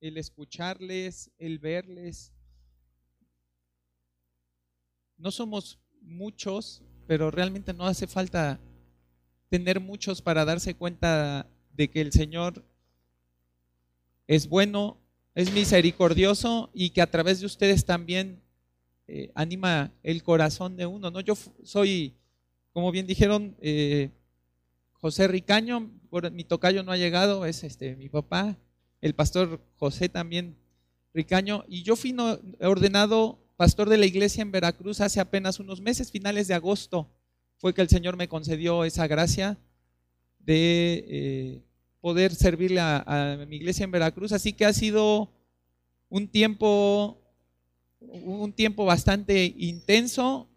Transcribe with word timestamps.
el 0.00 0.16
escucharles, 0.16 1.30
el 1.38 1.58
verles. 1.58 2.32
No 5.16 5.30
somos 5.30 5.78
muchos, 6.00 6.82
pero 7.06 7.30
realmente 7.30 7.72
no 7.74 7.86
hace 7.86 8.06
falta 8.06 8.58
tener 9.48 9.80
muchos 9.80 10.22
para 10.22 10.44
darse 10.44 10.74
cuenta 10.74 11.46
de 11.72 11.90
que 11.90 12.00
el 12.00 12.12
Señor 12.12 12.64
es 14.26 14.48
bueno, 14.48 14.96
es 15.34 15.52
misericordioso 15.52 16.70
y 16.72 16.90
que 16.90 17.02
a 17.02 17.10
través 17.10 17.40
de 17.40 17.46
ustedes 17.46 17.84
también 17.84 18.40
eh, 19.08 19.30
anima 19.34 19.92
el 20.02 20.22
corazón 20.22 20.76
de 20.76 20.86
uno. 20.86 21.10
¿no? 21.10 21.20
Yo 21.20 21.34
soy, 21.64 22.14
como 22.72 22.92
bien 22.92 23.06
dijeron, 23.06 23.56
eh, 23.60 24.10
José 24.92 25.26
Ricaño, 25.26 25.90
mi 26.32 26.44
tocayo 26.44 26.82
no 26.82 26.92
ha 26.92 26.96
llegado, 26.96 27.44
es 27.44 27.64
este 27.64 27.96
mi 27.96 28.08
papá, 28.08 28.56
el 29.00 29.14
pastor 29.14 29.60
José 29.76 30.08
también 30.08 30.56
Ricaño, 31.12 31.64
y 31.68 31.82
yo 31.82 31.96
fui 31.96 32.14
ordenado 32.60 33.38
pastor 33.56 33.88
de 33.88 33.98
la 33.98 34.06
iglesia 34.06 34.42
en 34.42 34.52
Veracruz 34.52 35.00
hace 35.00 35.20
apenas 35.20 35.58
unos 35.58 35.80
meses, 35.80 36.10
finales 36.10 36.48
de 36.48 36.54
agosto, 36.54 37.10
fue 37.58 37.74
que 37.74 37.82
el 37.82 37.88
Señor 37.88 38.16
me 38.16 38.28
concedió 38.28 38.84
esa 38.84 39.06
gracia 39.06 39.58
de 40.38 41.04
eh, 41.08 41.62
poder 42.00 42.34
servirle 42.34 42.80
a, 42.80 43.44
mi 43.46 43.56
iglesia 43.56 43.84
en 43.84 43.90
Veracruz, 43.90 44.32
así 44.32 44.52
que 44.52 44.64
ha 44.64 44.72
sido 44.72 45.30
un 46.08 46.28
tiempo, 46.28 47.20
un 48.00 48.52
tiempo 48.52 48.84
bastante 48.84 49.54
intenso 49.58 50.48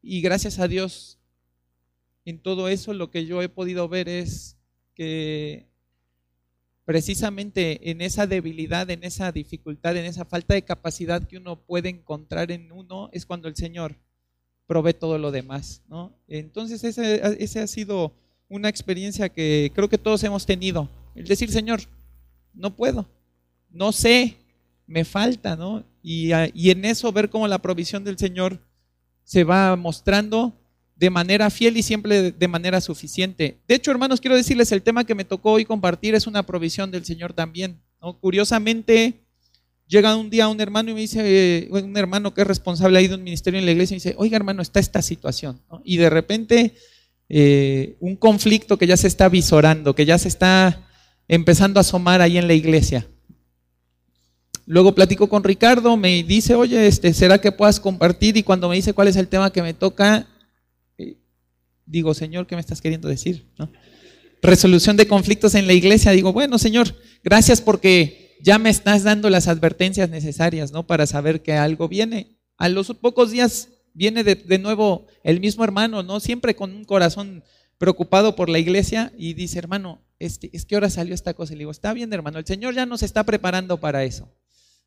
y 0.00 0.20
gracias 0.20 0.58
a 0.58 0.68
Dios 0.68 1.18
en 2.24 2.38
todo 2.38 2.68
eso 2.68 2.94
lo 2.94 3.10
que 3.10 3.26
yo 3.26 3.42
he 3.42 3.48
podido 3.48 3.88
ver 3.88 4.08
es 4.08 4.56
que 4.94 5.66
precisamente 6.84 7.90
en 7.90 8.00
esa 8.00 8.26
debilidad, 8.26 8.88
en 8.90 9.04
esa 9.04 9.32
dificultad, 9.32 9.96
en 9.96 10.04
esa 10.04 10.24
falta 10.24 10.54
de 10.54 10.62
capacidad 10.62 11.26
que 11.26 11.38
uno 11.38 11.56
puede 11.56 11.88
encontrar 11.88 12.50
en 12.50 12.70
uno, 12.72 13.08
es 13.12 13.24
cuando 13.24 13.48
el 13.48 13.56
Señor 13.56 13.96
provee 14.66 14.94
todo 14.94 15.18
lo 15.18 15.30
demás. 15.30 15.82
¿no? 15.88 16.12
Entonces 16.28 16.84
esa, 16.84 17.62
ha 17.62 17.66
sido 17.66 18.12
una 18.48 18.68
experiencia 18.68 19.28
que 19.28 19.72
creo 19.74 19.88
que 19.88 19.98
todos 19.98 20.22
hemos 20.24 20.46
tenido. 20.46 20.88
El 21.14 21.26
decir, 21.26 21.50
Señor, 21.50 21.80
no 22.52 22.74
puedo, 22.74 23.06
no 23.70 23.92
sé, 23.92 24.36
me 24.86 25.04
falta, 25.04 25.56
¿no? 25.56 25.84
Y, 26.02 26.30
y 26.52 26.70
en 26.70 26.84
eso 26.84 27.10
ver 27.12 27.30
cómo 27.30 27.48
la 27.48 27.60
provisión 27.60 28.04
del 28.04 28.18
Señor 28.18 28.60
se 29.22 29.44
va 29.44 29.74
mostrando 29.76 30.52
de 30.96 31.10
manera 31.10 31.50
fiel 31.50 31.76
y 31.76 31.82
siempre 31.82 32.32
de 32.32 32.48
manera 32.48 32.80
suficiente. 32.80 33.58
De 33.66 33.74
hecho, 33.74 33.90
hermanos, 33.90 34.20
quiero 34.20 34.36
decirles, 34.36 34.70
el 34.72 34.82
tema 34.82 35.04
que 35.04 35.14
me 35.14 35.24
tocó 35.24 35.52
hoy 35.52 35.64
compartir 35.64 36.14
es 36.14 36.26
una 36.26 36.44
provisión 36.44 36.90
del 36.90 37.04
Señor 37.04 37.32
también. 37.32 37.80
Curiosamente, 38.20 39.24
llega 39.86 40.16
un 40.16 40.30
día 40.30 40.48
un 40.48 40.60
hermano 40.60 40.90
y 40.90 40.94
me 40.94 41.00
dice, 41.00 41.20
eh, 41.24 41.68
un 41.70 41.96
hermano 41.96 42.32
que 42.32 42.42
es 42.42 42.46
responsable 42.46 42.98
ahí 42.98 43.08
de 43.08 43.14
un 43.14 43.24
ministerio 43.24 43.58
en 43.58 43.66
la 43.66 43.72
iglesia, 43.72 43.94
y 43.94 43.98
dice, 43.98 44.14
oiga 44.18 44.36
hermano, 44.36 44.62
está 44.62 44.78
esta 44.78 45.02
situación. 45.02 45.60
Y 45.84 45.96
de 45.96 46.10
repente, 46.10 46.74
eh, 47.28 47.96
un 48.00 48.16
conflicto 48.16 48.76
que 48.78 48.86
ya 48.86 48.96
se 48.96 49.08
está 49.08 49.28
visorando, 49.28 49.94
que 49.94 50.06
ya 50.06 50.18
se 50.18 50.28
está 50.28 50.86
empezando 51.26 51.80
a 51.80 51.82
asomar 51.82 52.20
ahí 52.20 52.38
en 52.38 52.46
la 52.46 52.54
iglesia. 52.54 53.06
Luego 54.66 54.94
platico 54.94 55.28
con 55.28 55.44
Ricardo, 55.44 55.96
me 55.96 56.22
dice, 56.22 56.54
oye, 56.54 56.86
este, 56.86 57.12
¿será 57.12 57.38
que 57.38 57.52
puedas 57.52 57.80
compartir? 57.80 58.36
Y 58.36 58.42
cuando 58.42 58.68
me 58.68 58.76
dice 58.76 58.94
cuál 58.94 59.08
es 59.08 59.16
el 59.16 59.28
tema 59.28 59.52
que 59.52 59.62
me 59.62 59.74
toca, 59.74 60.26
digo, 61.86 62.14
Señor, 62.14 62.46
¿qué 62.46 62.54
me 62.54 62.60
estás 62.60 62.80
queriendo 62.80 63.08
decir? 63.08 63.48
Resolución 64.42 64.96
de 64.96 65.06
conflictos 65.06 65.54
en 65.54 65.66
la 65.66 65.72
iglesia. 65.72 66.12
Digo, 66.12 66.32
bueno, 66.32 66.58
Señor, 66.58 66.94
gracias 67.22 67.60
porque 67.60 68.36
ya 68.40 68.58
me 68.58 68.70
estás 68.70 69.02
dando 69.04 69.30
las 69.30 69.48
advertencias 69.48 70.10
necesarias, 70.10 70.72
¿no? 70.72 70.86
Para 70.86 71.06
saber 71.06 71.42
que 71.42 71.52
algo 71.52 71.88
viene. 71.88 72.38
A 72.56 72.68
los 72.68 72.88
pocos 73.00 73.30
días 73.30 73.68
viene 73.94 74.24
de, 74.24 74.58
nuevo 74.58 75.06
el 75.22 75.40
mismo 75.40 75.64
hermano, 75.64 76.02
¿no? 76.02 76.20
Siempre 76.20 76.54
con 76.54 76.72
un 76.72 76.84
corazón 76.84 77.42
preocupado 77.78 78.36
por 78.36 78.48
la 78.48 78.58
iglesia 78.58 79.12
y 79.16 79.34
dice, 79.34 79.58
hermano, 79.58 80.02
este, 80.18 80.50
es 80.52 80.64
que 80.64 80.74
ahora 80.74 80.90
salió 80.90 81.14
esta 81.14 81.34
cosa. 81.34 81.52
Y 81.52 81.56
le 81.56 81.60
digo, 81.60 81.70
está 81.70 81.92
bien, 81.92 82.12
hermano, 82.12 82.38
el 82.38 82.46
Señor 82.46 82.74
ya 82.74 82.86
nos 82.86 83.02
está 83.02 83.24
preparando 83.24 83.80
para 83.80 84.04
eso. 84.04 84.30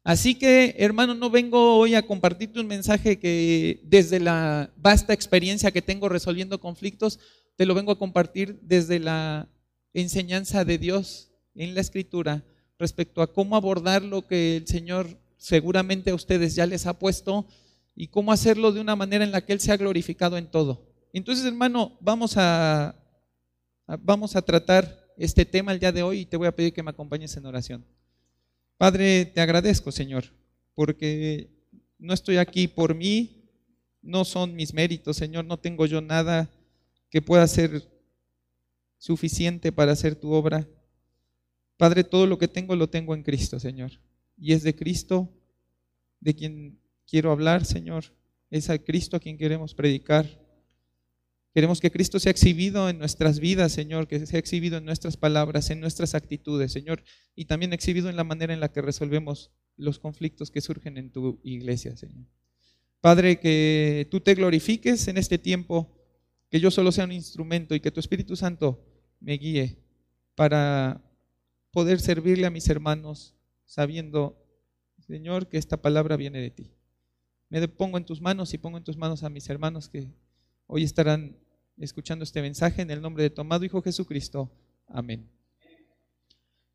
Así 0.08 0.36
que, 0.36 0.74
hermano, 0.78 1.16
no 1.16 1.30
vengo 1.30 1.76
hoy 1.76 1.94
a 1.94 2.08
compartirte 2.08 2.62
un 2.62 2.68
mensaje 2.68 3.20
que 3.20 3.82
desde 3.84 4.22
la 4.22 4.72
vasta 4.78 5.12
experiencia 5.12 5.72
que 5.72 5.82
tengo 5.82 6.08
resolviendo 6.08 6.62
conflictos, 6.62 7.20
te 7.58 7.66
lo 7.66 7.76
vengo 7.76 7.92
a 7.92 8.00
compartir 8.00 8.58
desde 8.62 9.00
la 9.00 9.50
enseñanza 9.94 10.64
de 10.64 10.78
Dios 10.78 11.34
en 11.56 11.76
la 11.76 11.82
escritura 11.82 12.46
respecto 12.80 13.22
a 13.22 13.34
cómo 13.34 13.58
abordar 13.58 14.02
lo 14.02 14.26
que 14.26 14.56
el 14.56 14.66
Señor 14.66 15.20
seguramente 15.36 16.12
a 16.12 16.16
ustedes 16.16 16.56
ya 16.56 16.66
les 16.66 16.86
ha 16.86 16.98
puesto 16.98 17.46
y 17.94 18.08
cómo 18.08 18.32
hacerlo 18.32 18.72
de 18.72 18.80
una 18.80 18.96
manera 18.96 19.26
en 19.26 19.34
la 19.34 19.46
que 19.46 19.52
Él 19.52 19.60
se 19.60 19.74
ha 19.74 19.78
glorificado 19.78 20.38
en 20.38 20.50
todo. 20.50 20.88
Entonces, 21.12 21.44
hermano, 21.46 21.98
vamos 22.00 22.36
a, 22.38 22.96
vamos 23.86 24.38
a 24.38 24.42
tratar 24.42 25.12
este 25.18 25.44
tema 25.44 25.74
el 25.74 25.82
día 25.82 25.92
de 25.92 26.04
hoy 26.04 26.20
y 26.20 26.26
te 26.26 26.38
voy 26.38 26.48
a 26.48 26.56
pedir 26.56 26.72
que 26.72 26.82
me 26.82 26.92
acompañes 26.92 27.36
en 27.36 27.46
oración. 27.46 27.97
Padre, 28.78 29.26
te 29.26 29.42
agradezco, 29.42 29.92
Señor, 29.92 30.26
porque 30.76 31.50
no 31.98 32.14
estoy 32.14 32.38
aquí 32.38 32.68
por 32.68 32.94
mí, 32.94 33.50
no 34.02 34.24
son 34.24 34.56
mis 34.56 34.74
méritos, 34.74 35.18
Señor, 35.18 35.46
no 35.46 35.58
tengo 35.58 35.86
yo 35.86 36.00
nada 36.00 36.50
que 37.10 37.22
pueda 37.22 37.48
ser 37.48 37.90
suficiente 38.98 39.72
para 39.72 39.94
hacer 39.94 40.16
tu 40.16 40.32
obra. 40.32 40.68
Padre, 41.78 42.04
todo 42.04 42.28
lo 42.28 42.38
que 42.38 42.48
tengo 42.48 42.76
lo 42.76 42.90
tengo 42.90 43.16
en 43.16 43.24
Cristo, 43.24 43.60
Señor. 43.60 43.92
Y 44.38 44.54
es 44.54 44.64
de 44.64 44.76
Cristo 44.76 45.30
de 46.20 46.36
quien 46.36 46.80
quiero 47.08 47.32
hablar, 47.32 47.66
Señor. 47.66 48.06
Es 48.50 48.70
a 48.70 48.78
Cristo 48.78 49.18
a 49.18 49.20
quien 49.20 49.38
queremos 49.38 49.74
predicar. 49.74 50.26
Queremos 51.58 51.82
que 51.82 51.90
Cristo 51.90 52.20
sea 52.20 52.30
exhibido 52.30 52.88
en 52.88 53.00
nuestras 53.00 53.40
vidas, 53.40 53.72
Señor, 53.72 54.08
que 54.08 54.24
sea 54.28 54.38
exhibido 54.38 54.78
en 54.78 54.86
nuestras 54.86 55.18
palabras, 55.18 55.72
en 55.72 55.80
nuestras 55.80 56.14
actitudes, 56.14 56.72
Señor, 56.72 57.04
y 57.36 57.46
también 57.46 57.74
exhibido 57.74 58.12
en 58.12 58.16
la 58.16 58.24
manera 58.24 58.54
en 58.54 58.60
la 58.60 58.72
que 58.72 58.80
resolvemos 58.80 59.50
los 59.76 59.98
conflictos 59.98 60.52
que 60.52 60.62
surgen 60.62 61.00
en 61.00 61.12
tu 61.12 61.42
iglesia, 61.44 61.98
Señor. 61.98 62.28
Padre, 63.02 63.40
que 63.40 64.08
tú 64.12 64.20
te 64.20 64.36
glorifiques 64.36 65.08
en 65.08 65.18
este 65.18 65.40
tiempo, 65.40 65.98
que 66.52 66.60
yo 66.60 66.70
solo 66.70 66.92
sea 66.92 67.06
un 67.06 67.12
instrumento 67.12 67.74
y 67.74 67.80
que 67.80 67.90
tu 67.90 68.02
Espíritu 68.02 68.36
Santo 68.36 68.86
me 69.20 69.34
guíe 69.34 69.80
para 70.36 71.04
poder 71.72 72.00
servirle 72.00 72.46
a 72.46 72.52
mis 72.52 72.70
hermanos 72.70 73.34
sabiendo, 73.66 74.46
Señor, 75.00 75.50
que 75.50 75.58
esta 75.58 75.82
palabra 75.82 76.18
viene 76.18 76.40
de 76.40 76.52
ti. 76.52 76.72
Me 77.50 77.68
pongo 77.68 77.98
en 77.98 78.06
tus 78.06 78.22
manos 78.22 78.54
y 78.54 78.60
pongo 78.60 78.78
en 78.78 78.84
tus 78.84 78.96
manos 78.96 79.24
a 79.24 79.30
mis 79.32 79.50
hermanos 79.50 79.90
que 79.90 80.14
hoy 80.68 80.84
estarán 80.84 81.47
escuchando 81.80 82.24
este 82.24 82.42
mensaje 82.42 82.82
en 82.82 82.92
el 82.92 83.02
nombre 83.02 83.24
de 83.24 83.30
tu 83.30 83.42
amado 83.42 83.64
Hijo 83.64 83.82
Jesucristo. 83.82 84.50
Amén. 84.88 85.30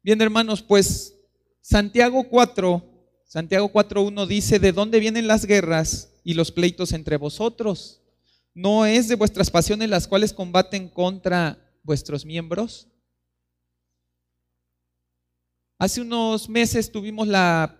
Bien, 0.02 0.20
hermanos, 0.20 0.62
pues 0.62 1.14
Santiago 1.60 2.24
4, 2.28 2.82
Santiago 3.24 3.72
4.1 3.72 4.26
dice, 4.26 4.58
¿de 4.58 4.72
dónde 4.72 5.00
vienen 5.00 5.26
las 5.26 5.44
guerras 5.46 6.12
y 6.24 6.34
los 6.34 6.52
pleitos 6.52 6.92
entre 6.92 7.16
vosotros? 7.16 8.00
¿No 8.54 8.84
es 8.84 9.08
de 9.08 9.14
vuestras 9.14 9.50
pasiones 9.50 9.88
las 9.88 10.06
cuales 10.06 10.32
combaten 10.32 10.88
contra 10.88 11.58
vuestros 11.82 12.24
miembros? 12.24 12.88
Hace 15.78 16.00
unos 16.00 16.48
meses 16.48 16.92
tuvimos 16.92 17.26
la 17.26 17.76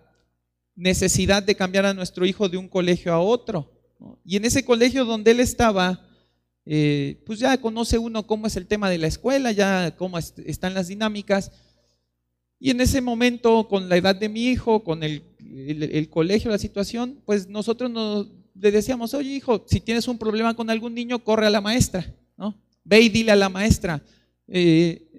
necesidad 0.75 1.43
de 1.43 1.55
cambiar 1.55 1.85
a 1.85 1.93
nuestro 1.93 2.25
hijo 2.25 2.49
de 2.49 2.57
un 2.57 2.67
colegio 2.67 3.13
a 3.13 3.19
otro. 3.19 3.71
Y 4.25 4.35
en 4.35 4.45
ese 4.45 4.65
colegio 4.65 5.05
donde 5.05 5.31
él 5.31 5.39
estaba, 5.39 6.02
eh, 6.65 7.21
pues 7.25 7.39
ya 7.39 7.57
conoce 7.59 7.97
uno 7.97 8.25
cómo 8.25 8.47
es 8.47 8.55
el 8.55 8.67
tema 8.67 8.89
de 8.89 8.97
la 8.97 9.07
escuela, 9.07 9.51
ya 9.51 9.95
cómo 9.97 10.17
están 10.17 10.73
las 10.73 10.87
dinámicas. 10.87 11.51
Y 12.59 12.69
en 12.69 12.79
ese 12.79 13.01
momento, 13.01 13.67
con 13.67 13.89
la 13.89 13.97
edad 13.97 14.15
de 14.15 14.29
mi 14.29 14.47
hijo, 14.47 14.83
con 14.83 15.03
el, 15.03 15.23
colegio, 16.09 16.49
la 16.49 16.57
situación, 16.57 17.21
pues 17.25 17.47
nosotros 17.47 17.91
nos, 17.91 18.27
le 18.55 18.71
decíamos, 18.71 19.13
oye 19.13 19.31
hijo, 19.31 19.65
si 19.67 19.81
tienes 19.81 20.07
un 20.07 20.17
problema 20.17 20.55
con 20.55 20.69
algún 20.69 20.93
niño, 20.93 21.23
corre 21.23 21.47
a 21.47 21.49
la 21.49 21.61
maestra, 21.61 22.15
¿no? 22.37 22.55
Ve 22.83 23.01
y 23.01 23.09
dile 23.09 23.31
a 23.31 23.35
la 23.35 23.49
maestra. 23.49 24.01
Eh, 24.47 25.09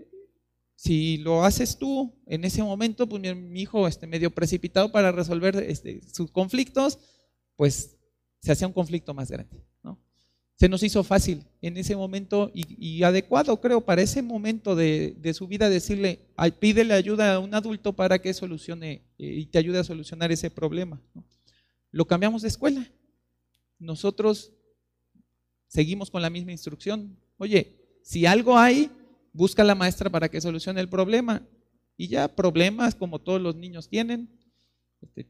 si 0.75 1.19
lo 1.19 1.44
haces 1.44 1.79
tú 1.79 2.14
en 2.26 2.44
ese 2.44 2.62
momento, 2.62 3.06
pues 3.06 3.37
mi, 3.37 3.61
hijo 3.61 3.87
este, 3.88 4.06
medio 4.06 4.31
precipitado 4.31 4.91
para 4.91 5.12
resolver 5.12 5.56
este, 5.56 6.00
sus 6.12 6.31
conflictos, 6.31 6.99
pues 7.56 7.96
se 8.41 8.52
hacía 8.52 8.67
un 8.67 8.73
conflicto 8.73 9.14
más 9.14 9.31
grande. 9.31 9.64
Se 10.56 10.69
nos 10.69 10.83
hizo 10.83 11.03
fácil 11.03 11.45
en 11.62 11.77
ese 11.77 11.97
momento 11.97 12.51
y, 12.55 13.03
adecuado, 13.03 13.61
creo, 13.61 13.81
para 13.81 14.03
ese 14.03 14.23
momento 14.23 14.77
de, 14.77 15.33
su 15.35 15.49
vida 15.49 15.69
decirle, 15.69 16.21
pídele 16.61 16.95
ayuda 16.95 17.35
a 17.35 17.39
un 17.41 17.55
adulto 17.55 17.93
para 17.93 18.21
que 18.21 18.33
solucione 18.33 19.03
eh, 19.19 19.27
y 19.27 19.47
te 19.47 19.59
ayude 19.59 19.81
a 19.81 19.85
solucionar 19.85 20.31
ese 20.31 20.51
problema. 20.51 21.01
Lo 21.91 22.06
cambiamos 22.06 22.43
de 22.43 22.49
escuela. 22.49 22.89
Nosotros 23.79 24.53
seguimos 25.67 26.11
con 26.11 26.23
la 26.23 26.31
misma 26.31 26.53
instrucción. 26.53 27.19
Oye, 27.37 27.99
si 28.03 28.25
algo 28.27 28.56
hay, 28.56 28.91
busca 29.33 29.62
a 29.62 29.65
la 29.67 29.75
maestra 29.75 30.09
para 30.09 30.29
que 30.29 30.41
solucione 30.41 30.81
el 30.81 30.89
problema. 30.89 31.43
Y 31.97 32.09
ya 32.09 32.29
problemas 32.29 32.95
como 32.95 33.21
todos 33.21 33.41
los 33.41 33.56
niños 33.56 33.89
tienen. 33.89 34.29
Este, 35.01 35.29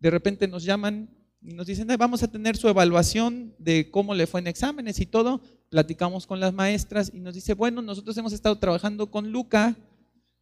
de 0.00 0.10
repente 0.10 0.48
nos 0.48 0.64
llaman 0.64 1.08
nos 1.40 1.66
dicen, 1.66 1.86
vamos 1.98 2.22
a 2.22 2.28
tener 2.28 2.56
su 2.56 2.68
evaluación 2.68 3.54
de 3.58 3.90
cómo 3.90 4.14
le 4.14 4.26
fue 4.26 4.40
en 4.40 4.46
exámenes 4.46 5.00
y 5.00 5.06
todo. 5.06 5.40
Platicamos 5.68 6.26
con 6.26 6.40
las 6.40 6.52
maestras 6.52 7.10
y 7.12 7.20
nos 7.20 7.34
dice, 7.34 7.54
bueno, 7.54 7.82
nosotros 7.82 8.16
hemos 8.16 8.32
estado 8.32 8.58
trabajando 8.58 9.10
con 9.10 9.30
Luca 9.30 9.76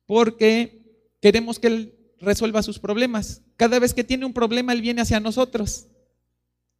porque 0.07 1.17
queremos 1.21 1.59
que 1.59 1.67
él 1.69 1.95
resuelva 2.21 2.63
sus 2.63 2.79
problemas. 2.79 3.43
Cada 3.57 3.79
vez 3.79 3.95
que 3.95 4.05
tiene 4.05 4.27
un 4.27 4.33
problema, 4.33 4.73
él 4.73 4.83
viene 4.83 5.03
hacia 5.03 5.21
nosotros. 5.21 5.87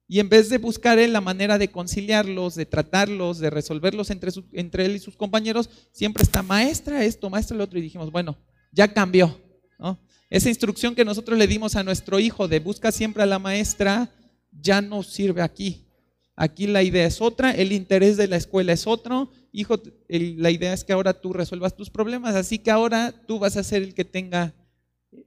Y 0.07 0.21
en 0.21 0.29
vez 0.29 0.51
de 0.51 0.59
buscar 0.59 0.99
él 0.99 1.13
la 1.13 1.21
manera 1.21 1.57
de 1.57 1.71
conciliarlos, 1.71 2.55
de 2.55 2.67
tratarlos, 2.67 3.39
de 3.39 3.51
resolverlos 3.51 4.11
entre, 4.11 4.31
entre 4.53 4.85
él 4.85 4.97
y 4.97 4.99
sus 4.99 5.17
compañeros, 5.17 5.71
siempre 5.93 6.23
está 6.23 6.43
maestra 6.43 7.05
esto, 7.05 7.31
maestra 7.31 7.57
lo 7.57 7.65
otro. 7.65 7.79
Y 7.79 7.83
dijimos, 7.83 8.11
bueno, 8.11 8.37
ya 8.71 8.93
cambió. 8.93 9.41
Esa 10.35 10.49
instrucción 10.49 10.97
que 10.97 11.05
nosotros 11.05 11.39
le 11.39 11.47
dimos 11.47 11.77
a 11.77 11.85
nuestro 11.85 12.19
hijo 12.19 12.49
de 12.49 12.59
busca 12.59 12.91
siempre 12.91 13.23
a 13.23 13.27
la 13.27 13.39
maestra, 13.39 14.11
ya 14.51 14.83
no 14.83 15.05
sirve 15.05 15.43
aquí. 15.43 15.85
Aquí 16.35 16.67
la 16.67 16.83
idea 16.83 17.07
es 17.07 17.21
otra, 17.21 17.53
el 17.53 17.71
interés 17.71 18.17
de 18.17 18.27
la 18.27 18.35
escuela 18.35 18.73
es 18.73 18.89
otro. 18.89 19.31
Hijo, 19.53 19.81
la 20.09 20.51
idea 20.51 20.73
es 20.73 20.83
que 20.83 20.93
ahora 20.93 21.13
tú 21.13 21.33
resuelvas 21.33 21.77
tus 21.77 21.89
problemas, 21.89 22.35
así 22.35 22.59
que 22.59 22.73
ahora 22.73 23.15
tú 23.29 23.39
vas 23.39 23.57
a 23.57 23.63
ser 23.63 23.85
el 23.85 23.95
que 23.95 24.05
tenga 24.05 24.53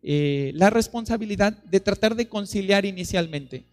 eh, 0.04 0.52
la 0.56 0.72
responsabilidad 0.72 1.54
de 1.64 1.80
tratar 1.80 2.16
de 2.16 2.28
conciliar 2.28 2.84
inicialmente. 2.86 3.64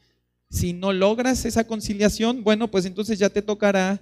Si 0.51 0.73
no 0.73 0.93
logras 0.93 1.45
esa 1.47 1.67
conciliación, 1.67 2.45
bueno, 2.45 2.71
pues 2.71 2.85
entonces 2.85 3.19
ya 3.19 3.29
te 3.29 3.43
tocará 3.43 4.01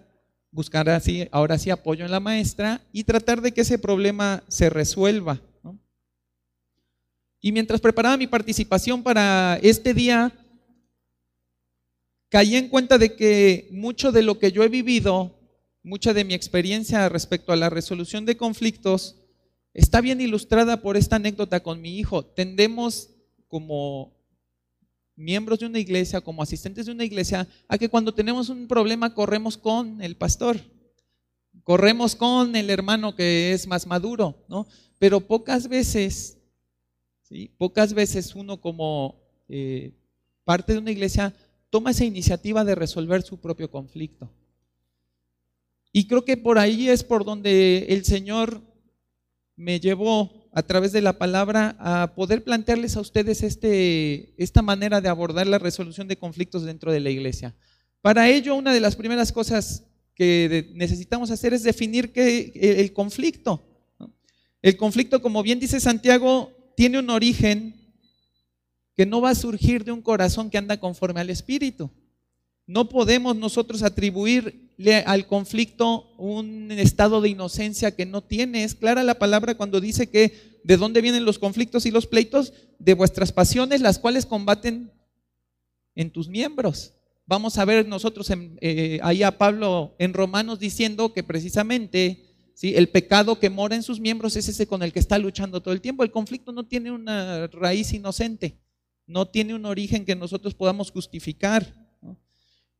buscar 0.51 0.91
así, 0.91 1.29
ahora 1.31 1.57
sí 1.57 1.71
apoyo 1.71 2.05
en 2.05 2.11
la 2.11 2.21
maestra 2.21 2.83
y 2.93 3.05
tratar 3.05 3.41
de 3.41 3.53
que 3.53 3.63
ese 3.63 3.79
problema 3.79 4.43
se 4.49 4.69
resuelva. 4.69 5.41
Y 7.45 7.51
mientras 7.51 7.81
preparaba 7.81 8.17
mi 8.17 8.29
participación 8.29 9.03
para 9.03 9.59
este 9.63 9.93
día, 9.93 10.33
caí 12.29 12.55
en 12.55 12.69
cuenta 12.69 12.99
de 12.99 13.17
que 13.17 13.69
mucho 13.73 14.13
de 14.13 14.23
lo 14.23 14.39
que 14.39 14.53
yo 14.53 14.63
he 14.63 14.69
vivido, 14.69 15.41
mucha 15.83 16.15
de 16.15 16.25
mi 16.25 16.35
experiencia 16.35 17.09
respecto 17.09 17.53
a 17.53 17.57
la 17.57 17.69
resolución 17.69 18.25
de 18.25 18.37
conflictos, 18.37 19.17
está 19.75 20.01
bien 20.01 20.21
ilustrada 20.21 20.83
por 20.83 20.97
esta 20.97 21.17
anécdota 21.17 21.61
con 21.61 21.81
mi 21.81 21.99
hijo. 21.99 22.25
Tendemos 22.25 23.11
como 23.49 24.15
miembros 25.17 25.59
de 25.59 25.67
una 25.67 25.81
iglesia, 25.81 26.21
como 26.21 26.45
asistentes 26.45 26.87
de 26.87 26.93
una 26.93 27.05
iglesia, 27.05 27.49
a 27.67 27.77
que 27.77 27.89
cuando 27.89 28.15
tenemos 28.15 28.51
un 28.51 28.69
problema 28.69 29.15
corremos 29.15 29.59
con 29.59 30.01
el 30.01 30.17
pastor, 30.17 30.61
corremos 31.65 32.15
con 32.15 32.55
el 32.55 32.71
hermano 32.71 33.17
que 33.17 33.53
es 33.53 33.67
más 33.67 33.85
maduro, 33.85 34.45
¿no? 34.49 34.69
Pero 35.01 35.21
pocas 35.21 35.67
veces, 35.67 36.39
pocas 37.59 37.95
veces 37.95 38.35
uno 38.35 38.61
como 38.61 39.17
eh, 39.49 39.93
parte 40.45 40.73
de 40.73 40.79
una 40.79 40.91
iglesia 40.91 41.35
toma 41.71 41.93
esa 41.93 42.05
iniciativa 42.05 42.65
de 42.65 42.75
resolver 42.75 43.23
su 43.23 43.39
propio 43.41 43.71
conflicto. 43.71 44.31
Y 45.93 46.07
creo 46.07 46.25
que 46.25 46.37
por 46.37 46.59
ahí 46.59 46.89
es 46.89 47.05
por 47.05 47.25
donde 47.25 47.87
el 47.89 48.05
Señor 48.05 48.63
me 49.57 49.81
llevó 49.81 50.49
a 50.53 50.63
través 50.63 50.93
de 50.93 51.01
la 51.01 51.19
palabra 51.19 51.77
a 51.79 52.15
poder 52.15 52.45
plantearles 52.45 52.97
a 52.97 53.01
ustedes 53.01 53.43
este, 53.43 54.35
esta 54.43 54.63
manera 54.63 55.01
de 55.01 55.09
abordar 55.09 55.47
la 55.47 55.59
resolución 55.59 56.09
de 56.09 56.19
conflictos 56.19 56.65
dentro 56.65 56.93
de 56.93 57.01
la 57.01 57.11
iglesia. 57.11 57.55
Para 58.03 58.29
ello, 58.29 58.55
una 58.55 58.75
de 58.75 58.81
las 58.81 58.97
primeras 58.97 59.33
cosas 59.33 59.85
que 60.15 60.71
necesitamos 60.75 61.31
hacer 61.31 61.55
es 61.55 61.63
definir 61.63 62.13
qué, 62.13 62.53
el 62.55 62.93
conflicto. 62.93 63.63
El 64.61 64.77
conflicto, 64.77 65.23
como 65.23 65.43
bien 65.43 65.59
dice 65.59 65.81
Santiago, 65.81 66.53
tiene 66.77 66.99
un 66.99 67.11
origen 67.11 67.75
que 68.95 69.07
no 69.07 69.21
va 69.21 69.31
a 69.31 69.35
surgir 69.35 69.85
de 69.85 69.93
un 69.93 70.03
corazón 70.03 70.51
que 70.51 70.59
anda 70.59 70.79
conforme 70.79 71.21
al 71.21 71.31
Espíritu. 71.31 71.91
No 72.67 72.89
podemos 72.89 73.37
nosotros 73.37 73.83
atribuirle 73.83 74.97
al 75.07 75.27
conflicto 75.27 76.15
un 76.17 76.71
estado 76.73 77.21
de 77.21 77.31
inocencia 77.31 77.95
que 77.95 78.07
no 78.07 78.23
tiene. 78.23 78.65
Es 78.65 78.75
clara 78.75 79.03
la 79.03 79.19
palabra 79.19 79.57
cuando 79.57 79.81
dice 79.81 80.09
que 80.09 80.61
de 80.65 80.77
dónde 80.77 81.01
vienen 81.01 81.25
los 81.25 81.39
conflictos 81.39 81.87
y 81.87 81.91
los 81.91 82.07
pleitos, 82.07 82.53
de 82.79 82.95
vuestras 82.95 83.33
pasiones, 83.33 83.81
las 83.81 83.99
cuales 83.99 84.27
combaten 84.27 84.93
en 85.95 86.11
tus 86.11 86.29
miembros. 86.29 86.95
Vamos 87.27 87.59
a 87.59 87.65
ver 87.65 87.87
nosotros 87.87 88.31
eh, 88.61 88.99
ahí 89.03 89.23
a 89.23 89.39
Pablo 89.39 89.95
en 89.99 90.13
Romanos 90.13 90.59
diciendo 90.59 91.13
que 91.13 91.23
precisamente 91.23 92.32
el 92.63 92.89
pecado 92.89 93.41
que 93.41 93.51
mora 93.51 93.75
en 93.75 93.83
sus 93.83 93.99
miembros 93.99 94.37
es 94.37 94.49
ese 94.49 94.69
con 94.69 94.83
el 94.83 94.93
que 94.93 95.01
está 95.01 95.19
luchando 95.19 95.61
todo 95.61 95.75
el 95.75 95.81
tiempo. 95.81 96.05
El 96.05 96.13
conflicto 96.13 96.53
no 96.53 96.65
tiene 96.65 96.93
una 96.93 97.49
raíz 97.49 97.93
inocente, 97.93 98.57
no 99.07 99.27
tiene 99.27 99.55
un 99.55 99.67
origen 99.67 100.05
que 100.05 100.15
nosotros 100.15 100.55
podamos 100.55 100.93
justificar. 100.93 101.75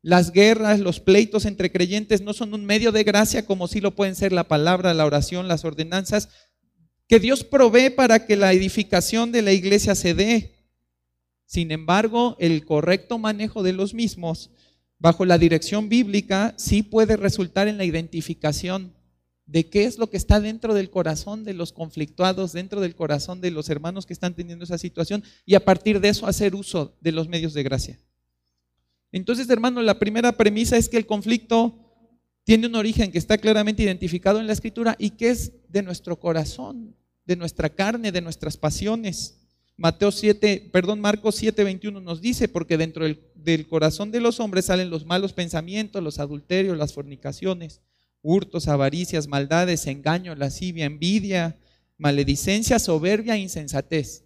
Las 0.01 0.31
guerras, 0.31 0.79
los 0.79 1.01
pleitos 1.01 1.47
entre 1.47 1.73
creyentes 1.73 2.23
no 2.23 2.33
son 2.33 2.55
un 2.55 2.65
medio 2.65 2.93
de 2.93 3.03
gracia 3.03 3.45
como 3.45 3.67
sí 3.67 3.81
lo 3.81 3.95
pueden 3.97 4.15
ser 4.15 4.33
la 4.33 4.49
palabra, 4.49 4.95
la 4.95 5.05
oración, 5.05 5.49
las 5.49 5.65
ordenanzas, 5.65 6.29
que 7.09 7.19
Dios 7.19 7.43
provee 7.43 7.91
para 7.91 8.25
que 8.25 8.37
la 8.37 8.53
edificación 8.53 9.33
de 9.33 9.43
la 9.43 9.53
iglesia 9.53 9.95
se 9.95 10.15
dé. 10.15 10.55
Sin 11.45 11.73
embargo, 11.73 12.37
el 12.39 12.65
correcto 12.65 13.19
manejo 13.19 13.63
de 13.63 13.73
los 13.73 13.95
mismos, 13.95 14.51
bajo 14.99 15.25
la 15.25 15.39
dirección 15.39 15.89
bíblica, 15.89 16.55
sí 16.57 16.83
puede 16.83 17.17
resultar 17.17 17.67
en 17.67 17.79
la 17.79 17.85
identificación 17.85 18.95
de 19.53 19.69
qué 19.69 19.85
es 19.85 19.99
lo 19.99 20.09
que 20.09 20.17
está 20.17 20.41
dentro 20.41 20.73
del 20.73 20.89
corazón 20.89 21.45
de 21.45 21.53
los 21.53 21.75
conflictuados, 21.75 22.55
dentro 22.55 22.81
del 22.81 22.97
corazón 22.97 23.43
de 23.43 23.51
los 23.51 23.69
hermanos 23.69 24.07
que 24.07 24.15
están 24.15 24.33
teniendo 24.33 24.65
esa 24.65 24.79
situación 24.79 25.23
y 25.45 25.57
a 25.57 25.63
partir 25.63 26.01
de 26.01 26.09
eso 26.09 26.27
hacer 26.27 26.55
uso 26.55 26.97
de 27.03 27.13
los 27.13 27.29
medios 27.29 27.53
de 27.53 27.63
gracia. 27.63 28.01
Entonces, 29.13 29.51
hermano, 29.51 29.83
la 29.83 29.99
primera 29.99 30.33
premisa 30.33 30.79
es 30.79 30.89
que 30.89 30.97
el 30.97 31.05
conflicto 31.05 31.79
tiene 32.45 32.67
un 32.67 32.77
origen 32.77 33.13
que 33.13 33.19
está 33.19 33.37
claramente 33.37 33.83
identificado 33.83 34.41
en 34.41 34.47
la 34.47 34.55
escritura 34.55 34.97
y 34.99 35.11
que 35.11 35.29
es 35.29 35.53
de 35.69 35.83
nuestro 35.83 36.19
corazón, 36.19 36.97
de 37.27 37.37
nuestra 37.37 37.69
carne, 37.69 38.11
de 38.11 38.23
nuestras 38.23 38.57
pasiones. 38.57 39.39
Mateo 39.77 40.13
7, 40.13 40.71
perdón, 40.73 40.99
Marcos 40.99 41.35
7, 41.35 41.63
21 41.63 42.01
nos 42.01 42.23
dice, 42.23 42.49
porque 42.49 42.79
dentro 42.79 43.05
del, 43.05 43.21
del 43.35 43.69
corazón 43.69 44.13
de 44.13 44.21
los 44.21 44.41
hombres 44.41 44.65
salen 44.65 44.89
los 44.89 45.05
malos 45.05 45.35
pensamientos, 45.35 46.03
los 46.03 46.19
adulterios, 46.19 46.79
las 46.79 46.95
fornicaciones, 46.95 47.83
hurtos, 48.23 48.69
avaricias, 48.69 49.27
maldades, 49.27 49.87
engaño, 49.87 50.35
lascivia, 50.35 50.87
envidia, 50.87 51.59
maledicencia, 51.99 52.79
soberbia, 52.79 53.37
insensatez. 53.37 54.25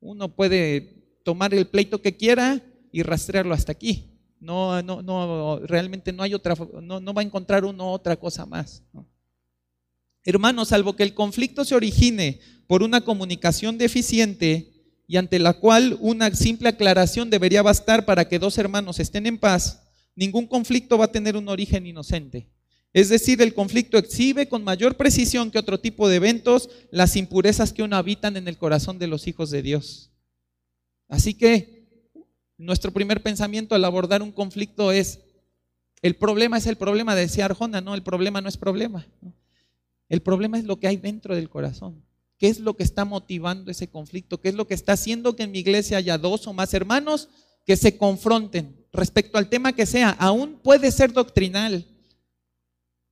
Uno 0.00 0.34
puede 0.34 1.20
tomar 1.24 1.54
el 1.54 1.66
pleito 1.66 2.02
que 2.02 2.16
quiera 2.16 2.62
y 2.92 3.02
rastrearlo 3.02 3.54
hasta 3.54 3.72
aquí. 3.72 4.18
No, 4.40 4.82
no, 4.82 5.02
no, 5.02 5.60
realmente 5.60 6.12
no 6.12 6.22
hay 6.22 6.34
otra, 6.34 6.54
no, 6.80 7.00
no 7.00 7.14
va 7.14 7.22
a 7.22 7.24
encontrar 7.24 7.64
uno 7.64 7.92
otra 7.92 8.16
cosa 8.16 8.46
más. 8.46 8.84
Hermanos, 10.24 10.68
salvo 10.68 10.94
que 10.94 11.02
el 11.02 11.14
conflicto 11.14 11.64
se 11.64 11.74
origine 11.74 12.40
por 12.66 12.82
una 12.82 13.00
comunicación 13.00 13.78
deficiente 13.78 14.72
y 15.08 15.16
ante 15.16 15.38
la 15.38 15.54
cual 15.54 15.96
una 16.00 16.32
simple 16.34 16.68
aclaración 16.68 17.30
debería 17.30 17.62
bastar 17.62 18.04
para 18.04 18.28
que 18.28 18.38
dos 18.38 18.58
hermanos 18.58 19.00
estén 19.00 19.26
en 19.26 19.38
paz, 19.38 19.82
ningún 20.14 20.46
conflicto 20.46 20.98
va 20.98 21.06
a 21.06 21.12
tener 21.12 21.36
un 21.36 21.48
origen 21.48 21.86
inocente. 21.86 22.48
Es 22.92 23.08
decir, 23.08 23.42
el 23.42 23.54
conflicto 23.54 23.98
exhibe 23.98 24.48
con 24.48 24.64
mayor 24.64 24.96
precisión 24.96 25.50
que 25.50 25.58
otro 25.58 25.78
tipo 25.78 26.08
de 26.08 26.16
eventos 26.16 26.70
las 26.90 27.16
impurezas 27.16 27.72
que 27.72 27.82
aún 27.82 27.92
habitan 27.92 28.36
en 28.36 28.48
el 28.48 28.56
corazón 28.56 28.98
de 28.98 29.06
los 29.06 29.26
hijos 29.26 29.50
de 29.50 29.62
Dios. 29.62 30.10
Así 31.08 31.34
que 31.34 31.86
nuestro 32.56 32.90
primer 32.90 33.22
pensamiento 33.22 33.74
al 33.74 33.84
abordar 33.84 34.22
un 34.22 34.32
conflicto 34.32 34.90
es, 34.90 35.20
el 36.02 36.16
problema 36.16 36.58
es 36.58 36.66
el 36.66 36.76
problema, 36.76 37.14
decía 37.14 37.44
Arjona, 37.44 37.80
no, 37.80 37.94
el 37.94 38.02
problema 38.02 38.40
no 38.40 38.48
es 38.48 38.56
problema. 38.56 39.06
El 40.08 40.22
problema 40.22 40.58
es 40.58 40.64
lo 40.64 40.78
que 40.80 40.88
hay 40.88 40.96
dentro 40.96 41.34
del 41.34 41.50
corazón. 41.50 42.02
¿Qué 42.38 42.48
es 42.48 42.60
lo 42.60 42.74
que 42.74 42.84
está 42.84 43.04
motivando 43.04 43.70
ese 43.70 43.88
conflicto? 43.88 44.40
¿Qué 44.40 44.48
es 44.48 44.54
lo 44.54 44.66
que 44.66 44.74
está 44.74 44.92
haciendo 44.92 45.36
que 45.36 45.42
en 45.42 45.50
mi 45.50 45.58
iglesia 45.58 45.98
haya 45.98 46.18
dos 46.18 46.46
o 46.46 46.52
más 46.52 46.72
hermanos 46.72 47.28
que 47.66 47.76
se 47.76 47.98
confronten 47.98 48.86
respecto 48.92 49.38
al 49.38 49.48
tema 49.48 49.72
que 49.72 49.86
sea? 49.86 50.10
Aún 50.10 50.60
puede 50.62 50.90
ser 50.92 51.12
doctrinal. 51.12 51.84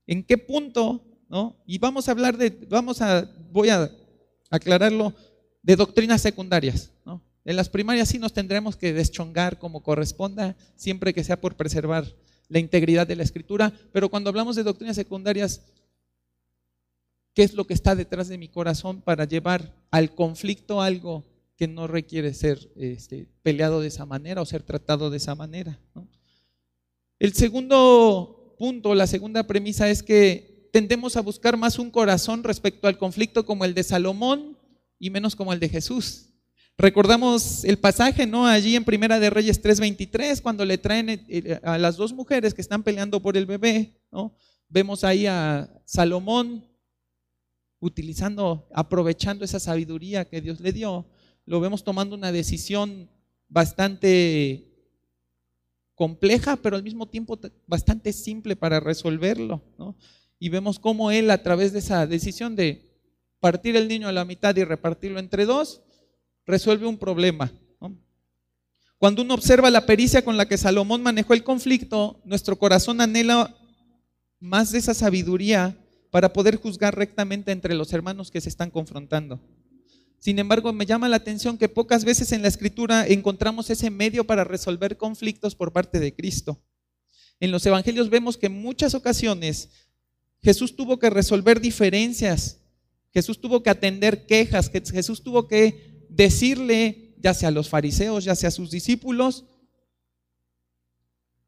¿En 0.06 0.22
qué 0.22 0.38
punto? 0.38 1.02
¿no? 1.28 1.56
Y 1.66 1.78
vamos 1.78 2.08
a 2.08 2.12
hablar 2.12 2.36
de, 2.36 2.50
vamos 2.68 3.02
a, 3.02 3.30
voy 3.50 3.68
a 3.68 3.90
aclararlo, 4.50 5.14
de 5.62 5.76
doctrinas 5.76 6.22
secundarias. 6.22 6.92
¿no? 7.04 7.22
En 7.44 7.56
las 7.56 7.68
primarias 7.68 8.08
sí 8.08 8.18
nos 8.18 8.32
tendremos 8.32 8.76
que 8.76 8.92
deschongar 8.92 9.58
como 9.58 9.82
corresponda, 9.82 10.56
siempre 10.76 11.12
que 11.12 11.24
sea 11.24 11.40
por 11.40 11.56
preservar 11.56 12.06
la 12.48 12.60
integridad 12.60 13.06
de 13.06 13.16
la 13.16 13.24
escritura, 13.24 13.72
pero 13.92 14.08
cuando 14.08 14.30
hablamos 14.30 14.54
de 14.56 14.62
doctrinas 14.62 14.96
secundarias, 14.96 15.62
¿qué 17.34 17.42
es 17.42 17.54
lo 17.54 17.66
que 17.66 17.74
está 17.74 17.96
detrás 17.96 18.28
de 18.28 18.38
mi 18.38 18.48
corazón 18.48 19.00
para 19.00 19.24
llevar 19.24 19.74
al 19.90 20.14
conflicto 20.14 20.80
algo 20.80 21.24
que 21.56 21.66
no 21.66 21.86
requiere 21.86 22.34
ser 22.34 22.70
este, 22.76 23.26
peleado 23.42 23.80
de 23.80 23.88
esa 23.88 24.06
manera 24.06 24.42
o 24.42 24.46
ser 24.46 24.62
tratado 24.62 25.10
de 25.10 25.16
esa 25.16 25.34
manera? 25.34 25.78
El 27.18 27.32
segundo 27.32 28.35
punto, 28.56 28.94
la 28.94 29.06
segunda 29.06 29.46
premisa 29.46 29.88
es 29.88 30.02
que 30.02 30.68
tendemos 30.72 31.16
a 31.16 31.22
buscar 31.22 31.56
más 31.56 31.78
un 31.78 31.90
corazón 31.90 32.44
respecto 32.44 32.88
al 32.88 32.98
conflicto 32.98 33.46
como 33.46 33.64
el 33.64 33.74
de 33.74 33.82
Salomón 33.82 34.56
y 34.98 35.10
menos 35.10 35.36
como 35.36 35.52
el 35.52 35.60
de 35.60 35.68
Jesús. 35.68 36.26
Recordamos 36.78 37.64
el 37.64 37.78
pasaje, 37.78 38.26
¿no? 38.26 38.46
Allí 38.46 38.76
en 38.76 38.84
Primera 38.84 39.18
de 39.18 39.30
Reyes 39.30 39.62
3:23, 39.62 40.42
cuando 40.42 40.64
le 40.64 40.76
traen 40.76 41.08
eh, 41.08 41.24
eh, 41.28 41.60
a 41.62 41.78
las 41.78 41.96
dos 41.96 42.12
mujeres 42.12 42.52
que 42.52 42.60
están 42.60 42.82
peleando 42.82 43.22
por 43.22 43.36
el 43.36 43.46
bebé, 43.46 43.98
¿no? 44.12 44.36
Vemos 44.68 45.04
ahí 45.04 45.26
a 45.26 45.70
Salomón 45.86 46.66
utilizando, 47.80 48.68
aprovechando 48.74 49.44
esa 49.44 49.60
sabiduría 49.60 50.26
que 50.26 50.42
Dios 50.42 50.60
le 50.60 50.72
dio. 50.72 51.06
Lo 51.46 51.60
vemos 51.60 51.84
tomando 51.84 52.14
una 52.14 52.32
decisión 52.32 53.08
bastante 53.48 54.65
compleja, 55.96 56.54
pero 56.56 56.76
al 56.76 56.84
mismo 56.84 57.06
tiempo 57.06 57.40
bastante 57.66 58.12
simple 58.12 58.54
para 58.54 58.78
resolverlo, 58.78 59.62
¿no? 59.78 59.96
Y 60.38 60.50
vemos 60.50 60.78
cómo 60.78 61.10
él, 61.10 61.30
a 61.30 61.42
través 61.42 61.72
de 61.72 61.80
esa 61.80 62.06
decisión 62.06 62.54
de 62.54 62.86
partir 63.40 63.74
el 63.76 63.88
niño 63.88 64.06
a 64.06 64.12
la 64.12 64.24
mitad 64.24 64.54
y 64.54 64.62
repartirlo 64.62 65.18
entre 65.18 65.46
dos, 65.46 65.80
resuelve 66.46 66.86
un 66.86 66.98
problema. 66.98 67.50
Cuando 68.98 69.22
uno 69.22 69.34
observa 69.34 69.70
la 69.70 69.84
pericia 69.84 70.24
con 70.24 70.36
la 70.36 70.46
que 70.46 70.56
Salomón 70.56 71.02
manejó 71.02 71.34
el 71.34 71.44
conflicto, 71.44 72.20
nuestro 72.24 72.56
corazón 72.56 73.00
anhela 73.00 73.54
más 74.40 74.72
de 74.72 74.78
esa 74.78 74.94
sabiduría 74.94 75.76
para 76.10 76.32
poder 76.32 76.56
juzgar 76.56 76.96
rectamente 76.96 77.52
entre 77.52 77.74
los 77.74 77.92
hermanos 77.92 78.30
que 78.30 78.40
se 78.40 78.48
están 78.48 78.70
confrontando. 78.70 79.38
Sin 80.26 80.40
embargo, 80.40 80.72
me 80.72 80.86
llama 80.86 81.08
la 81.08 81.18
atención 81.18 81.56
que 81.56 81.68
pocas 81.68 82.04
veces 82.04 82.32
en 82.32 82.42
la 82.42 82.48
escritura 82.48 83.06
encontramos 83.06 83.70
ese 83.70 83.90
medio 83.90 84.26
para 84.26 84.42
resolver 84.42 84.96
conflictos 84.96 85.54
por 85.54 85.72
parte 85.72 86.00
de 86.00 86.16
Cristo. 86.16 86.60
En 87.38 87.52
los 87.52 87.64
evangelios 87.64 88.10
vemos 88.10 88.36
que 88.36 88.46
en 88.46 88.60
muchas 88.60 88.94
ocasiones 88.94 89.68
Jesús 90.42 90.74
tuvo 90.74 90.98
que 90.98 91.10
resolver 91.10 91.60
diferencias, 91.60 92.58
Jesús 93.14 93.40
tuvo 93.40 93.62
que 93.62 93.70
atender 93.70 94.26
quejas, 94.26 94.68
Jesús 94.68 95.22
tuvo 95.22 95.46
que 95.46 96.04
decirle, 96.08 97.14
ya 97.18 97.32
sea 97.32 97.50
a 97.50 97.52
los 97.52 97.68
fariseos, 97.68 98.24
ya 98.24 98.34
sea 98.34 98.48
a 98.48 98.50
sus 98.50 98.72
discípulos, 98.72 99.44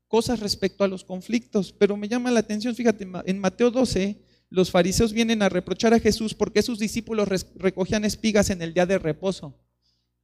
cosas 0.06 0.38
respecto 0.38 0.84
a 0.84 0.88
los 0.88 1.02
conflictos. 1.02 1.72
Pero 1.72 1.96
me 1.96 2.06
llama 2.06 2.30
la 2.30 2.38
atención, 2.38 2.76
fíjate, 2.76 3.08
en 3.26 3.40
Mateo 3.40 3.72
12, 3.72 4.22
los 4.50 4.70
fariseos 4.70 5.12
vienen 5.12 5.42
a 5.42 5.48
reprochar 5.48 5.92
a 5.94 6.00
Jesús 6.00 6.34
porque 6.34 6.62
sus 6.62 6.78
discípulos 6.78 7.28
recogían 7.56 8.04
espigas 8.04 8.50
en 8.50 8.62
el 8.62 8.72
día 8.72 8.86
de 8.86 8.98
reposo. 8.98 9.54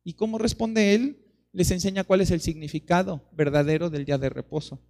¿Y 0.03 0.15
cómo 0.15 0.39
responde 0.39 0.95
él? 0.95 1.19
Les 1.53 1.71
enseña 1.71 2.05
cuál 2.05 2.21
es 2.21 2.31
el 2.31 2.41
significado 2.41 3.29
verdadero 3.33 3.91
del 3.91 4.05
día 4.05 4.19
de 4.19 4.29
reposo. 4.29 4.81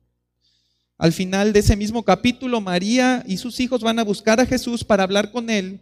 Al 0.96 1.12
final 1.12 1.52
de 1.52 1.60
ese 1.60 1.76
mismo 1.76 2.04
capítulo, 2.04 2.60
María 2.60 3.24
y 3.26 3.36
sus 3.38 3.58
hijos 3.58 3.82
van 3.82 3.98
a 3.98 4.04
buscar 4.04 4.40
a 4.40 4.46
Jesús 4.46 4.84
para 4.84 5.02
hablar 5.02 5.32
con 5.32 5.50
él 5.50 5.80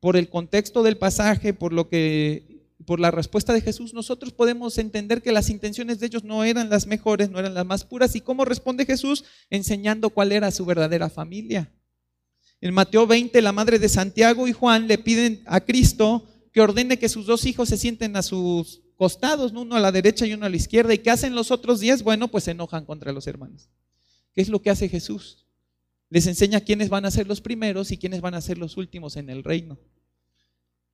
por 0.00 0.16
el 0.16 0.28
contexto 0.28 0.82
del 0.82 0.96
pasaje, 0.96 1.52
por 1.52 1.72
lo 1.72 1.88
que 1.88 2.54
por 2.86 3.00
la 3.00 3.10
respuesta 3.10 3.52
de 3.52 3.60
Jesús, 3.60 3.94
nosotros 3.94 4.32
podemos 4.32 4.78
entender 4.78 5.22
que 5.22 5.32
las 5.32 5.48
intenciones 5.48 6.00
de 6.00 6.06
ellos 6.06 6.24
no 6.24 6.44
eran 6.44 6.68
las 6.70 6.86
mejores, 6.86 7.30
no 7.30 7.38
eran 7.38 7.54
las 7.54 7.64
más 7.64 7.84
puras. 7.84 8.14
¿Y 8.14 8.20
cómo 8.20 8.44
responde 8.44 8.84
Jesús? 8.84 9.24
Enseñando 9.50 10.10
cuál 10.10 10.32
era 10.32 10.50
su 10.50 10.64
verdadera 10.64 11.08
familia. 11.08 11.70
En 12.64 12.72
Mateo 12.72 13.06
20, 13.06 13.42
la 13.42 13.52
madre 13.52 13.78
de 13.78 13.90
Santiago 13.90 14.48
y 14.48 14.52
Juan 14.54 14.88
le 14.88 14.96
piden 14.96 15.42
a 15.44 15.60
Cristo 15.60 16.26
que 16.50 16.62
ordene 16.62 16.98
que 16.98 17.10
sus 17.10 17.26
dos 17.26 17.44
hijos 17.44 17.68
se 17.68 17.76
sienten 17.76 18.16
a 18.16 18.22
sus 18.22 18.80
costados, 18.96 19.52
uno 19.52 19.76
a 19.76 19.80
la 19.80 19.92
derecha 19.92 20.24
y 20.24 20.32
uno 20.32 20.46
a 20.46 20.48
la 20.48 20.56
izquierda. 20.56 20.94
¿Y 20.94 20.98
qué 20.98 21.10
hacen 21.10 21.34
los 21.34 21.50
otros 21.50 21.80
diez? 21.80 22.02
Bueno, 22.02 22.28
pues 22.28 22.44
se 22.44 22.52
enojan 22.52 22.86
contra 22.86 23.12
los 23.12 23.26
hermanos. 23.26 23.68
¿Qué 24.32 24.40
es 24.40 24.48
lo 24.48 24.62
que 24.62 24.70
hace 24.70 24.88
Jesús? 24.88 25.44
Les 26.08 26.26
enseña 26.26 26.62
quiénes 26.62 26.88
van 26.88 27.04
a 27.04 27.10
ser 27.10 27.26
los 27.26 27.42
primeros 27.42 27.92
y 27.92 27.98
quiénes 27.98 28.22
van 28.22 28.32
a 28.32 28.40
ser 28.40 28.56
los 28.56 28.78
últimos 28.78 29.18
en 29.18 29.28
el 29.28 29.44
reino. 29.44 29.78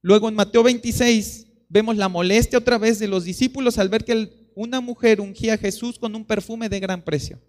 Luego 0.03 0.29
en 0.29 0.35
Mateo 0.35 0.65
26, 0.65 1.47
vemos 1.69 1.97
la 1.97 2.09
molestia 2.09 2.59
otra 2.59 2.79
vez 2.79 2.99
de 2.99 3.07
los 3.07 3.23
discípulos 3.23 3.79
al 3.79 3.89
ver 3.89 4.05
que 4.05 4.51
una 4.57 4.81
mujer 4.81 5.21
ungía 5.21 5.55
a 5.55 5.59
Jesús 5.59 6.01
con 6.01 6.17
un 6.17 6.25
perfume 6.25 6.69
de 6.69 6.81
gran 6.81 7.05
precio. 7.05 7.41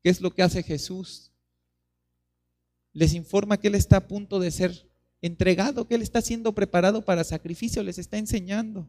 ¿Qué 0.00 0.10
es 0.10 0.20
lo 0.20 0.32
que 0.32 0.44
hace 0.44 0.62
Jesús? 0.62 1.32
Les 2.98 3.14
informa 3.14 3.58
que 3.58 3.68
Él 3.68 3.76
está 3.76 3.98
a 3.98 4.08
punto 4.08 4.40
de 4.40 4.50
ser 4.50 4.90
entregado, 5.22 5.86
que 5.86 5.94
Él 5.94 6.02
está 6.02 6.20
siendo 6.20 6.52
preparado 6.52 7.04
para 7.04 7.22
sacrificio, 7.22 7.84
les 7.84 7.96
está 7.98 8.18
enseñando. 8.18 8.88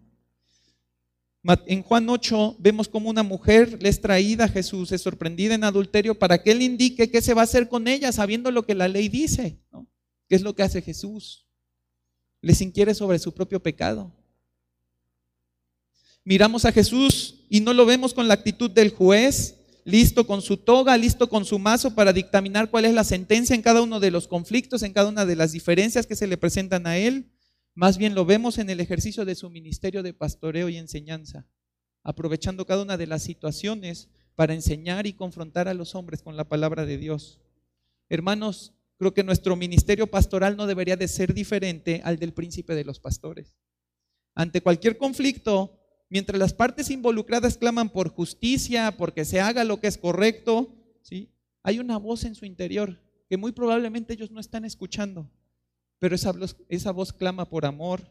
En 1.67 1.83
Juan 1.83 2.09
8 2.09 2.57
vemos 2.57 2.89
como 2.89 3.09
una 3.09 3.21
mujer 3.21 3.81
le 3.81 3.89
es 3.89 4.01
traída 4.01 4.45
a 4.45 4.49
Jesús, 4.49 4.91
es 4.91 5.01
sorprendida 5.01 5.53
en 5.53 5.63
adulterio 5.63 6.17
para 6.17 6.41
que 6.41 6.51
Él 6.51 6.63
indique 6.63 7.11
qué 7.11 7.21
se 7.21 7.35
va 7.35 7.41
a 7.41 7.43
hacer 7.43 7.69
con 7.69 7.87
ella, 7.87 8.11
sabiendo 8.11 8.49
lo 8.49 8.65
que 8.65 8.73
la 8.73 8.87
ley 8.87 9.09
dice. 9.09 9.59
¿Qué 10.27 10.35
es 10.35 10.41
lo 10.41 10.55
que 10.55 10.63
hace 10.63 10.81
Jesús? 10.81 11.45
Les 12.41 12.61
inquiere 12.61 12.95
sobre 12.95 13.19
su 13.19 13.31
propio 13.31 13.61
pecado 13.61 14.11
miramos 16.29 16.65
a 16.65 16.71
Jesús 16.71 17.45
y 17.49 17.59
no 17.61 17.73
lo 17.73 17.87
vemos 17.87 18.13
con 18.13 18.27
la 18.27 18.35
actitud 18.35 18.69
del 18.69 18.91
juez, 18.91 19.58
listo 19.89 20.27
con 20.27 20.41
su 20.41 20.57
toga, 20.57 20.95
listo 20.97 21.29
con 21.29 21.45
su 21.45 21.59
mazo 21.59 21.95
para 21.95 22.13
dictaminar 22.13 22.69
cuál 22.69 22.85
es 22.85 22.93
la 22.93 23.03
sentencia 23.03 23.55
en 23.55 23.61
cada 23.61 23.81
uno 23.81 23.99
de 23.99 24.11
los 24.11 24.27
conflictos, 24.27 24.83
en 24.83 24.93
cada 24.93 25.09
una 25.09 25.25
de 25.25 25.35
las 25.35 25.51
diferencias 25.51 26.05
que 26.05 26.15
se 26.15 26.27
le 26.27 26.37
presentan 26.37 26.87
a 26.87 26.97
él. 26.97 27.31
Más 27.73 27.97
bien 27.97 28.15
lo 28.15 28.25
vemos 28.25 28.57
en 28.57 28.69
el 28.69 28.79
ejercicio 28.79 29.25
de 29.25 29.35
su 29.35 29.49
ministerio 29.49 30.03
de 30.03 30.13
pastoreo 30.13 30.69
y 30.69 30.77
enseñanza, 30.77 31.47
aprovechando 32.03 32.65
cada 32.65 32.83
una 32.83 32.97
de 32.97 33.07
las 33.07 33.23
situaciones 33.23 34.09
para 34.35 34.53
enseñar 34.53 35.07
y 35.07 35.13
confrontar 35.13 35.67
a 35.67 35.73
los 35.73 35.95
hombres 35.95 36.21
con 36.21 36.37
la 36.37 36.47
palabra 36.47 36.85
de 36.85 36.97
Dios. 36.97 37.41
Hermanos, 38.09 38.73
creo 38.97 39.13
que 39.13 39.23
nuestro 39.23 39.55
ministerio 39.55 40.07
pastoral 40.07 40.55
no 40.55 40.67
debería 40.67 40.97
de 40.97 41.07
ser 41.07 41.33
diferente 41.33 42.01
al 42.03 42.19
del 42.19 42.33
príncipe 42.33 42.75
de 42.75 42.85
los 42.85 42.99
pastores. 42.99 43.57
Ante 44.35 44.61
cualquier 44.61 44.97
conflicto, 44.97 45.78
mientras 46.09 46.39
las 46.39 46.53
partes 46.53 46.89
involucradas 46.89 47.57
claman 47.57 47.89
por 47.89 48.09
justicia, 48.09 48.95
porque 48.97 49.25
se 49.25 49.39
haga 49.39 49.63
lo 49.63 49.79
que 49.79 49.87
es 49.87 49.97
correcto, 49.97 50.75
¿sí? 51.01 51.29
hay 51.63 51.79
una 51.79 51.97
voz 51.97 52.23
en 52.23 52.35
su 52.35 52.45
interior 52.45 52.99
que 53.29 53.37
muy 53.37 53.51
probablemente 53.51 54.13
ellos 54.13 54.31
no 54.31 54.39
están 54.39 54.65
escuchando, 54.65 55.29
pero 55.99 56.15
esa 56.15 56.31
voz, 56.31 56.57
esa 56.67 56.91
voz 56.91 57.13
clama 57.13 57.45
por 57.45 57.65
amor, 57.65 58.01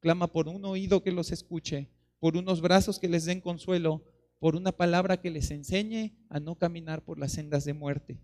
clama 0.00 0.26
por 0.26 0.48
un 0.48 0.64
oído 0.64 1.02
que 1.02 1.12
los 1.12 1.30
escuche, 1.32 1.90
por 2.18 2.36
unos 2.36 2.62
brazos 2.62 2.98
que 2.98 3.08
les 3.08 3.26
den 3.26 3.40
consuelo, 3.40 4.02
por 4.38 4.56
una 4.56 4.72
palabra 4.72 5.20
que 5.20 5.30
les 5.30 5.50
enseñe 5.50 6.12
a 6.28 6.40
no 6.40 6.56
caminar 6.56 7.02
por 7.02 7.18
las 7.18 7.32
sendas 7.32 7.64
de 7.64 7.74
muerte. 7.74 8.18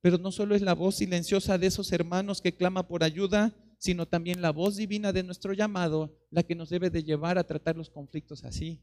Pero 0.00 0.16
no 0.16 0.32
solo 0.32 0.54
es 0.54 0.62
la 0.62 0.74
voz 0.74 0.96
silenciosa 0.96 1.58
de 1.58 1.66
esos 1.66 1.92
hermanos 1.92 2.40
que 2.40 2.56
clama 2.56 2.88
por 2.88 3.04
ayuda, 3.04 3.54
sino 3.80 4.06
también 4.06 4.42
la 4.42 4.52
voz 4.52 4.76
divina 4.76 5.10
de 5.10 5.22
nuestro 5.22 5.54
llamado, 5.54 6.14
la 6.30 6.42
que 6.42 6.54
nos 6.54 6.68
debe 6.68 6.90
de 6.90 7.02
llevar 7.02 7.38
a 7.38 7.44
tratar 7.44 7.76
los 7.78 7.88
conflictos 7.88 8.44
así. 8.44 8.78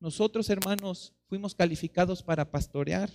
Nosotros, 0.00 0.48
hermanos, 0.48 1.12
fuimos 1.28 1.54
calificados 1.54 2.22
para 2.22 2.50
pastorear. 2.50 3.10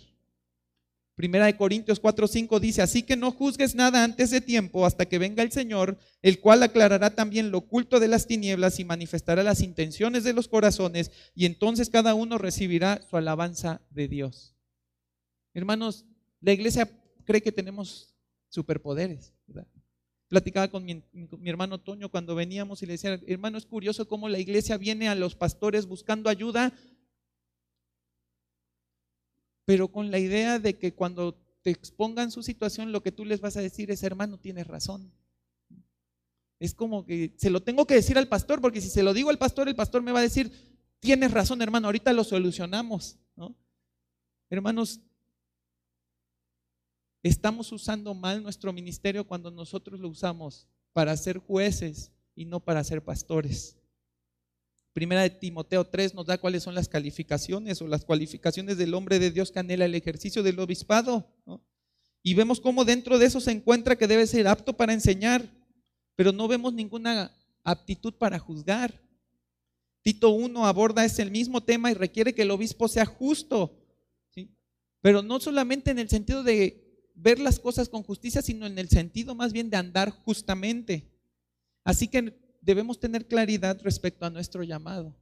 Primera 1.16 1.48
de 1.48 1.58
Corintios 1.58 2.00
4:5 2.00 2.60
dice, 2.60 2.84
así 2.84 3.02
que 3.02 3.18
no 3.18 3.32
juzgues 3.32 3.74
nada 3.74 4.04
antes 4.04 4.30
de 4.30 4.40
tiempo 4.40 4.86
hasta 4.86 5.08
que 5.08 5.18
venga 5.18 5.42
el 5.42 5.52
Señor, 5.52 5.98
el 6.22 6.40
cual 6.40 6.62
aclarará 6.62 7.16
también 7.16 7.50
lo 7.50 7.58
oculto 7.58 8.00
de 8.00 8.08
las 8.08 8.28
tinieblas 8.28 8.80
y 8.80 8.86
manifestará 8.86 9.42
las 9.42 9.62
intenciones 9.62 10.24
de 10.24 10.34
los 10.34 10.48
corazones, 10.48 11.12
y 11.34 11.48
entonces 11.48 11.90
cada 11.90 12.14
uno 12.14 12.38
recibirá 12.38 13.02
su 13.10 13.18
alabanza 13.18 13.82
de 13.90 14.08
Dios. 14.08 14.54
Hermanos, 15.56 16.06
la 16.40 16.54
iglesia 16.54 16.88
cree 17.26 17.42
que 17.42 17.52
tenemos 17.52 18.14
superpoderes, 18.50 19.34
¿verdad? 19.48 19.68
Platicaba 20.28 20.68
con 20.68 20.84
mi, 20.84 21.04
hermano 21.46 21.80
Toño 21.80 22.10
cuando 22.10 22.36
veníamos 22.36 22.84
y 22.84 22.86
le 22.86 22.94
decía, 22.94 23.20
hermano, 23.28 23.58
es 23.58 23.66
curioso 23.66 24.08
cómo 24.08 24.28
la 24.28 24.40
iglesia 24.40 24.78
viene 24.78 25.08
a 25.08 25.16
los 25.16 25.36
pastores 25.36 25.86
buscando 25.86 26.30
ayuda, 26.30 26.74
pero 29.64 29.88
con 29.90 30.12
la 30.12 30.20
idea 30.20 30.60
de 30.60 30.78
que 30.78 30.94
cuando 30.94 31.34
te 31.62 31.72
expongan 31.72 32.32
su 32.32 32.44
situación, 32.44 32.92
lo 32.92 33.02
que 33.02 33.12
tú 33.12 33.26
les 33.26 33.42
vas 33.42 33.58
a 33.58 33.62
decir 33.62 33.90
es, 33.92 34.04
hermano, 34.04 34.38
tienes 34.38 34.68
razón. 34.68 35.12
Es 36.60 36.74
como 36.74 37.06
que 37.06 37.34
se 37.38 37.50
lo 37.50 37.62
tengo 37.62 37.86
que 37.86 37.96
decir 37.96 38.18
al 38.18 38.28
pastor, 38.28 38.62
porque 38.62 38.82
si 38.82 38.90
se 38.90 39.04
lo 39.04 39.14
digo 39.14 39.30
al 39.30 39.38
pastor, 39.38 39.68
el 39.68 39.76
pastor 39.76 40.02
me 40.02 40.12
va 40.12 40.20
a 40.20 40.24
decir, 40.24 40.52
tienes 41.00 41.32
razón, 41.32 41.62
hermano, 41.62 41.88
ahorita 41.88 42.12
lo 42.14 42.24
solucionamos. 42.24 43.18
Hermanos, 44.50 45.02
Estamos 47.28 47.74
usando 47.74 48.14
mal 48.14 48.42
nuestro 48.42 48.72
ministerio 48.72 49.28
cuando 49.28 49.52
nosotros 49.52 50.00
lo 50.00 50.08
usamos 50.08 50.66
para 50.94 51.16
ser 51.18 51.40
jueces 51.40 52.10
y 52.34 52.46
no 52.46 52.62
para 52.62 52.82
ser 52.86 53.04
pastores. 53.04 53.76
Primera 54.94 55.24
de 55.24 55.30
Timoteo 55.30 55.86
3 55.86 56.14
nos 56.14 56.26
da 56.26 56.38
cuáles 56.38 56.64
son 56.64 56.74
las 56.74 56.88
calificaciones 56.88 57.82
o 57.82 57.88
las 57.88 58.06
cualificaciones 58.06 58.78
del 58.78 58.94
hombre 58.94 59.20
de 59.20 59.32
Dios 59.32 59.52
que 59.52 59.60
anhela 59.60 59.84
el 59.84 59.96
ejercicio 59.96 60.42
del 60.42 60.58
obispado. 60.58 61.28
Y 62.24 62.34
vemos 62.34 62.62
cómo 62.62 62.86
dentro 62.86 63.20
de 63.20 63.26
eso 63.26 63.42
se 63.42 63.52
encuentra 63.52 63.98
que 63.98 64.08
debe 64.08 64.26
ser 64.26 64.48
apto 64.48 64.78
para 64.78 64.94
enseñar, 64.94 65.54
pero 66.16 66.32
no 66.32 66.48
vemos 66.48 66.74
ninguna 66.74 67.36
aptitud 67.62 68.14
para 68.14 68.40
juzgar. 68.40 69.04
Tito 70.02 70.30
1 70.30 70.66
aborda 70.66 71.04
ese 71.04 71.26
mismo 71.26 71.62
tema 71.62 71.92
y 71.92 71.94
requiere 71.94 72.34
que 72.34 72.44
el 72.44 72.52
obispo 72.52 72.88
sea 72.88 73.06
justo, 73.06 73.78
pero 75.02 75.22
no 75.22 75.42
solamente 75.42 75.92
en 75.92 76.00
el 76.00 76.08
sentido 76.08 76.42
de 76.42 76.87
ver 77.18 77.40
las 77.40 77.60
cosas 77.60 77.90
con 77.90 78.04
justicia, 78.04 78.42
sino 78.42 78.66
en 78.66 78.78
el 78.78 78.90
sentido 78.90 79.36
más 79.36 79.52
bien 79.52 79.70
de 79.70 79.78
andar 79.78 80.12
justamente. 80.12 81.12
Así 81.84 82.08
que 82.08 82.38
debemos 82.62 83.00
tener 83.00 83.28
claridad 83.28 83.80
respecto 83.84 84.26
a 84.26 84.30
nuestro 84.30 84.64
llamado. 84.64 85.16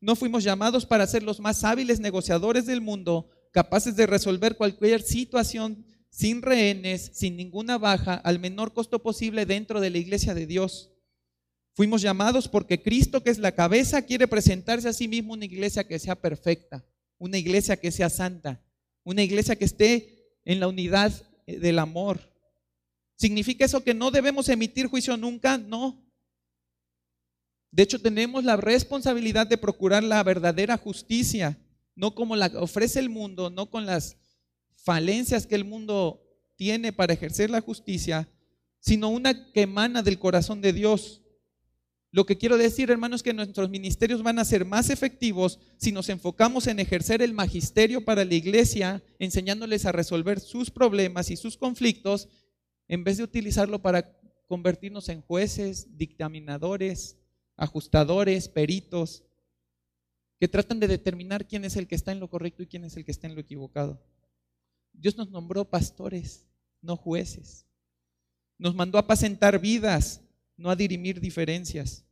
No 0.00 0.16
fuimos 0.16 0.42
llamados 0.42 0.86
para 0.86 1.06
ser 1.06 1.22
los 1.22 1.40
más 1.40 1.62
hábiles 1.62 2.00
negociadores 2.00 2.66
del 2.66 2.80
mundo, 2.80 3.30
capaces 3.52 3.94
de 3.96 4.06
resolver 4.06 4.56
cualquier 4.56 5.02
situación 5.02 5.86
sin 6.08 6.42
rehenes, 6.42 7.10
sin 7.12 7.36
ninguna 7.36 7.76
baja, 7.76 8.14
al 8.14 8.38
menor 8.38 8.72
costo 8.72 9.02
posible 9.02 9.46
dentro 9.46 9.80
de 9.80 9.90
la 9.90 9.98
iglesia 9.98 10.34
de 10.34 10.46
Dios. 10.46 10.92
Fuimos 11.74 12.02
llamados 12.02 12.48
porque 12.48 12.82
Cristo, 12.82 13.22
que 13.22 13.30
es 13.30 13.38
la 13.38 13.52
cabeza, 13.52 14.02
quiere 14.02 14.28
presentarse 14.28 14.88
a 14.88 14.92
sí 14.92 15.08
mismo 15.08 15.32
una 15.32 15.44
iglesia 15.44 15.86
que 15.86 15.98
sea 15.98 16.14
perfecta, 16.14 16.86
una 17.18 17.36
iglesia 17.36 17.76
que 17.76 17.90
sea 17.90 18.08
santa, 18.08 18.62
una 19.02 19.22
iglesia 19.22 19.56
que 19.56 19.64
esté 19.64 20.38
en 20.44 20.60
la 20.60 20.68
unidad 20.68 21.12
del 21.46 21.78
amor. 21.78 22.20
¿Significa 23.16 23.64
eso 23.64 23.82
que 23.82 23.94
no 23.94 24.10
debemos 24.10 24.48
emitir 24.48 24.86
juicio 24.86 25.16
nunca? 25.16 25.58
No. 25.58 26.04
De 27.70 27.82
hecho, 27.82 28.00
tenemos 28.00 28.44
la 28.44 28.56
responsabilidad 28.56 29.46
de 29.46 29.58
procurar 29.58 30.04
la 30.04 30.22
verdadera 30.22 30.76
justicia, 30.76 31.58
no 31.96 32.14
como 32.14 32.36
la 32.36 32.46
ofrece 32.56 33.00
el 33.00 33.08
mundo, 33.08 33.50
no 33.50 33.70
con 33.70 33.86
las 33.86 34.16
falencias 34.76 35.46
que 35.46 35.54
el 35.54 35.64
mundo 35.64 36.22
tiene 36.56 36.92
para 36.92 37.14
ejercer 37.14 37.50
la 37.50 37.60
justicia, 37.60 38.28
sino 38.78 39.08
una 39.08 39.52
que 39.52 39.62
emana 39.62 40.02
del 40.02 40.18
corazón 40.18 40.60
de 40.60 40.72
Dios. 40.72 41.23
Lo 42.14 42.26
que 42.26 42.38
quiero 42.38 42.56
decir, 42.56 42.92
hermanos, 42.92 43.18
es 43.18 43.22
que 43.24 43.34
nuestros 43.34 43.70
ministerios 43.70 44.22
van 44.22 44.38
a 44.38 44.44
ser 44.44 44.64
más 44.64 44.88
efectivos 44.88 45.58
si 45.78 45.90
nos 45.90 46.08
enfocamos 46.08 46.68
en 46.68 46.78
ejercer 46.78 47.22
el 47.22 47.32
magisterio 47.32 48.04
para 48.04 48.24
la 48.24 48.34
iglesia, 48.34 49.02
enseñándoles 49.18 49.84
a 49.84 49.90
resolver 49.90 50.38
sus 50.38 50.70
problemas 50.70 51.32
y 51.32 51.36
sus 51.36 51.56
conflictos, 51.56 52.28
en 52.86 53.02
vez 53.02 53.16
de 53.16 53.24
utilizarlo 53.24 53.82
para 53.82 54.16
convertirnos 54.46 55.08
en 55.08 55.22
jueces, 55.22 55.98
dictaminadores, 55.98 57.18
ajustadores, 57.56 58.48
peritos, 58.48 59.24
que 60.38 60.46
tratan 60.46 60.78
de 60.78 60.86
determinar 60.86 61.48
quién 61.48 61.64
es 61.64 61.74
el 61.74 61.88
que 61.88 61.96
está 61.96 62.12
en 62.12 62.20
lo 62.20 62.30
correcto 62.30 62.62
y 62.62 62.68
quién 62.68 62.84
es 62.84 62.96
el 62.96 63.04
que 63.04 63.10
está 63.10 63.26
en 63.26 63.34
lo 63.34 63.40
equivocado. 63.40 64.00
Dios 64.92 65.16
nos 65.16 65.32
nombró 65.32 65.64
pastores, 65.64 66.46
no 66.80 66.96
jueces. 66.96 67.66
Nos 68.56 68.72
mandó 68.76 68.98
a 68.98 69.00
apacentar 69.00 69.58
vidas, 69.58 70.20
no 70.56 70.70
a 70.70 70.76
dirimir 70.76 71.20
diferencias. 71.20 72.04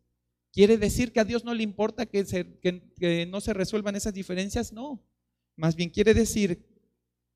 ¿Quiere 0.52 0.76
decir 0.76 1.12
que 1.12 1.20
a 1.20 1.24
Dios 1.24 1.44
no 1.44 1.54
le 1.54 1.62
importa 1.62 2.06
que, 2.06 3.26
no 3.26 3.40
se 3.40 3.54
resuelvan 3.54 3.96
esas 3.96 4.12
diferencias? 4.12 4.72
No. 4.72 5.02
Más 5.56 5.76
bien 5.76 5.90
quiere 5.90 6.12
decir 6.14 6.66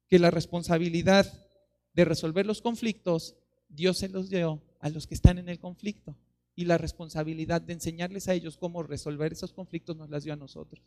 que 0.08 0.18
la 0.18 0.30
responsabilidad 0.30 1.26
de 1.94 2.04
resolver 2.04 2.44
los 2.44 2.60
conflictos, 2.60 3.36
Dios 3.68 3.98
se 3.98 4.08
los 4.08 4.28
dio 4.28 4.62
a 4.80 4.90
los 4.90 5.06
que 5.06 5.14
están 5.14 5.38
en 5.38 5.48
el 5.48 5.58
conflicto 5.58 6.14
y 6.54 6.66
la 6.66 6.78
responsabilidad 6.78 7.62
de 7.62 7.72
enseñarles 7.72 8.28
a 8.28 8.34
ellos 8.34 8.58
cómo 8.58 8.82
resolver 8.82 9.32
esos 9.32 9.52
conflictos 9.52 9.96
nos 9.96 10.10
las 10.10 10.24
dio 10.24 10.34
a 10.34 10.36
nosotros. 10.36 10.84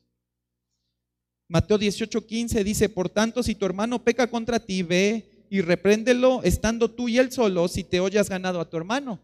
Mateo 1.48 1.80
18:15 1.80 2.64
dice, 2.64 2.90
por 2.90 3.10
tanto, 3.10 3.42
si 3.42 3.56
tu 3.56 3.66
hermano 3.66 4.04
peca 4.04 4.30
contra 4.30 4.60
ti, 4.60 4.84
ve 4.84 5.48
y 5.50 5.62
repréndelo 5.62 6.44
estando 6.44 6.92
tú 6.92 7.10
y 7.10 7.18
él 7.18 7.32
solo 7.32 7.68
si 7.68 7.84
te 7.84 8.00
oyas 8.00 8.30
ganado 8.30 8.62
a 8.62 8.70
tu 8.70 8.78
hermano. 8.78 9.20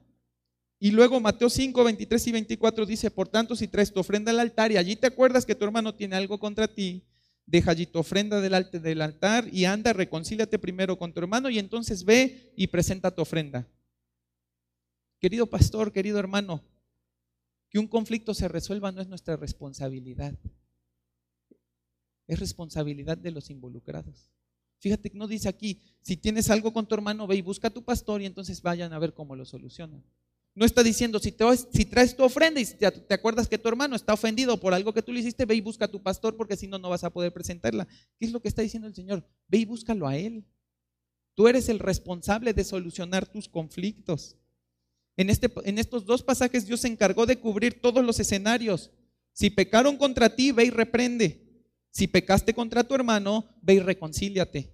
Y 0.79 0.91
luego 0.91 1.19
Mateo 1.19 1.49
5, 1.49 1.83
23 1.83 2.27
y 2.27 2.31
24 2.31 2.85
dice, 2.85 3.09
por 3.09 3.27
tanto, 3.27 3.55
si 3.55 3.67
traes 3.67 3.93
tu 3.93 3.99
ofrenda 3.99 4.31
al 4.31 4.39
altar 4.39 4.71
y 4.71 4.77
allí 4.77 4.95
te 4.95 5.07
acuerdas 5.07 5.45
que 5.45 5.55
tu 5.55 5.63
hermano 5.63 5.95
tiene 5.95 6.15
algo 6.15 6.37
contra 6.37 6.67
ti, 6.67 7.03
deja 7.45 7.71
allí 7.71 7.85
tu 7.85 7.99
ofrenda 7.99 8.41
del, 8.41 9.01
altar 9.01 9.47
y 9.51 9.65
anda, 9.65 9.93
reconcíliate 9.93 10.59
primero 10.59 10.97
con 10.97 11.13
tu 11.13 11.19
hermano 11.19 11.49
y 11.49 11.59
entonces 11.59 12.03
ve 12.03 12.51
y 12.55 12.67
presenta 12.67 13.13
tu 13.13 13.21
ofrenda. 13.21 13.67
Querido 15.19 15.47
pastor, 15.47 15.91
querido 15.91 16.19
hermano, 16.19 16.61
que 17.69 17.79
un 17.79 17.87
conflicto 17.87 18.33
se 18.33 18.47
resuelva 18.47 18.91
no 18.91 19.01
es 19.01 19.07
nuestra 19.07 19.37
responsabilidad. 19.37 20.33
Es 22.27 22.39
responsabilidad 22.39 23.17
de 23.17 23.31
los 23.31 23.49
involucrados. 23.49 24.29
Fíjate 24.79 25.09
que 25.09 25.17
no 25.17 25.27
dice 25.27 25.47
aquí, 25.47 25.81
si 26.01 26.17
tienes 26.17 26.49
algo 26.49 26.73
con 26.73 26.87
tu 26.87 26.95
hermano, 26.95 27.27
ve 27.27 27.37
y 27.37 27.41
busca 27.41 27.69
a 27.69 27.73
tu 27.73 27.83
pastor 27.83 28.21
y 28.21 28.25
entonces 28.25 28.61
vayan 28.61 28.93
a 28.93 28.99
ver 28.99 29.13
cómo 29.13 29.35
lo 29.35 29.45
solucionan. 29.45 30.03
No 30.55 30.65
está 30.65 30.83
diciendo, 30.83 31.19
si, 31.19 31.35
si 31.73 31.85
traes 31.85 32.15
tu 32.15 32.23
ofrenda 32.23 32.61
y 32.61 32.65
te, 32.65 32.89
te, 32.89 33.13
acuerdas 33.13 33.49
que 33.49 33.57
tu 33.57 33.67
hermano 33.67 33.93
está 33.93 34.13
ofendido 34.13 34.57
por 34.57 34.73
algo 34.73 34.93
que 34.93 35.01
tú 35.01 35.11
le 35.11 35.19
hiciste, 35.19 35.43
ve 35.43 35.55
y 35.55 35.61
busca 35.61 35.85
a 35.85 35.91
tu 35.91 36.01
pastor 36.01 36.37
porque 36.37 36.55
si 36.55 36.65
no, 36.65 36.79
no 36.79 36.89
vas 36.89 37.03
a 37.03 37.09
poder 37.09 37.33
presentarla. 37.33 37.85
¿Qué 38.17 38.25
es 38.25 38.31
lo 38.31 38.41
que 38.41 38.47
está 38.47 38.61
diciendo 38.61 38.87
el 38.87 38.95
Señor? 38.95 39.27
Ve 39.49 39.57
y 39.57 39.65
búscalo 39.65 40.07
a 40.07 40.15
Él. 40.15 40.45
Tú 41.35 41.49
eres 41.49 41.67
el 41.67 41.79
responsable 41.79 42.53
de 42.53 42.63
solucionar 42.63 43.27
tus 43.27 43.49
conflictos. 43.49 44.37
En, 45.17 45.29
este, 45.29 45.51
en 45.65 45.77
estos 45.77 46.05
dos 46.05 46.23
pasajes 46.23 46.65
Dios 46.65 46.79
se 46.79 46.87
encargó 46.87 47.25
de 47.25 47.37
cubrir 47.37 47.81
todos 47.81 48.03
los 48.03 48.21
escenarios. 48.21 48.91
Si 49.33 49.49
pecaron 49.49 49.97
contra 49.97 50.33
ti, 50.33 50.53
ve 50.53 50.63
y 50.63 50.69
reprende. 50.69 51.65
Si 51.91 52.07
pecaste 52.07 52.53
contra 52.53 52.85
tu 52.85 52.95
hermano, 52.95 53.45
ve 53.61 53.75
y 53.75 53.79
reconcíliate. 53.79 54.73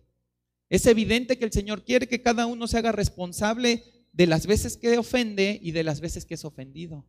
Es 0.69 0.85
evidente 0.85 1.39
que 1.39 1.45
el 1.45 1.51
Señor 1.51 1.83
quiere 1.83 2.07
que 2.07 2.21
cada 2.21 2.45
uno 2.45 2.67
se 2.67 2.77
haga 2.77 2.91
responsable 2.91 3.83
de 4.11 4.27
las 4.27 4.47
veces 4.47 4.77
que 4.77 4.97
ofende 4.97 5.59
y 5.61 5.71
de 5.71 5.83
las 5.83 6.01
veces 6.01 6.25
que 6.25 6.35
es 6.35 6.45
ofendido. 6.45 7.05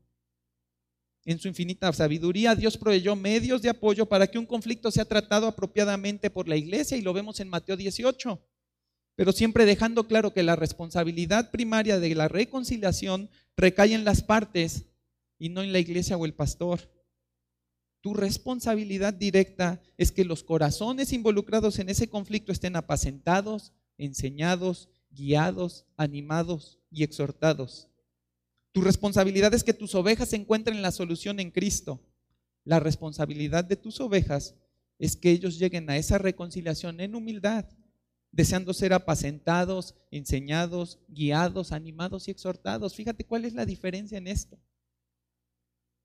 En 1.25 1.39
su 1.39 1.49
infinita 1.49 1.93
sabiduría, 1.93 2.55
Dios 2.55 2.77
proveyó 2.77 3.15
medios 3.15 3.63
de 3.63 3.69
apoyo 3.69 4.07
para 4.07 4.27
que 4.27 4.39
un 4.39 4.47
conflicto 4.47 4.91
sea 4.91 5.05
tratado 5.05 5.47
apropiadamente 5.47 6.31
por 6.31 6.49
la 6.49 6.57
iglesia 6.57 6.97
y 6.97 7.03
lo 7.03 7.13
vemos 7.13 7.39
en 7.41 7.49
Mateo 7.49 7.77
18 7.77 8.43
pero 9.15 9.33
siempre 9.33 9.67
dejando 9.67 10.07
claro 10.07 10.33
que 10.33 10.43
la 10.43 10.57
responsabilidad 10.57 11.51
primaria 11.51 11.99
de 11.99 12.15
la 12.15 12.29
reconciliación 12.29 13.31
recae 13.57 13.95
en 13.95 14.05
las 14.05 14.23
partes 14.23 14.87
y 15.39 15.51
no 15.51 15.63
en 15.63 15.73
la 15.73 15.79
iglesia 15.79 16.17
o 16.17 16.25
el 16.25 16.35
pastor. 16.35 16.91
Tu 18.01 18.15
responsabilidad 18.15 19.15
directa 19.15 19.81
es 19.97 20.11
que 20.13 20.25
los 20.25 20.43
corazones 20.43 21.13
involucrados 21.13 21.79
en 21.79 21.89
ese 21.89 22.09
conflicto 22.09 22.53
estén 22.53 22.75
apacentados, 22.75 23.73
enseñados, 23.99 24.89
guiados, 25.13 25.87
animados 25.97 26.81
y 26.91 27.03
exhortados. 27.05 27.89
Tu 28.73 28.81
responsabilidad 28.81 29.53
es 29.55 29.65
que 29.65 29.75
tus 29.75 29.95
ovejas 29.95 30.33
encuentren 30.33 30.83
la 30.83 30.93
solución 30.93 31.41
en 31.41 31.51
Cristo. 31.51 32.01
La 32.65 32.81
responsabilidad 32.81 33.65
de 33.65 33.77
tus 33.77 34.01
ovejas 34.01 34.55
es 34.99 35.17
que 35.17 35.31
ellos 35.31 35.59
lleguen 35.59 35.91
a 35.91 35.97
esa 35.97 36.19
reconciliación 36.19 37.01
en 37.01 37.15
humildad 37.15 37.67
deseando 38.33 38.73
ser 38.73 38.95
apacentados, 38.95 39.95
enseñados, 40.11 40.99
guiados, 41.07 41.71
animados 41.71 42.27
y 42.27 42.31
exhortados. 42.31 42.95
Fíjate 42.95 43.25
cuál 43.25 43.45
es 43.45 43.53
la 43.53 43.67
diferencia 43.67 44.19
en 44.19 44.27
esto. 44.27 44.59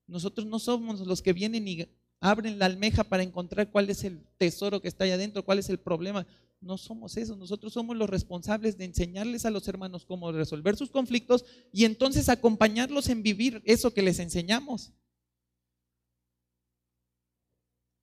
Nosotros 0.06 0.46
no 0.46 0.58
somos 0.58 1.00
los 1.00 1.22
que 1.22 1.32
vienen 1.32 1.66
y 1.66 1.88
abren 2.20 2.58
la 2.58 2.66
almeja 2.66 3.02
para 3.04 3.22
encontrar 3.22 3.70
cuál 3.70 3.88
es 3.88 4.04
el 4.04 4.22
tesoro 4.36 4.80
que 4.80 4.88
está 4.88 5.04
ahí 5.04 5.10
adentro, 5.10 5.44
cuál 5.44 5.58
es 5.58 5.70
el 5.70 5.78
problema. 5.78 6.26
No 6.60 6.76
somos 6.76 7.16
eso, 7.16 7.36
nosotros 7.36 7.72
somos 7.72 7.96
los 7.96 8.10
responsables 8.10 8.76
de 8.76 8.84
enseñarles 8.84 9.44
a 9.44 9.50
los 9.50 9.68
hermanos 9.68 10.04
cómo 10.04 10.32
resolver 10.32 10.76
sus 10.76 10.90
conflictos 10.90 11.44
y 11.72 11.84
entonces 11.84 12.28
acompañarlos 12.28 13.08
en 13.08 13.22
vivir 13.22 13.62
eso 13.64 13.94
que 13.94 14.02
les 14.02 14.18
enseñamos. 14.18 14.92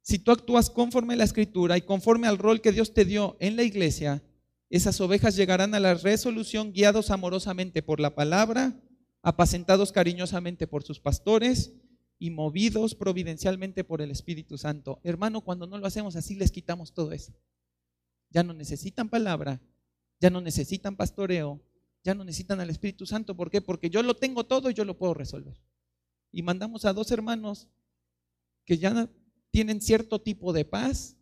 Si 0.02 0.20
tú 0.20 0.32
actúas 0.32 0.70
conforme 0.70 1.15
a 1.15 1.18
la 1.18 1.24
escritura 1.24 1.78
y 1.78 1.82
conforme 1.82 2.28
al 2.28 2.38
rol 2.38 2.62
que 2.62 2.72
Dios 2.72 2.94
te 2.94 3.06
dio 3.06 3.36
en 3.39 3.56
la 3.56 3.63
iglesia, 3.63 4.24
esas 4.70 5.02
ovejas 5.02 5.36
llegarán 5.36 5.74
a 5.76 5.80
la 5.80 5.96
resolución 5.96 6.72
guiados 6.72 7.12
amorosamente 7.12 7.82
por 7.82 8.00
la 8.00 8.15
palabra, 8.15 8.80
apacentados 9.22 9.91
cariñosamente 9.91 10.68
por 10.68 10.84
sus 10.84 11.00
pastores 11.00 11.74
y 12.20 12.30
movidos 12.30 12.96
providencialmente 12.96 13.84
por 13.84 14.02
el 14.02 14.12
Espíritu 14.12 14.58
Santo. 14.58 15.02
Hermano, 15.04 15.41
cuando 15.41 15.68
no 15.68 15.78
lo 15.78 15.88
hacemos 15.88 16.15
así, 16.15 16.36
les 16.36 16.52
quitamos 16.52 16.94
todo 16.94 17.12
eso. 17.12 17.34
Ya 18.36 18.43
no 18.43 18.54
necesitan 18.54 19.08
palabra, 19.08 19.62
ya 20.19 20.30
no 20.30 20.41
necesitan 20.41 20.98
pastoreo, 20.98 21.62
ya 22.04 22.13
no 22.13 22.26
necesitan 22.26 22.60
al 22.60 22.69
Espíritu 22.69 23.06
Santo. 23.06 23.34
¿Por 23.34 23.50
qué? 23.50 23.62
Porque 23.62 23.89
yo 23.89 24.04
lo 24.04 24.13
tengo 24.17 24.43
todo 24.43 24.69
y 24.69 24.74
yo 24.74 24.84
lo 24.84 24.98
puedo 24.98 25.13
resolver. 25.13 25.58
Y 26.34 26.43
mandamos 26.43 26.84
a 26.84 26.91
dos 26.91 27.10
hermanos 27.12 27.69
que 28.65 28.78
ya 28.78 29.10
tienen 29.52 29.80
cierto 29.80 30.19
tipo 30.19 30.52
de 30.52 30.65
paz, 30.65 31.15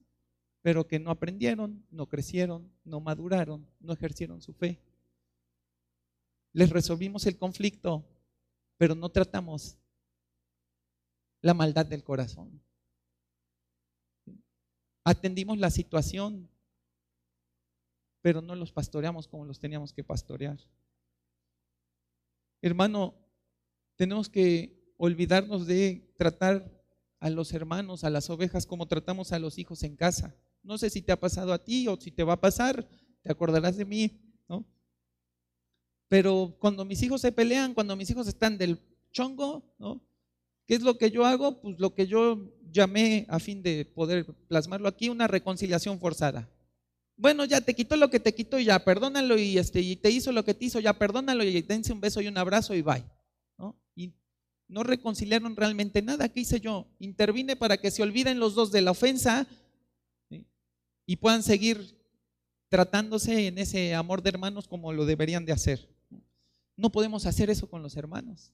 pero 0.64 0.88
que 0.88 0.98
no 0.98 1.12
aprendieron, 1.12 1.86
no 1.92 2.08
crecieron, 2.10 2.72
no 2.84 3.00
maduraron, 3.00 3.68
no 3.80 3.94
ejercieron 3.94 4.42
su 4.42 4.54
fe. 4.54 4.80
Les 6.52 6.72
resolvimos 6.72 7.28
el 7.28 7.38
conflicto, 7.38 8.04
pero 8.78 8.96
no 8.96 9.10
tratamos 9.10 9.78
la 11.42 11.54
maldad 11.54 11.86
del 11.86 12.04
corazón. 12.04 12.60
Atendimos 15.04 15.60
la 15.60 15.70
situación, 15.70 16.50
pero 18.24 18.42
no 18.42 18.56
los 18.56 18.72
pastoreamos 18.72 19.28
como 19.28 19.44
los 19.44 19.60
teníamos 19.60 19.92
que 19.92 20.02
pastorear. 20.02 20.58
Hermano, 22.62 23.14
tenemos 23.98 24.30
que 24.30 24.94
olvidarnos 24.96 25.68
de 25.68 26.16
tratar 26.18 26.82
a 27.20 27.30
los 27.30 27.52
hermanos, 27.52 28.06
a 28.06 28.10
las 28.10 28.30
ovejas, 28.30 28.66
como 28.66 28.88
tratamos 28.88 29.34
a 29.34 29.40
los 29.40 29.58
hijos 29.58 29.84
en 29.84 29.98
casa. 29.98 30.38
No 30.64 30.78
sé 30.78 30.90
si 30.90 31.02
te 31.02 31.12
ha 31.12 31.20
pasado 31.20 31.52
a 31.52 31.66
ti 31.66 31.90
o 31.90 32.00
si 32.00 32.12
te 32.12 32.24
va 32.24 32.34
a 32.34 32.42
pasar, 32.42 32.88
te 33.24 33.30
acordarás 33.30 33.76
de 33.76 33.84
mí, 33.84 34.22
¿no? 34.48 34.66
Pero 36.08 36.56
cuando 36.60 36.86
mis 36.86 37.04
hijos 37.04 37.20
se 37.20 37.34
pelean, 37.34 37.74
cuando 37.74 37.98
mis 37.98 38.10
hijos 38.10 38.30
están 38.30 38.58
del 38.58 38.80
chongo, 39.12 39.76
¿no? 39.78 40.02
¿Qué 40.66 40.76
es 40.76 40.82
lo 40.82 40.98
que 40.98 41.12
yo 41.12 41.26
hago? 41.26 41.60
Pues 41.60 41.78
lo 41.78 41.94
que 41.94 42.08
yo 42.08 42.54
llamé, 42.72 43.26
a 43.28 43.40
fin 43.40 43.62
de 43.62 43.84
poder 43.84 44.34
plasmarlo 44.48 44.88
aquí, 44.88 45.10
una 45.10 45.28
reconciliación 45.28 46.00
forzada. 46.00 46.50
Bueno, 47.16 47.46
ya 47.46 47.62
te 47.62 47.76
quitó 47.76 47.96
lo 47.96 48.10
que 48.10 48.20
te 48.20 48.34
quitó 48.34 48.60
y 48.60 48.66
ya, 48.66 48.84
perdónalo 48.84 49.38
y, 49.38 49.58
este, 49.58 49.82
y 49.82 49.96
te 49.96 50.10
hizo 50.10 50.32
lo 50.32 50.44
que 50.44 50.54
te 50.54 50.66
hizo, 50.66 50.80
ya 50.80 50.94
perdónalo 50.94 51.44
y 51.44 51.62
dense 51.62 51.94
un 51.94 52.02
beso 52.02 52.22
y 52.22 52.28
un 52.28 52.38
abrazo 52.38 52.74
y 52.74 52.82
bye. 52.82 53.04
¿no? 53.58 53.76
Y 53.96 54.14
no 54.68 54.84
reconciliaron 54.84 55.56
realmente 55.56 56.02
nada. 56.02 56.30
¿Qué 56.30 56.42
hice 56.42 56.60
yo? 56.60 56.88
Intervine 57.00 57.56
para 57.56 57.78
que 57.78 57.92
se 57.92 58.02
olviden 58.02 58.40
los 58.40 58.56
dos 58.56 58.72
de 58.72 58.82
la 58.82 58.92
ofensa 58.92 59.48
y 61.06 61.18
puedan 61.18 61.44
seguir 61.44 62.00
tratándose 62.70 63.48
en 63.48 63.58
ese 63.60 63.94
amor 63.94 64.24
de 64.24 64.30
hermanos 64.30 64.68
como 64.68 64.94
lo 64.94 65.06
deberían 65.06 65.46
de 65.46 65.52
hacer. 65.52 65.88
No 66.76 66.92
podemos 66.92 67.26
hacer 67.26 67.50
eso 67.50 67.70
con 67.70 67.84
los 67.84 67.96
hermanos. 67.96 68.52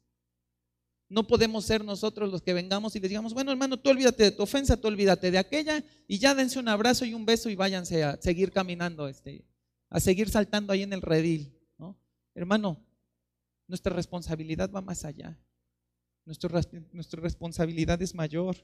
No 1.10 1.26
podemos 1.26 1.66
ser 1.66 1.84
nosotros 1.84 2.32
los 2.32 2.44
que 2.44 2.54
vengamos 2.54 2.96
y 2.96 3.00
les 3.00 3.10
digamos, 3.10 3.34
bueno 3.34 3.52
hermano, 3.52 3.78
tú 3.78 3.90
olvídate 3.90 4.24
de 4.24 4.32
tu 4.32 4.44
ofensa, 4.44 4.78
tú 4.78 4.88
olvídate 4.88 5.32
de 5.32 5.40
aquella 5.40 5.84
y 6.08 6.20
ya 6.20 6.36
dense 6.36 6.60
un 6.60 6.68
abrazo 6.68 7.04
y 7.04 7.16
un 7.16 7.26
beso 7.26 7.50
y 7.50 7.56
váyanse 7.56 8.04
a 8.04 8.22
seguir 8.22 8.52
caminando, 8.52 9.08
este, 9.08 9.44
a 9.90 10.00
seguir 10.00 10.30
saltando 10.30 10.72
ahí 10.72 10.84
en 10.84 10.94
el 10.94 11.02
redil. 11.02 11.52
¿no? 11.80 11.98
Hermano, 12.36 12.86
nuestra 13.68 13.92
responsabilidad 13.96 14.70
va 14.72 14.82
más 14.82 15.04
allá. 15.04 15.36
Nuestra, 16.26 16.62
nuestra 16.92 17.22
responsabilidad 17.22 18.00
es 18.04 18.14
mayor. 18.14 18.56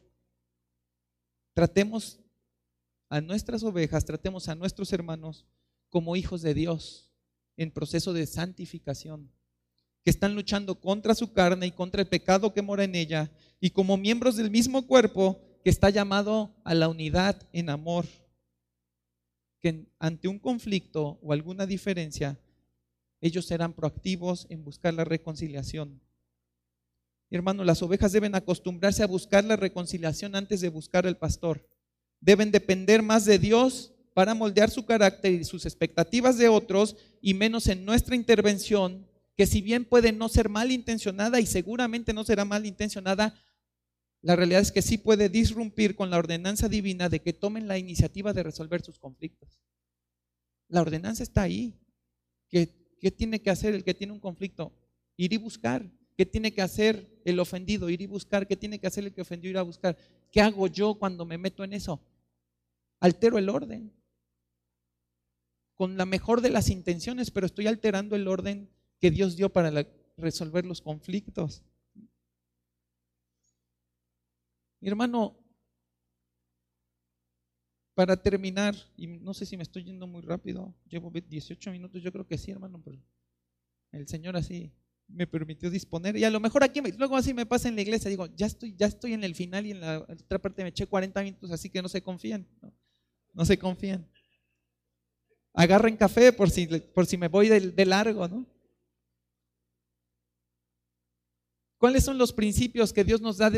Tratemos 1.56 2.20
a 3.10 3.22
nuestras 3.22 3.64
ovejas, 3.64 4.06
tratemos 4.06 4.50
a 4.50 4.56
nuestros 4.56 4.94
hermanos 4.94 5.48
como 5.90 6.16
hijos 6.16 6.44
de 6.44 6.54
Dios 6.54 7.12
en 7.58 7.72
proceso 7.72 8.14
de 8.14 8.28
santificación 8.28 9.32
que 10.06 10.12
están 10.12 10.36
luchando 10.36 10.80
contra 10.80 11.16
su 11.16 11.34
carne 11.34 11.66
y 11.66 11.72
contra 11.72 12.00
el 12.00 12.08
pecado 12.08 12.54
que 12.54 12.62
mora 12.62 12.84
en 12.84 12.94
ella, 12.94 13.32
y 13.60 13.72
como 13.72 13.98
miembros 13.98 14.36
del 14.36 14.52
mismo 14.52 14.86
cuerpo 14.86 15.42
que 15.64 15.72
está 15.72 15.90
llamado 15.90 16.56
a 16.64 16.76
la 16.76 16.88
unidad 16.88 17.42
en 17.52 17.72
amor, 17.72 18.06
que 19.60 19.88
ante 19.98 20.28
un 20.28 20.38
conflicto 20.38 21.18
o 21.24 21.34
alguna 21.34 21.66
diferencia, 21.66 22.40
ellos 23.20 23.48
serán 23.48 23.74
proactivos 23.74 24.46
en 24.52 24.64
buscar 24.64 24.94
la 24.94 25.06
reconciliación. 25.06 26.00
Hermano, 27.32 27.64
las 27.64 27.82
ovejas 27.82 28.12
deben 28.12 28.36
acostumbrarse 28.36 29.02
a 29.02 29.08
buscar 29.08 29.44
la 29.44 29.56
reconciliación 29.56 30.36
antes 30.36 30.62
de 30.62 30.70
buscar 30.70 31.08
el 31.08 31.18
pastor. 31.18 31.68
Deben 32.22 32.52
depender 32.52 33.02
más 33.02 33.26
de 33.26 33.40
Dios 33.40 33.92
para 34.14 34.36
moldear 34.36 34.70
su 34.70 34.86
carácter 34.86 35.34
y 35.34 35.44
sus 35.46 35.66
expectativas 35.66 36.38
de 36.38 36.48
otros 36.48 36.96
y 37.22 37.34
menos 37.34 37.66
en 37.68 37.86
nuestra 37.86 38.16
intervención 38.16 39.08
que 39.36 39.46
si 39.46 39.62
bien 39.62 39.86
puede 39.86 40.12
no 40.12 40.30
ser 40.30 40.50
malintencionada 40.50 41.40
y 41.40 41.46
seguramente 41.46 42.14
no 42.14 42.24
será 42.24 42.46
malintencionada, 42.46 43.38
la 44.22 44.36
realidad 44.36 44.62
es 44.62 44.72
que 44.72 44.82
sí 44.82 44.98
puede 44.98 45.30
disrumpir 45.30 45.96
con 45.96 46.10
la 46.10 46.18
ordenanza 46.18 46.70
divina 46.70 47.10
de 47.10 47.22
que 47.22 47.34
tomen 47.34 47.68
la 47.68 47.78
iniciativa 47.78 48.34
de 48.34 48.44
resolver 48.44 48.82
sus 48.82 48.98
conflictos. 48.98 49.60
La 50.68 50.82
ordenanza 50.82 51.22
está 51.22 51.44
ahí. 51.44 51.76
¿Qué, 52.50 52.70
¿Qué, 53.00 53.12
tiene 53.12 53.42
que 53.42 53.50
hacer 53.52 53.76
el 53.76 53.84
que 53.84 53.94
tiene 53.94 54.14
un 54.14 54.20
conflicto? 54.20 54.72
Ir 55.18 55.34
y 55.34 55.38
buscar. 55.38 55.86
¿Qué 56.18 56.26
tiene 56.26 56.54
que 56.54 56.62
hacer 56.62 57.22
el 57.26 57.40
ofendido? 57.40 57.90
Ir 57.90 58.02
y 58.02 58.08
buscar. 58.08 58.48
¿Qué 58.48 58.56
tiene 58.56 58.80
que 58.80 58.88
hacer 58.88 59.04
el 59.04 59.14
que 59.14 59.22
ofendió? 59.22 59.50
Ir 59.50 59.58
a 59.58 59.64
buscar. 59.64 59.98
¿Qué 60.32 60.42
hago 60.42 60.68
yo 60.68 60.96
cuando 60.96 61.26
me 61.26 61.38
meto 61.38 61.64
en 61.64 61.74
eso? 61.74 62.02
Altero 63.00 63.38
el 63.38 63.50
orden. 63.50 63.92
Con 65.76 65.98
la 65.98 66.06
mejor 66.06 66.42
de 66.42 66.50
las 66.50 66.70
intenciones, 66.70 67.30
pero 67.30 67.46
estoy 67.46 67.68
alterando 67.68 68.16
el 68.16 68.28
orden 68.28 68.70
que 69.06 69.12
Dios 69.12 69.36
dio 69.36 69.50
para 69.54 69.86
resolver 70.18 70.66
los 70.66 70.82
conflictos. 70.82 71.64
Hermano, 74.82 75.38
para 77.94 78.20
terminar, 78.20 78.74
y 78.98 79.06
no 79.06 79.36
sé 79.36 79.46
si 79.46 79.58
me 79.58 79.62
estoy 79.62 79.84
yendo 79.84 80.08
muy 80.08 80.24
rápido, 80.24 80.74
llevo 80.90 81.12
18 81.12 81.70
minutos, 81.70 82.02
yo 82.02 82.12
creo 82.12 82.26
que 82.26 82.40
sí, 82.40 82.50
hermano, 82.50 82.82
pero 82.84 82.98
el 83.92 84.08
Señor 84.08 84.36
así 84.38 84.74
me 85.08 85.28
permitió 85.28 85.70
disponer. 85.70 86.18
Y 86.18 86.24
a 86.24 86.32
lo 86.32 86.40
mejor 86.40 86.64
aquí, 86.64 86.82
luego 86.98 87.16
así 87.16 87.32
me 87.32 87.46
pasa 87.46 87.70
en 87.70 87.76
la 87.76 87.84
iglesia, 87.84 88.10
digo, 88.10 88.26
ya 88.36 88.48
estoy, 88.48 88.76
ya 88.76 88.88
estoy 88.88 89.14
en 89.14 89.24
el 89.24 89.36
final 89.36 89.68
y 89.68 89.72
en 89.72 89.82
la 89.82 90.00
otra 90.00 90.40
parte 90.40 90.64
me 90.64 90.70
eché 90.70 90.88
40 90.88 91.22
minutos, 91.22 91.52
así 91.52 91.70
que 91.70 91.84
no 91.84 91.90
se 91.90 92.02
confían, 92.02 92.48
no, 93.36 93.46
se 93.46 93.60
confían. 93.60 94.10
Agarren 95.54 95.96
café 95.96 96.34
por 96.34 96.50
si, 96.50 96.66
por 96.66 97.06
si 97.06 97.18
me 97.18 97.28
voy 97.28 97.50
de 97.50 97.86
largo, 97.86 98.28
¿no? 98.28 98.55
¿Cuáles 101.86 102.04
son 102.04 102.18
los 102.18 102.34
principios 102.34 102.94
que 102.94 103.04
Dios 103.04 103.22
nos 103.22 103.38
da 103.38 103.52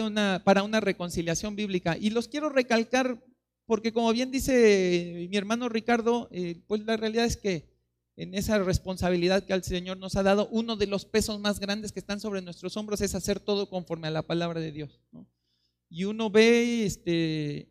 para 0.43 0.63
una 0.63 0.81
reconciliación 0.81 1.55
bíblica? 1.55 1.95
Y 1.97 2.09
los 2.09 2.27
quiero 2.27 2.49
recalcar 2.49 3.23
porque 3.65 3.93
como 3.93 4.11
bien 4.11 4.31
dice 4.31 5.27
mi 5.29 5.37
hermano 5.37 5.69
Ricardo, 5.69 6.27
eh, 6.33 6.61
pues 6.67 6.83
la 6.83 6.97
realidad 6.97 7.23
es 7.23 7.37
que 7.37 7.69
en 8.17 8.35
esa 8.35 8.59
responsabilidad 8.59 9.45
que 9.45 9.53
el 9.53 9.63
Señor 9.63 9.95
nos 9.95 10.17
ha 10.17 10.23
dado, 10.23 10.49
uno 10.51 10.75
de 10.75 10.87
los 10.87 11.05
pesos 11.05 11.39
más 11.39 11.61
grandes 11.61 11.93
que 11.93 12.01
están 12.01 12.19
sobre 12.19 12.41
nuestros 12.41 12.75
hombros 12.75 12.99
es 12.99 13.15
hacer 13.15 13.39
todo 13.39 13.69
conforme 13.69 14.09
a 14.09 14.11
la 14.11 14.23
palabra 14.23 14.59
de 14.59 14.73
Dios. 14.73 14.99
Y 15.89 16.03
uno 16.03 16.29
ve 16.29 16.85
este, 16.85 17.69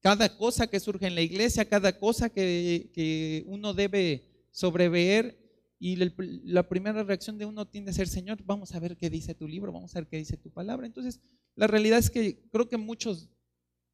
cada 0.00 0.36
cosa 0.38 0.66
que 0.66 0.80
surge 0.80 1.06
en 1.06 1.14
la 1.14 1.22
iglesia, 1.22 1.68
cada 1.68 2.00
cosa 2.00 2.30
que, 2.30 2.90
que 2.92 3.44
uno 3.46 3.74
debe 3.74 4.48
sobreveer 4.50 5.47
y 5.80 5.96
la 5.96 6.68
primera 6.68 7.04
reacción 7.04 7.38
de 7.38 7.46
uno 7.46 7.66
tiende 7.66 7.92
a 7.92 7.94
ser, 7.94 8.08
Señor, 8.08 8.42
vamos 8.44 8.74
a 8.74 8.80
ver 8.80 8.96
qué 8.96 9.08
dice 9.10 9.34
tu 9.34 9.46
libro, 9.46 9.72
vamos 9.72 9.94
a 9.94 10.00
ver 10.00 10.08
qué 10.08 10.16
dice 10.16 10.36
tu 10.36 10.50
palabra. 10.50 10.86
Entonces, 10.86 11.20
la 11.54 11.68
realidad 11.68 11.98
es 11.98 12.10
que 12.10 12.40
creo 12.50 12.68
que 12.68 12.76
muchos, 12.76 13.28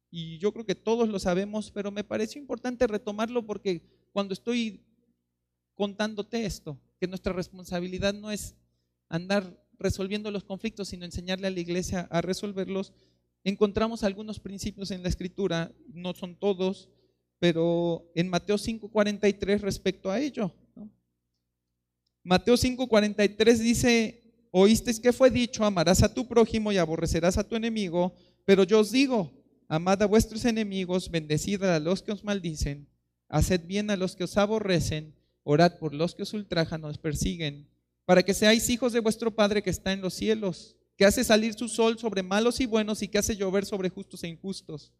y 0.09 0.39
yo 0.39 0.51
creo 0.51 0.65
que 0.65 0.73
todos 0.73 1.07
lo 1.09 1.19
sabemos, 1.19 1.69
pero 1.71 1.91
me 1.91 2.03
pareció 2.03 2.41
importante 2.41 2.87
retomarlo 2.87 3.45
porque 3.45 3.83
cuando 4.11 4.33
estoy 4.33 4.83
contándote 5.75 6.45
esto, 6.45 6.79
que 6.99 7.07
nuestra 7.07 7.33
responsabilidad 7.33 8.13
no 8.13 8.31
es 8.31 8.55
andar 9.09 9.63
resolviendo 9.77 10.31
los 10.31 10.43
conflictos, 10.43 10.87
sino 10.87 11.05
enseñarle 11.05 11.47
a 11.47 11.51
la 11.51 11.59
iglesia 11.59 12.07
a 12.09 12.21
resolverlos, 12.21 12.93
encontramos 13.43 14.03
algunos 14.03 14.39
principios 14.39 14.89
en 14.89 15.03
la 15.03 15.09
escritura, 15.09 15.71
no 15.93 16.15
son 16.15 16.35
todos, 16.35 16.89
pero 17.37 18.09
en 18.15 18.29
Mateo 18.29 18.57
5:43 18.57 19.61
respecto 19.61 20.09
a 20.09 20.19
ello. 20.19 20.51
Mateo 22.25 22.55
5:43 22.55 23.59
dice, 23.59 24.23
oísteis 24.49 24.99
que 24.99 25.13
fue 25.13 25.29
dicho, 25.29 25.63
amarás 25.63 26.01
a 26.01 26.11
tu 26.11 26.27
prójimo 26.27 26.71
y 26.71 26.77
aborrecerás 26.77 27.37
a 27.37 27.47
tu 27.47 27.55
enemigo, 27.55 28.15
pero 28.45 28.63
yo 28.63 28.79
os 28.79 28.91
digo, 28.91 29.31
amad 29.67 30.01
a 30.01 30.07
vuestros 30.07 30.43
enemigos, 30.43 31.11
bendecid 31.11 31.61
a 31.61 31.79
los 31.79 32.01
que 32.01 32.11
os 32.11 32.23
maldicen, 32.23 32.89
haced 33.29 33.67
bien 33.67 33.91
a 33.91 33.95
los 33.95 34.15
que 34.15 34.23
os 34.23 34.37
aborrecen, 34.37 35.13
orad 35.43 35.77
por 35.77 35.93
los 35.93 36.15
que 36.15 36.23
os 36.23 36.33
ultrajan, 36.33 36.83
os 36.83 36.97
persiguen, 36.97 37.69
para 38.05 38.23
que 38.23 38.33
seáis 38.33 38.71
hijos 38.71 38.91
de 38.91 39.01
vuestro 39.01 39.35
Padre 39.35 39.61
que 39.61 39.69
está 39.69 39.93
en 39.93 40.01
los 40.01 40.15
cielos, 40.15 40.75
que 40.97 41.05
hace 41.05 41.23
salir 41.23 41.53
su 41.53 41.69
sol 41.69 41.99
sobre 41.99 42.23
malos 42.23 42.59
y 42.59 42.65
buenos 42.65 43.03
y 43.03 43.07
que 43.07 43.19
hace 43.19 43.35
llover 43.35 43.65
sobre 43.65 43.89
justos 43.89 44.23
e 44.23 44.29
injustos. 44.29 44.91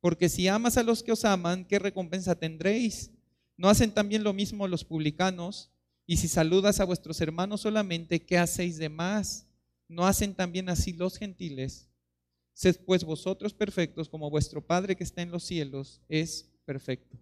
Porque 0.00 0.28
si 0.28 0.48
amas 0.48 0.76
a 0.76 0.82
los 0.82 1.02
que 1.02 1.12
os 1.12 1.24
aman, 1.24 1.64
¿qué 1.64 1.78
recompensa 1.78 2.34
tendréis? 2.34 3.10
¿No 3.56 3.70
hacen 3.70 3.90
también 3.90 4.22
lo 4.22 4.34
mismo 4.34 4.68
los 4.68 4.84
publicanos? 4.84 5.70
Y 6.10 6.16
si 6.16 6.26
saludas 6.26 6.80
a 6.80 6.86
vuestros 6.86 7.20
hermanos 7.20 7.60
solamente, 7.60 8.24
¿qué 8.24 8.38
hacéis 8.38 8.78
de 8.78 8.88
más? 8.88 9.46
¿No 9.88 10.06
hacen 10.06 10.34
también 10.34 10.70
así 10.70 10.94
los 10.94 11.18
gentiles? 11.18 11.86
Sed 12.54 12.80
pues 12.86 13.04
vosotros 13.04 13.52
perfectos 13.52 14.08
como 14.08 14.30
vuestro 14.30 14.66
Padre 14.66 14.96
que 14.96 15.04
está 15.04 15.20
en 15.20 15.30
los 15.30 15.44
cielos 15.44 16.00
es 16.08 16.50
perfecto. 16.64 17.18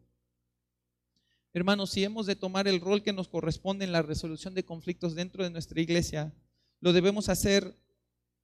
Hermanos, 1.53 1.91
si 1.91 2.05
hemos 2.05 2.27
de 2.27 2.37
tomar 2.37 2.69
el 2.69 2.81
rol 2.81 3.03
que 3.03 3.13
nos 3.13 3.27
corresponde 3.27 3.85
en 3.85 3.91
la 3.91 4.03
resolución 4.03 4.55
de 4.55 4.65
conflictos 4.65 5.17
dentro 5.17 5.43
de 5.43 5.51
nuestra 5.51 5.81
iglesia, 5.81 6.33
lo 6.81 6.93
debemos 6.93 7.29
hacer 7.29 7.77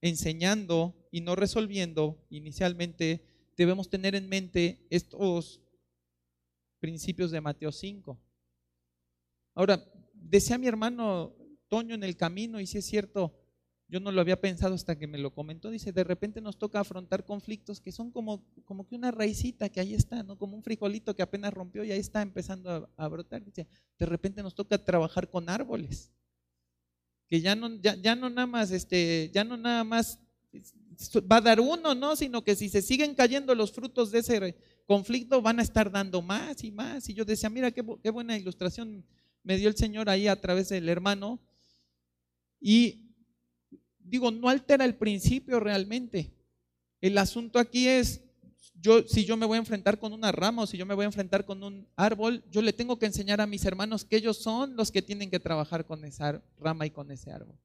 enseñando 0.01 0.93
y 1.13 1.21
no 1.21 1.37
resolviendo. 1.37 2.19
Inicialmente 2.31 3.25
debemos 3.57 3.89
tener 3.89 4.17
en 4.17 4.29
mente 4.29 4.85
estos 4.91 5.61
principios 6.81 7.31
de 7.31 7.41
Mateo 7.41 7.71
5. 7.71 8.19
Ahora, 9.55 9.87
decía 10.23 10.59
mi 10.59 10.67
hermano 10.67 11.35
Toño 11.69 11.95
en 11.95 12.05
el 12.05 12.17
camino, 12.17 12.61
y 12.61 12.67
si 12.67 12.79
es 12.79 12.85
cierto, 12.85 13.35
yo 13.89 14.01
no 14.01 14.11
lo 14.11 14.23
había 14.23 14.41
pensado 14.41 14.75
hasta 14.75 14.99
que 14.99 15.07
me 15.07 15.19
lo 15.19 15.35
comentó, 15.35 15.71
dice, 15.71 15.93
de 15.93 16.03
repente 16.03 16.41
nos 16.41 16.57
toca 16.57 16.81
afrontar 16.81 17.27
conflictos 17.27 17.81
que 17.81 17.93
son 17.93 18.11
como, 18.11 18.43
como 18.65 18.87
que 18.87 18.95
una 18.95 19.11
raicita 19.11 19.69
que 19.69 19.81
ahí 19.81 19.95
está, 19.95 20.23
¿no? 20.23 20.39
Como 20.39 20.57
un 20.57 20.63
frijolito 20.63 21.15
que 21.15 21.23
apenas 21.23 21.53
rompió 21.53 21.85
y 21.85 21.93
ahí 21.93 22.01
está 22.01 22.23
empezando 22.23 22.91
a, 22.97 23.09
brotar. 23.09 23.45
Dice, 23.45 23.67
de 23.99 24.07
repente 24.07 24.43
nos 24.43 24.55
toca 24.55 24.83
trabajar 24.83 25.29
con 25.29 25.51
árboles, 25.51 26.11
que 27.29 27.43
ya 27.43 27.55
no, 27.55 27.69
ya, 27.81 27.95
ya 27.97 28.17
no 28.17 28.31
nada 28.31 28.47
más, 28.47 28.71
este, 28.71 29.31
ya 29.33 29.45
no 29.45 29.59
nada 29.59 29.85
más 29.85 30.19
va 31.31 31.37
a 31.37 31.41
dar 31.43 31.61
uno, 31.61 31.95
¿no? 31.95 32.17
Sino 32.17 32.43
que 32.45 32.57
si 32.57 32.69
se 32.69 32.83
siguen 32.83 33.15
cayendo 33.15 33.55
los 33.55 33.73
frutos 33.73 34.11
de 34.11 34.21
ese 34.21 34.57
conflicto, 34.87 35.43
van 35.43 35.59
a 35.59 35.63
estar 35.63 35.91
dando 35.91 36.23
más 36.23 36.65
y 36.65 36.71
más. 36.71 37.09
Y 37.09 37.15
yo 37.15 37.25
decía, 37.25 37.51
mira 37.51 37.71
qué, 37.71 37.85
qué 38.03 38.11
buena 38.11 38.37
ilustración 38.37 39.05
me 39.43 39.57
dio 39.57 39.69
el 39.69 39.77
Señor 39.77 40.09
ahí 40.09 40.29
a 40.29 40.41
través 40.41 40.69
del 40.69 40.89
hermano. 40.89 41.41
Y 42.61 43.03
digo, 43.99 44.31
no 44.31 44.49
altera 44.49 44.85
el 44.85 44.97
principio 44.97 45.61
realmente. 45.61 46.33
El 47.01 47.19
asunto 47.19 47.59
aquí 47.59 47.89
es, 47.89 48.23
yo, 48.75 49.03
si 49.07 49.25
yo 49.25 49.37
me 49.37 49.47
voy 49.47 49.57
a 49.57 49.61
enfrentar 49.61 49.99
con 49.99 50.13
una 50.13 50.31
rama 50.33 50.63
o 50.63 50.67
si 50.67 50.77
yo 50.77 50.87
me 50.87 50.95
voy 50.95 51.05
a 51.05 51.07
enfrentar 51.07 51.45
con 51.45 51.63
un 51.63 51.89
árbol, 51.97 52.45
yo 52.51 52.63
le 52.63 52.73
tengo 52.73 52.99
que 52.99 53.07
enseñar 53.07 53.41
a 53.41 53.47
mis 53.47 53.65
hermanos 53.65 54.05
que 54.05 54.17
ellos 54.17 54.37
son 54.37 54.77
los 54.77 54.93
que 54.93 55.03
tienen 55.03 55.31
que 55.31 55.41
trabajar 55.41 55.85
con 55.85 56.05
esa 56.05 56.43
rama 56.59 56.87
y 56.87 56.91
con 56.91 57.11
ese 57.11 57.33
árbol. 57.33 57.59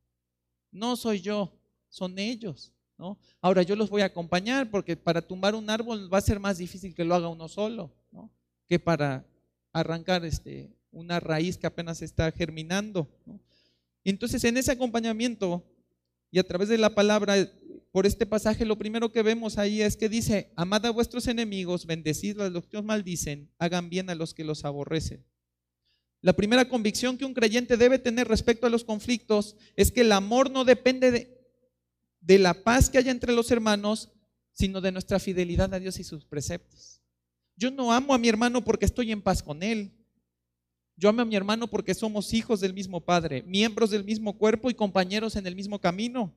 No 0.71 0.95
soy 0.95 1.21
yo, 1.21 1.53
son 1.89 2.17
ellos. 2.17 2.73
¿no? 2.97 3.19
Ahora 3.41 3.61
yo 3.61 3.75
los 3.75 3.89
voy 3.89 4.01
a 4.01 4.05
acompañar 4.05 4.69
porque 4.71 4.97
para 4.97 5.21
tumbar 5.21 5.53
un 5.53 5.69
árbol 5.69 6.11
va 6.11 6.17
a 6.17 6.21
ser 6.21 6.39
más 6.39 6.57
difícil 6.57 6.95
que 6.95 7.05
lo 7.05 7.13
haga 7.13 7.27
uno 7.27 7.47
solo, 7.47 7.93
¿no? 8.11 8.31
que 8.67 8.79
para 8.79 9.25
arrancar 9.71 10.25
este, 10.25 10.75
una 10.91 11.19
raíz 11.19 11.57
que 11.57 11.67
apenas 11.67 12.01
está 12.01 12.31
germinando. 12.31 13.09
Entonces 14.03 14.43
en 14.43 14.57
ese 14.57 14.71
acompañamiento 14.71 15.63
y 16.31 16.39
a 16.39 16.43
través 16.43 16.69
de 16.69 16.77
la 16.77 16.95
palabra 16.95 17.35
por 17.91 18.05
este 18.05 18.25
pasaje, 18.25 18.65
lo 18.65 18.77
primero 18.77 19.11
que 19.11 19.23
vemos 19.23 19.57
ahí 19.57 19.81
es 19.81 19.97
que 19.97 20.09
dice, 20.09 20.51
amad 20.55 20.85
a 20.85 20.91
vuestros 20.91 21.27
enemigos, 21.27 21.85
bendecid 21.85 22.39
a 22.39 22.49
los 22.49 22.67
que 22.67 22.77
os 22.77 22.83
maldicen, 22.83 23.49
hagan 23.57 23.89
bien 23.89 24.09
a 24.09 24.15
los 24.15 24.33
que 24.33 24.43
los 24.43 24.65
aborrecen. 24.65 25.25
La 26.21 26.33
primera 26.33 26.67
convicción 26.67 27.17
que 27.17 27.25
un 27.25 27.33
creyente 27.33 27.77
debe 27.77 27.99
tener 27.99 28.27
respecto 28.27 28.67
a 28.67 28.69
los 28.69 28.83
conflictos 28.83 29.55
es 29.75 29.91
que 29.91 30.01
el 30.01 30.11
amor 30.11 30.51
no 30.51 30.65
depende 30.65 31.11
de, 31.11 31.41
de 32.21 32.39
la 32.39 32.53
paz 32.53 32.89
que 32.89 32.97
haya 32.97 33.11
entre 33.11 33.33
los 33.33 33.49
hermanos, 33.51 34.09
sino 34.51 34.81
de 34.81 34.91
nuestra 34.91 35.19
fidelidad 35.19 35.73
a 35.73 35.79
Dios 35.79 35.99
y 35.99 36.03
sus 36.03 36.25
preceptos. 36.25 37.01
Yo 37.55 37.71
no 37.71 37.91
amo 37.91 38.13
a 38.13 38.17
mi 38.17 38.27
hermano 38.27 38.63
porque 38.63 38.85
estoy 38.85 39.11
en 39.11 39.21
paz 39.21 39.41
con 39.41 39.63
él. 39.63 39.91
Yo 40.99 41.09
amo 41.09 41.21
a 41.21 41.25
mi 41.25 41.35
hermano 41.35 41.67
porque 41.67 41.93
somos 41.93 42.33
hijos 42.33 42.59
del 42.59 42.73
mismo 42.73 43.05
Padre, 43.05 43.43
miembros 43.43 43.91
del 43.91 44.03
mismo 44.03 44.35
cuerpo 44.35 44.71
y 44.71 44.73
compañeros 44.73 45.35
en 45.35 45.45
el 45.45 45.55
mismo 45.55 45.79
camino. 45.79 46.35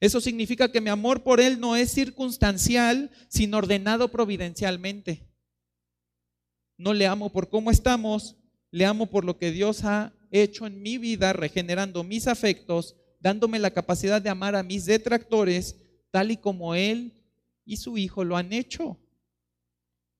Eso 0.00 0.22
significa 0.22 0.72
que 0.72 0.80
mi 0.80 0.88
amor 0.88 1.22
por 1.22 1.38
Él 1.38 1.60
no 1.60 1.76
es 1.76 1.92
circunstancial, 1.92 3.10
sino 3.28 3.58
ordenado 3.58 4.10
providencialmente. 4.10 5.28
No 6.78 6.94
le 6.94 7.06
amo 7.06 7.30
por 7.30 7.50
cómo 7.50 7.70
estamos, 7.70 8.36
le 8.70 8.86
amo 8.86 9.10
por 9.10 9.26
lo 9.26 9.36
que 9.36 9.52
Dios 9.52 9.84
ha 9.84 10.14
hecho 10.30 10.66
en 10.66 10.80
mi 10.82 10.96
vida, 10.96 11.34
regenerando 11.34 12.04
mis 12.04 12.26
afectos, 12.26 12.96
dándome 13.20 13.58
la 13.58 13.70
capacidad 13.70 14.20
de 14.20 14.30
amar 14.30 14.56
a 14.56 14.62
mis 14.62 14.86
detractores, 14.86 15.76
tal 16.10 16.30
y 16.30 16.38
como 16.38 16.74
Él 16.74 17.22
y 17.66 17.76
su 17.76 17.98
Hijo 17.98 18.24
lo 18.24 18.38
han 18.38 18.54
hecho. 18.54 18.98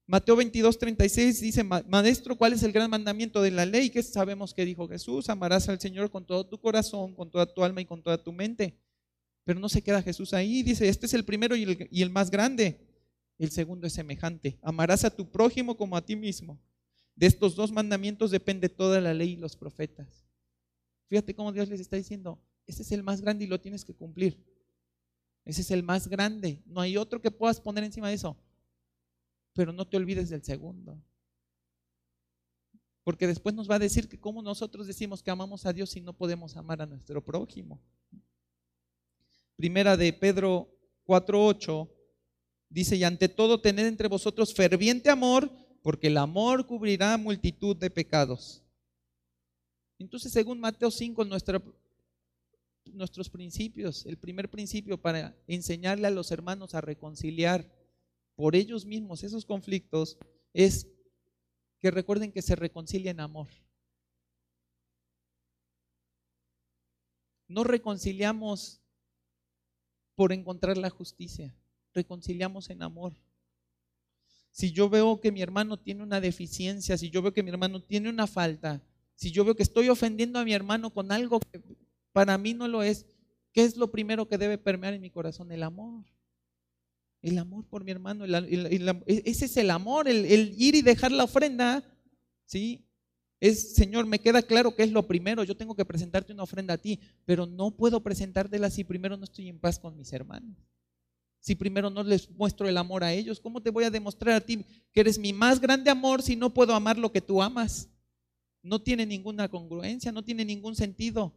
Mateo 0.06 0.36
22, 0.36 0.78
36 0.78 1.40
dice, 1.40 1.64
Maestro, 1.64 2.36
¿cuál 2.36 2.52
es 2.52 2.62
el 2.62 2.72
gran 2.72 2.90
mandamiento 2.90 3.40
de 3.40 3.50
la 3.50 3.64
ley? 3.64 3.88
Que 3.88 4.02
sabemos 4.02 4.52
que 4.52 4.66
dijo 4.66 4.86
Jesús, 4.86 5.30
amarás 5.30 5.68
al 5.70 5.80
Señor 5.80 6.10
con 6.10 6.26
todo 6.26 6.46
tu 6.46 6.60
corazón, 6.60 7.14
con 7.14 7.30
toda 7.30 7.46
tu 7.46 7.64
alma 7.64 7.80
y 7.80 7.86
con 7.86 8.02
toda 8.02 8.22
tu 8.22 8.30
mente. 8.30 8.78
Pero 9.44 9.60
no 9.60 9.68
se 9.70 9.82
queda 9.82 10.02
Jesús 10.02 10.34
ahí. 10.34 10.62
Dice, 10.62 10.88
este 10.88 11.06
es 11.06 11.14
el 11.14 11.24
primero 11.24 11.56
y 11.56 11.62
el, 11.62 11.88
y 11.90 12.02
el 12.02 12.10
más 12.10 12.30
grande. 12.30 12.80
El 13.38 13.50
segundo 13.50 13.86
es 13.86 13.94
semejante. 13.94 14.58
Amarás 14.62 15.04
a 15.04 15.10
tu 15.10 15.30
prójimo 15.30 15.76
como 15.76 15.96
a 15.96 16.04
ti 16.04 16.16
mismo. 16.16 16.60
De 17.16 17.26
estos 17.26 17.54
dos 17.54 17.72
mandamientos 17.72 18.30
depende 18.30 18.68
toda 18.68 19.00
la 19.00 19.14
ley 19.14 19.32
y 19.32 19.36
los 19.36 19.56
profetas. 19.56 20.26
Fíjate 21.08 21.34
cómo 21.34 21.52
Dios 21.52 21.68
les 21.68 21.80
está 21.80 21.96
diciendo, 21.96 22.42
este 22.66 22.82
es 22.82 22.92
el 22.92 23.02
más 23.02 23.20
grande 23.20 23.44
y 23.44 23.48
lo 23.48 23.60
tienes 23.60 23.84
que 23.84 23.94
cumplir. 23.94 24.44
Ese 25.44 25.62
es 25.62 25.70
el 25.70 25.82
más 25.82 26.08
grande. 26.08 26.62
No 26.66 26.80
hay 26.80 26.96
otro 26.96 27.20
que 27.20 27.30
puedas 27.30 27.60
poner 27.60 27.84
encima 27.84 28.08
de 28.08 28.14
eso. 28.14 28.36
Pero 29.54 29.72
no 29.72 29.86
te 29.86 29.96
olvides 29.96 30.28
del 30.28 30.44
segundo. 30.44 31.02
Porque 33.02 33.26
después 33.26 33.54
nos 33.54 33.70
va 33.70 33.76
a 33.76 33.78
decir 33.80 34.08
que 34.08 34.20
cómo 34.20 34.42
nosotros 34.42 34.86
decimos 34.86 35.22
que 35.22 35.30
amamos 35.30 35.64
a 35.66 35.72
Dios 35.72 35.90
si 35.90 36.00
no 36.00 36.12
podemos 36.12 36.56
amar 36.56 36.82
a 36.82 36.86
nuestro 36.86 37.24
prójimo. 37.24 37.80
Primera 39.56 39.96
de 39.96 40.12
Pedro 40.12 40.68
4:8 41.06 41.88
dice, 42.68 42.96
y 42.96 43.04
ante 43.04 43.28
todo 43.28 43.60
tened 43.60 43.86
entre 43.86 44.08
vosotros 44.08 44.52
ferviente 44.54 45.10
amor, 45.10 45.50
porque 45.82 46.08
el 46.08 46.16
amor 46.16 46.66
cubrirá 46.66 47.16
multitud 47.16 47.76
de 47.76 47.90
pecados. 47.90 48.62
Entonces, 49.98 50.32
según 50.32 50.58
Mateo 50.58 50.90
5, 50.90 51.24
nuestros 52.86 53.30
principios, 53.30 54.04
el 54.06 54.16
primer 54.16 54.50
principio 54.50 55.00
para 55.00 55.36
enseñarle 55.46 56.06
a 56.08 56.10
los 56.10 56.32
hermanos 56.32 56.74
a 56.74 56.80
reconciliar 56.80 57.70
por 58.34 58.56
ellos 58.56 58.84
mismos 58.84 59.22
esos 59.22 59.44
conflictos 59.44 60.18
es 60.52 60.88
que 61.80 61.90
recuerden 61.90 62.32
que 62.32 62.42
se 62.42 62.56
reconcilien 62.56 63.20
amor. 63.20 63.48
No 67.46 67.62
reconciliamos 67.62 68.80
por 70.14 70.32
encontrar 70.32 70.76
la 70.78 70.90
justicia. 70.90 71.54
Reconciliamos 71.92 72.70
en 72.70 72.82
amor. 72.82 73.12
Si 74.50 74.72
yo 74.72 74.88
veo 74.88 75.20
que 75.20 75.32
mi 75.32 75.42
hermano 75.42 75.78
tiene 75.78 76.02
una 76.02 76.20
deficiencia, 76.20 76.96
si 76.96 77.10
yo 77.10 77.22
veo 77.22 77.32
que 77.32 77.42
mi 77.42 77.50
hermano 77.50 77.82
tiene 77.82 78.08
una 78.08 78.26
falta, 78.26 78.82
si 79.14 79.30
yo 79.30 79.44
veo 79.44 79.56
que 79.56 79.62
estoy 79.62 79.88
ofendiendo 79.88 80.38
a 80.38 80.44
mi 80.44 80.52
hermano 80.52 80.90
con 80.90 81.12
algo 81.12 81.40
que 81.40 81.60
para 82.12 82.38
mí 82.38 82.54
no 82.54 82.68
lo 82.68 82.82
es, 82.82 83.06
¿qué 83.52 83.64
es 83.64 83.76
lo 83.76 83.90
primero 83.90 84.28
que 84.28 84.38
debe 84.38 84.58
permear 84.58 84.94
en 84.94 85.00
mi 85.02 85.10
corazón? 85.10 85.50
El 85.52 85.64
amor. 85.64 86.04
El 87.24 87.38
amor 87.38 87.64
por 87.64 87.84
mi 87.84 87.90
hermano. 87.90 88.26
ese 89.06 89.46
es 89.46 89.56
el 89.56 89.70
amor, 89.70 90.08
el, 90.08 90.26
el 90.26 90.54
ir 90.60 90.74
y 90.74 90.82
dejar 90.82 91.10
la 91.10 91.24
ofrenda, 91.24 91.82
¿sí? 92.44 92.84
Es, 93.40 93.74
Señor, 93.74 94.04
me 94.04 94.18
queda 94.18 94.42
claro 94.42 94.76
que 94.76 94.82
es 94.82 94.92
lo 94.92 95.06
primero, 95.06 95.42
yo 95.42 95.56
tengo 95.56 95.74
que 95.74 95.86
presentarte 95.86 96.34
una 96.34 96.42
ofrenda 96.42 96.74
a 96.74 96.78
ti, 96.78 97.00
pero 97.24 97.46
no 97.46 97.70
puedo 97.70 98.02
presentártela 98.02 98.68
si 98.68 98.84
primero 98.84 99.16
no 99.16 99.24
estoy 99.24 99.48
en 99.48 99.58
paz 99.58 99.78
con 99.78 99.96
mis 99.96 100.12
hermanos. 100.12 100.54
Si 101.40 101.54
primero 101.54 101.88
no 101.88 102.02
les 102.02 102.30
muestro 102.30 102.68
el 102.68 102.76
amor 102.76 103.02
a 103.02 103.14
ellos, 103.14 103.40
¿cómo 103.40 103.62
te 103.62 103.70
voy 103.70 103.84
a 103.84 103.90
demostrar 103.90 104.34
a 104.34 104.40
ti 104.42 104.62
que 104.92 105.00
eres 105.00 105.18
mi 105.18 105.32
más 105.32 105.62
grande 105.62 105.90
amor 105.90 106.20
si 106.20 106.36
no 106.36 106.52
puedo 106.52 106.74
amar 106.74 106.98
lo 106.98 107.10
que 107.10 107.22
tú 107.22 107.40
amas? 107.40 107.88
No 108.62 108.82
tiene 108.82 109.06
ninguna 109.06 109.48
congruencia, 109.48 110.12
no 110.12 110.22
tiene 110.22 110.44
ningún 110.44 110.76
sentido. 110.76 111.32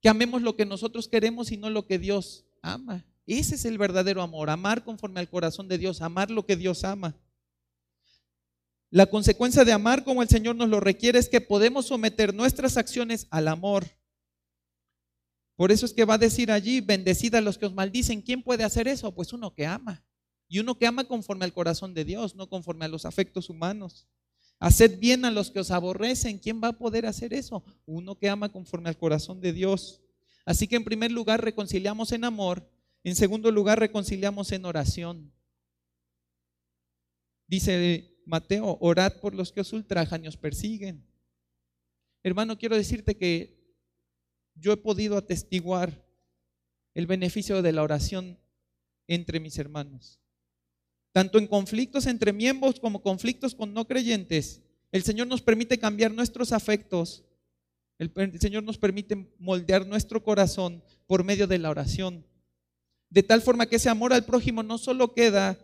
Que 0.00 0.08
amemos 0.08 0.40
lo 0.40 0.56
que 0.56 0.64
nosotros 0.64 1.06
queremos 1.06 1.52
y 1.52 1.58
no 1.58 1.68
lo 1.68 1.86
que 1.86 1.98
Dios 1.98 2.46
ama. 2.62 3.04
Ese 3.38 3.54
es 3.54 3.64
el 3.64 3.78
verdadero 3.78 4.20
amor, 4.20 4.50
amar 4.50 4.84
conforme 4.84 5.18
al 5.18 5.30
corazón 5.30 5.66
de 5.66 5.78
Dios, 5.78 6.02
amar 6.02 6.30
lo 6.30 6.44
que 6.44 6.54
Dios 6.54 6.84
ama. 6.84 7.16
La 8.90 9.06
consecuencia 9.06 9.64
de 9.64 9.72
amar 9.72 10.04
como 10.04 10.22
el 10.22 10.28
Señor 10.28 10.54
nos 10.54 10.68
lo 10.68 10.80
requiere 10.80 11.18
es 11.18 11.30
que 11.30 11.40
podemos 11.40 11.86
someter 11.86 12.34
nuestras 12.34 12.76
acciones 12.76 13.26
al 13.30 13.48
amor. 13.48 13.86
Por 15.56 15.72
eso 15.72 15.86
es 15.86 15.94
que 15.94 16.04
va 16.04 16.14
a 16.14 16.18
decir 16.18 16.52
allí, 16.52 16.82
bendecida 16.82 17.38
a 17.38 17.40
los 17.40 17.56
que 17.56 17.64
os 17.64 17.72
maldicen. 17.72 18.20
¿Quién 18.20 18.42
puede 18.42 18.64
hacer 18.64 18.86
eso? 18.86 19.14
Pues 19.14 19.32
uno 19.32 19.54
que 19.54 19.64
ama. 19.64 20.04
Y 20.46 20.58
uno 20.58 20.76
que 20.76 20.86
ama 20.86 21.04
conforme 21.04 21.46
al 21.46 21.54
corazón 21.54 21.94
de 21.94 22.04
Dios, 22.04 22.34
no 22.34 22.50
conforme 22.50 22.84
a 22.84 22.88
los 22.88 23.06
afectos 23.06 23.48
humanos. 23.48 24.08
Haced 24.58 24.98
bien 24.98 25.24
a 25.24 25.30
los 25.30 25.50
que 25.50 25.60
os 25.60 25.70
aborrecen. 25.70 26.38
¿Quién 26.38 26.60
va 26.62 26.68
a 26.68 26.78
poder 26.78 27.06
hacer 27.06 27.32
eso? 27.32 27.64
Uno 27.86 28.18
que 28.18 28.28
ama 28.28 28.50
conforme 28.50 28.90
al 28.90 28.98
corazón 28.98 29.40
de 29.40 29.54
Dios. 29.54 30.02
Así 30.44 30.68
que 30.68 30.76
en 30.76 30.84
primer 30.84 31.10
lugar 31.10 31.42
reconciliamos 31.42 32.12
en 32.12 32.24
amor. 32.24 32.68
En 33.04 33.16
segundo 33.16 33.50
lugar 33.50 33.78
reconciliamos 33.78 34.52
en 34.52 34.64
oración. 34.64 35.32
Dice 37.46 38.16
Mateo, 38.24 38.78
orad 38.80 39.14
por 39.20 39.34
los 39.34 39.52
que 39.52 39.60
os 39.60 39.72
ultrajan 39.72 40.24
y 40.24 40.28
os 40.28 40.36
persiguen. 40.36 41.04
Hermano, 42.22 42.56
quiero 42.56 42.76
decirte 42.76 43.16
que 43.16 43.60
yo 44.54 44.72
he 44.72 44.76
podido 44.76 45.16
atestiguar 45.16 46.06
el 46.94 47.06
beneficio 47.06 47.62
de 47.62 47.72
la 47.72 47.82
oración 47.82 48.38
entre 49.08 49.40
mis 49.40 49.58
hermanos. 49.58 50.20
Tanto 51.12 51.38
en 51.38 51.46
conflictos 51.46 52.06
entre 52.06 52.32
miembros 52.32 52.80
como 52.80 53.02
conflictos 53.02 53.54
con 53.54 53.74
no 53.74 53.86
creyentes, 53.86 54.62
el 54.92 55.02
Señor 55.02 55.26
nos 55.26 55.42
permite 55.42 55.78
cambiar 55.78 56.12
nuestros 56.12 56.52
afectos. 56.52 57.24
El, 57.98 58.12
Señor 58.40 58.62
nos 58.62 58.78
permite 58.78 59.30
moldear 59.38 59.86
nuestro 59.86 60.22
corazón 60.22 60.82
por 61.06 61.24
medio 61.24 61.46
de 61.46 61.58
la 61.58 61.70
oración. 61.70 62.24
De 63.12 63.22
tal 63.22 63.42
forma 63.42 63.66
que 63.66 63.76
ese 63.76 63.90
amor 63.90 64.14
al 64.14 64.24
prójimo 64.24 64.62
no 64.62 64.78
solo 64.78 65.12
queda 65.12 65.58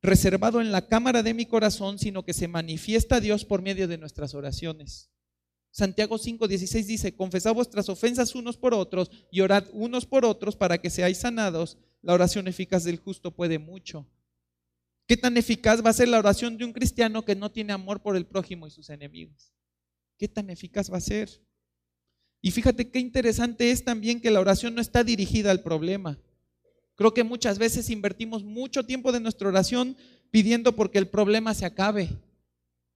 reservado 0.00 0.62
en 0.62 0.72
la 0.72 0.86
cámara 0.88 1.22
de 1.22 1.34
mi 1.34 1.44
corazón, 1.44 1.98
sino 1.98 2.24
que 2.24 2.32
se 2.32 2.48
manifiesta 2.48 3.16
a 3.16 3.20
Dios 3.20 3.44
por 3.44 3.60
medio 3.60 3.86
de 3.86 3.98
nuestras 3.98 4.32
oraciones. 4.32 5.10
Santiago 5.70 6.16
5:16 6.16 6.86
dice, 6.86 7.14
confesad 7.14 7.52
vuestras 7.52 7.90
ofensas 7.90 8.34
unos 8.34 8.56
por 8.56 8.72
otros 8.72 9.10
y 9.30 9.42
orad 9.42 9.64
unos 9.74 10.06
por 10.06 10.24
otros 10.24 10.56
para 10.56 10.78
que 10.78 10.88
seáis 10.88 11.18
sanados. 11.18 11.76
La 12.00 12.14
oración 12.14 12.48
eficaz 12.48 12.84
del 12.84 13.00
justo 13.00 13.32
puede 13.32 13.58
mucho. 13.58 14.08
¿Qué 15.06 15.18
tan 15.18 15.36
eficaz 15.36 15.84
va 15.84 15.90
a 15.90 15.92
ser 15.92 16.08
la 16.08 16.18
oración 16.18 16.56
de 16.56 16.64
un 16.64 16.72
cristiano 16.72 17.22
que 17.22 17.36
no 17.36 17.52
tiene 17.52 17.74
amor 17.74 18.00
por 18.00 18.16
el 18.16 18.24
prójimo 18.24 18.66
y 18.66 18.70
sus 18.70 18.88
enemigos? 18.88 19.52
¿Qué 20.16 20.26
tan 20.26 20.48
eficaz 20.48 20.90
va 20.90 20.96
a 20.96 21.02
ser? 21.02 21.28
Y 22.40 22.50
fíjate 22.50 22.90
qué 22.90 22.98
interesante 22.98 23.70
es 23.70 23.84
también 23.84 24.22
que 24.22 24.30
la 24.30 24.40
oración 24.40 24.74
no 24.74 24.80
está 24.80 25.04
dirigida 25.04 25.50
al 25.50 25.62
problema. 25.62 26.18
Creo 26.96 27.12
que 27.12 27.24
muchas 27.24 27.58
veces 27.58 27.90
invertimos 27.90 28.42
mucho 28.42 28.84
tiempo 28.84 29.12
de 29.12 29.20
nuestra 29.20 29.48
oración 29.48 29.96
pidiendo 30.30 30.74
porque 30.74 30.98
el 30.98 31.08
problema 31.08 31.54
se 31.54 31.66
acabe, 31.66 32.08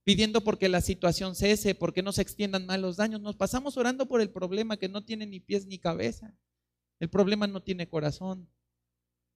pidiendo 0.05 0.41
porque 0.41 0.71
la 0.71 0.81
situación 0.81 1.35
cese, 1.35 1.75
porque 1.75 2.03
no 2.03 2.13
se 2.13 2.23
extiendan 2.23 2.67
más 2.67 2.81
los 2.81 2.97
daños. 2.97 3.21
Nos 3.21 3.37
pasamos 3.37 3.77
orando 3.77 4.07
por 4.07 4.23
el 4.23 4.31
problema 4.31 4.79
que 4.79 4.89
no 4.89 5.05
tiene 5.05 5.27
ni 5.27 5.39
pies 5.39 5.67
ni 5.67 5.79
cabeza. 5.79 6.35
El 6.99 7.11
problema 7.11 7.47
no 7.47 7.63
tiene 7.63 7.89
corazón. 7.89 8.49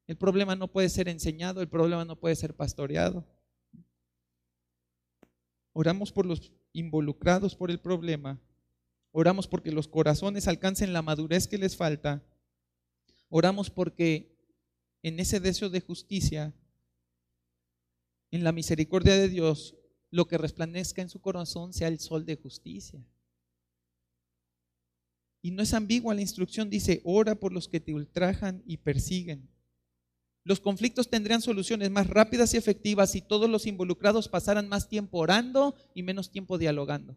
El 0.06 0.16
problema 0.16 0.56
no 0.56 0.68
puede 0.68 0.88
ser 0.88 1.08
enseñado, 1.08 1.60
el 1.60 1.68
problema 1.68 2.04
no 2.04 2.16
puede 2.16 2.34
ser 2.34 2.54
pastoreado. 2.54 3.24
Oramos 5.72 6.12
por 6.12 6.24
los 6.24 6.52
involucrados 6.72 7.54
por 7.54 7.70
el 7.70 7.80
problema. 7.80 8.40
Oramos 9.12 9.46
porque 9.46 9.72
los 9.72 9.88
corazones 9.88 10.48
alcancen 10.48 10.92
la 10.92 11.02
madurez 11.02 11.48
que 11.48 11.58
les 11.58 11.76
falta. 11.76 12.22
Oramos 13.28 13.70
porque 13.70 14.33
en 15.04 15.20
ese 15.20 15.38
deseo 15.38 15.68
de 15.68 15.82
justicia, 15.82 16.54
en 18.30 18.42
la 18.42 18.52
misericordia 18.52 19.14
de 19.14 19.28
Dios, 19.28 19.76
lo 20.10 20.26
que 20.26 20.38
resplandezca 20.38 21.02
en 21.02 21.10
su 21.10 21.20
corazón 21.20 21.74
sea 21.74 21.88
el 21.88 22.00
sol 22.00 22.24
de 22.24 22.36
justicia. 22.36 23.04
Y 25.42 25.50
no 25.50 25.62
es 25.62 25.74
ambigua 25.74 26.14
la 26.14 26.22
instrucción, 26.22 26.70
dice, 26.70 27.02
ora 27.04 27.34
por 27.34 27.52
los 27.52 27.68
que 27.68 27.80
te 27.80 27.92
ultrajan 27.92 28.62
y 28.66 28.78
persiguen. 28.78 29.46
Los 30.42 30.60
conflictos 30.60 31.10
tendrían 31.10 31.42
soluciones 31.42 31.90
más 31.90 32.06
rápidas 32.06 32.54
y 32.54 32.56
efectivas 32.56 33.10
si 33.10 33.20
todos 33.20 33.50
los 33.50 33.66
involucrados 33.66 34.30
pasaran 34.30 34.68
más 34.68 34.88
tiempo 34.88 35.18
orando 35.18 35.74
y 35.94 36.02
menos 36.02 36.30
tiempo 36.30 36.56
dialogando. 36.56 37.14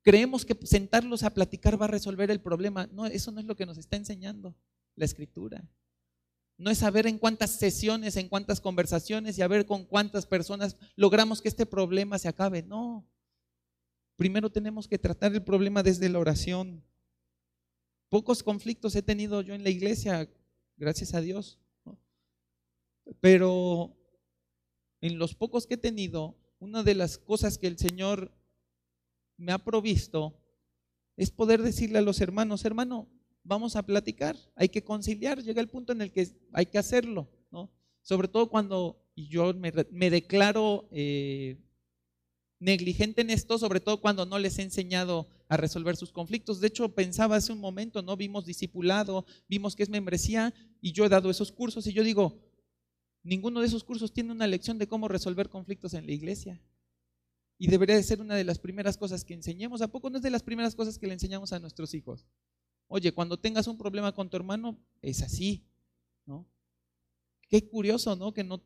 Creemos 0.00 0.46
que 0.46 0.58
sentarlos 0.66 1.22
a 1.22 1.34
platicar 1.34 1.80
va 1.80 1.84
a 1.84 1.88
resolver 1.88 2.30
el 2.30 2.40
problema. 2.40 2.88
No, 2.92 3.04
eso 3.04 3.30
no 3.30 3.40
es 3.40 3.46
lo 3.46 3.56
que 3.56 3.66
nos 3.66 3.76
está 3.76 3.96
enseñando 3.96 4.54
la 4.96 5.04
escritura. 5.04 5.68
No 6.58 6.70
es 6.70 6.78
saber 6.78 7.06
en 7.06 7.18
cuántas 7.18 7.50
sesiones, 7.50 8.16
en 8.16 8.28
cuántas 8.28 8.60
conversaciones 8.60 9.38
y 9.38 9.42
a 9.42 9.48
ver 9.48 9.66
con 9.66 9.84
cuántas 9.84 10.26
personas 10.26 10.76
logramos 10.96 11.42
que 11.42 11.48
este 11.48 11.66
problema 11.66 12.18
se 12.18 12.28
acabe. 12.28 12.62
No. 12.62 13.06
Primero 14.16 14.50
tenemos 14.50 14.86
que 14.86 14.98
tratar 14.98 15.32
el 15.32 15.42
problema 15.42 15.82
desde 15.82 16.08
la 16.08 16.18
oración. 16.18 16.84
Pocos 18.08 18.42
conflictos 18.42 18.94
he 18.94 19.02
tenido 19.02 19.40
yo 19.40 19.54
en 19.54 19.64
la 19.64 19.70
iglesia, 19.70 20.28
gracias 20.76 21.14
a 21.14 21.20
Dios. 21.20 21.58
Pero 23.20 23.96
en 25.00 25.18
los 25.18 25.34
pocos 25.34 25.66
que 25.66 25.74
he 25.74 25.78
tenido, 25.78 26.36
una 26.58 26.82
de 26.82 26.94
las 26.94 27.18
cosas 27.18 27.58
que 27.58 27.66
el 27.66 27.78
Señor 27.78 28.32
me 29.36 29.52
ha 29.52 29.58
provisto 29.58 30.38
es 31.16 31.30
poder 31.30 31.62
decirle 31.62 31.98
a 31.98 32.02
los 32.02 32.20
hermanos, 32.20 32.64
hermano, 32.64 33.08
vamos 33.44 33.76
a 33.76 33.82
platicar, 33.82 34.36
hay 34.54 34.68
que 34.68 34.84
conciliar, 34.84 35.42
llega 35.42 35.60
el 35.60 35.68
punto 35.68 35.92
en 35.92 36.02
el 36.02 36.12
que 36.12 36.28
hay 36.52 36.66
que 36.66 36.78
hacerlo, 36.78 37.28
¿no? 37.50 37.70
Sobre 38.02 38.28
todo 38.28 38.48
cuando 38.48 39.02
yo 39.16 39.52
me, 39.54 40.10
declaro 40.10 40.88
eh, 40.90 41.58
negligente 42.58 43.20
en 43.22 43.30
esto, 43.30 43.58
sobre 43.58 43.80
todo 43.80 44.00
cuando 44.00 44.24
no 44.26 44.38
les 44.38 44.58
he 44.58 44.62
enseñado 44.62 45.28
a 45.48 45.56
resolver 45.56 45.96
sus 45.96 46.12
conflictos. 46.12 46.60
De 46.60 46.68
hecho, 46.68 46.94
pensaba 46.94 47.36
hace 47.36 47.52
un 47.52 47.60
momento, 47.60 48.02
¿no? 48.02 48.16
Vimos 48.16 48.46
discipulado, 48.46 49.26
vimos 49.48 49.76
que 49.76 49.82
es 49.82 49.88
membresía 49.88 50.54
y 50.80 50.92
yo 50.92 51.04
he 51.04 51.08
dado 51.08 51.30
esos 51.30 51.52
cursos 51.52 51.86
y 51.86 51.92
yo 51.92 52.02
digo, 52.02 52.40
ninguno 53.22 53.60
de 53.60 53.66
esos 53.66 53.84
cursos 53.84 54.12
tiene 54.12 54.32
una 54.32 54.46
lección 54.46 54.78
de 54.78 54.86
cómo 54.86 55.08
resolver 55.08 55.48
conflictos 55.48 55.94
en 55.94 56.06
la 56.06 56.12
iglesia. 56.12 56.60
Y 57.58 57.68
debería 57.68 57.96
de 57.96 58.02
ser 58.02 58.20
una 58.20 58.34
de 58.34 58.44
las 58.44 58.58
primeras 58.58 58.96
cosas 58.96 59.24
que 59.24 59.34
enseñemos. 59.34 59.82
¿A 59.82 59.88
poco 59.88 60.10
no 60.10 60.16
es 60.16 60.22
de 60.22 60.30
las 60.30 60.42
primeras 60.42 60.74
cosas 60.74 60.98
que 60.98 61.06
le 61.06 61.12
enseñamos 61.12 61.52
a 61.52 61.60
nuestros 61.60 61.94
hijos? 61.94 62.26
Oye, 62.94 63.10
cuando 63.10 63.38
tengas 63.38 63.68
un 63.68 63.78
problema 63.78 64.12
con 64.12 64.28
tu 64.28 64.36
hermano, 64.36 64.76
es 65.00 65.22
así, 65.22 65.64
¿no? 66.26 66.46
Qué 67.48 67.66
curioso, 67.66 68.14
¿no? 68.16 68.34
Que 68.34 68.44
no, 68.44 68.60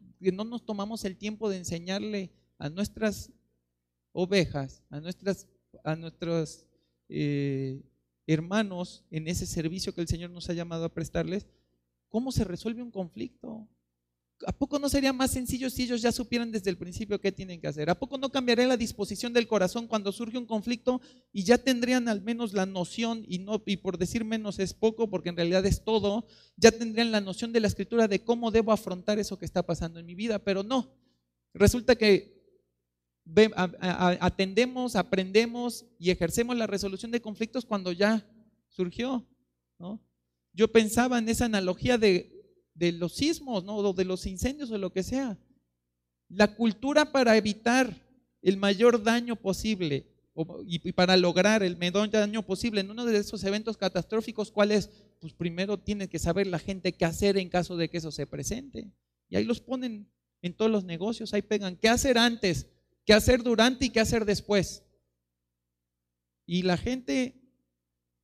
nos 0.44 0.66
tomamos 0.66 1.04
el 1.04 1.16
tiempo 1.16 1.48
de 1.48 1.58
enseñarle 1.58 2.32
a 2.58 2.68
nuestras 2.68 3.30
ovejas, 4.10 4.82
a, 4.90 4.98
nuestras, 4.98 5.46
a 5.84 5.94
nuestros 5.94 6.66
eh, 7.08 7.84
hermanos 8.26 9.04
en 9.12 9.28
ese 9.28 9.46
servicio 9.46 9.94
que 9.94 10.00
el 10.00 10.08
Señor 10.08 10.30
nos 10.30 10.50
ha 10.50 10.54
llamado 10.54 10.86
a 10.86 10.92
prestarles, 10.92 11.46
¿cómo 12.08 12.32
se 12.32 12.42
resuelve 12.42 12.82
un 12.82 12.90
conflicto? 12.90 13.68
¿A 14.44 14.52
poco 14.52 14.78
no 14.78 14.88
sería 14.90 15.14
más 15.14 15.30
sencillo 15.30 15.70
si 15.70 15.84
ellos 15.84 16.02
ya 16.02 16.12
supieran 16.12 16.52
desde 16.52 16.68
el 16.68 16.76
principio 16.76 17.20
qué 17.20 17.32
tienen 17.32 17.58
que 17.60 17.68
hacer? 17.68 17.88
¿A 17.88 17.98
poco 17.98 18.18
no 18.18 18.30
cambiaría 18.30 18.66
la 18.66 18.76
disposición 18.76 19.32
del 19.32 19.46
corazón 19.46 19.86
cuando 19.86 20.12
surge 20.12 20.36
un 20.36 20.44
conflicto 20.44 21.00
y 21.32 21.44
ya 21.44 21.56
tendrían 21.56 22.08
al 22.08 22.20
menos 22.20 22.52
la 22.52 22.66
noción, 22.66 23.24
y, 23.26 23.38
no, 23.38 23.62
y 23.64 23.78
por 23.78 23.96
decir 23.96 24.24
menos 24.24 24.58
es 24.58 24.74
poco, 24.74 25.08
porque 25.08 25.30
en 25.30 25.36
realidad 25.36 25.64
es 25.64 25.84
todo, 25.84 26.26
ya 26.56 26.70
tendrían 26.70 27.12
la 27.12 27.22
noción 27.22 27.52
de 27.52 27.60
la 27.60 27.68
escritura 27.68 28.08
de 28.08 28.22
cómo 28.24 28.50
debo 28.50 28.72
afrontar 28.72 29.18
eso 29.18 29.38
que 29.38 29.46
está 29.46 29.62
pasando 29.62 30.00
en 30.00 30.06
mi 30.06 30.14
vida? 30.14 30.38
Pero 30.38 30.62
no, 30.62 30.92
resulta 31.54 31.96
que 31.96 32.36
atendemos, 34.20 34.96
aprendemos 34.96 35.86
y 35.98 36.10
ejercemos 36.10 36.56
la 36.56 36.66
resolución 36.66 37.10
de 37.10 37.22
conflictos 37.22 37.64
cuando 37.64 37.90
ya 37.90 38.28
surgió. 38.68 39.26
¿no? 39.78 40.00
Yo 40.52 40.68
pensaba 40.70 41.18
en 41.18 41.28
esa 41.28 41.46
analogía 41.46 41.98
de, 41.98 42.35
los 42.78 43.14
sismos, 43.14 43.64
¿no? 43.64 43.76
o 43.76 43.92
de 43.92 44.04
los 44.04 44.26
incendios 44.26 44.70
o 44.70 44.78
lo 44.78 44.92
que 44.92 45.02
sea. 45.02 45.38
La 46.28 46.54
cultura 46.54 47.12
para 47.12 47.36
evitar 47.36 47.94
el 48.42 48.56
mayor 48.56 49.02
daño 49.02 49.36
posible 49.36 50.06
y, 50.66 50.92
para 50.92 51.16
lograr 51.16 51.62
el 51.62 51.76
menor 51.76 52.10
daño 52.10 52.42
posible 52.42 52.80
en 52.80 52.90
uno 52.90 53.04
de 53.04 53.18
esos 53.18 53.42
eventos 53.44 53.76
catastróficos, 53.76 54.50
¿cuál 54.50 54.72
es? 54.72 54.90
Pues 55.20 55.32
primero 55.32 55.78
tiene 55.78 56.08
que 56.08 56.18
saber 56.18 56.46
la 56.46 56.58
gente 56.58 56.92
qué 56.92 57.04
hacer 57.04 57.38
en 57.38 57.48
caso 57.48 57.76
de 57.76 57.88
que 57.88 57.98
eso 57.98 58.12
se 58.12 58.26
presente. 58.26 58.90
Y 59.28 59.36
ahí 59.36 59.44
los 59.44 59.60
ponen 59.60 60.10
en 60.42 60.54
todos 60.54 60.70
los 60.70 60.84
negocios, 60.84 61.32
ahí 61.32 61.42
pegan, 61.42 61.76
¿qué 61.76 61.88
hacer 61.88 62.18
antes? 62.18 62.66
qué 63.06 63.14
hacer 63.14 63.42
durante 63.42 63.86
y 63.86 63.90
qué 63.90 64.00
hacer 64.00 64.24
después. 64.24 64.82
Y 66.44 66.62
la 66.62 66.76
gente, 66.76 67.40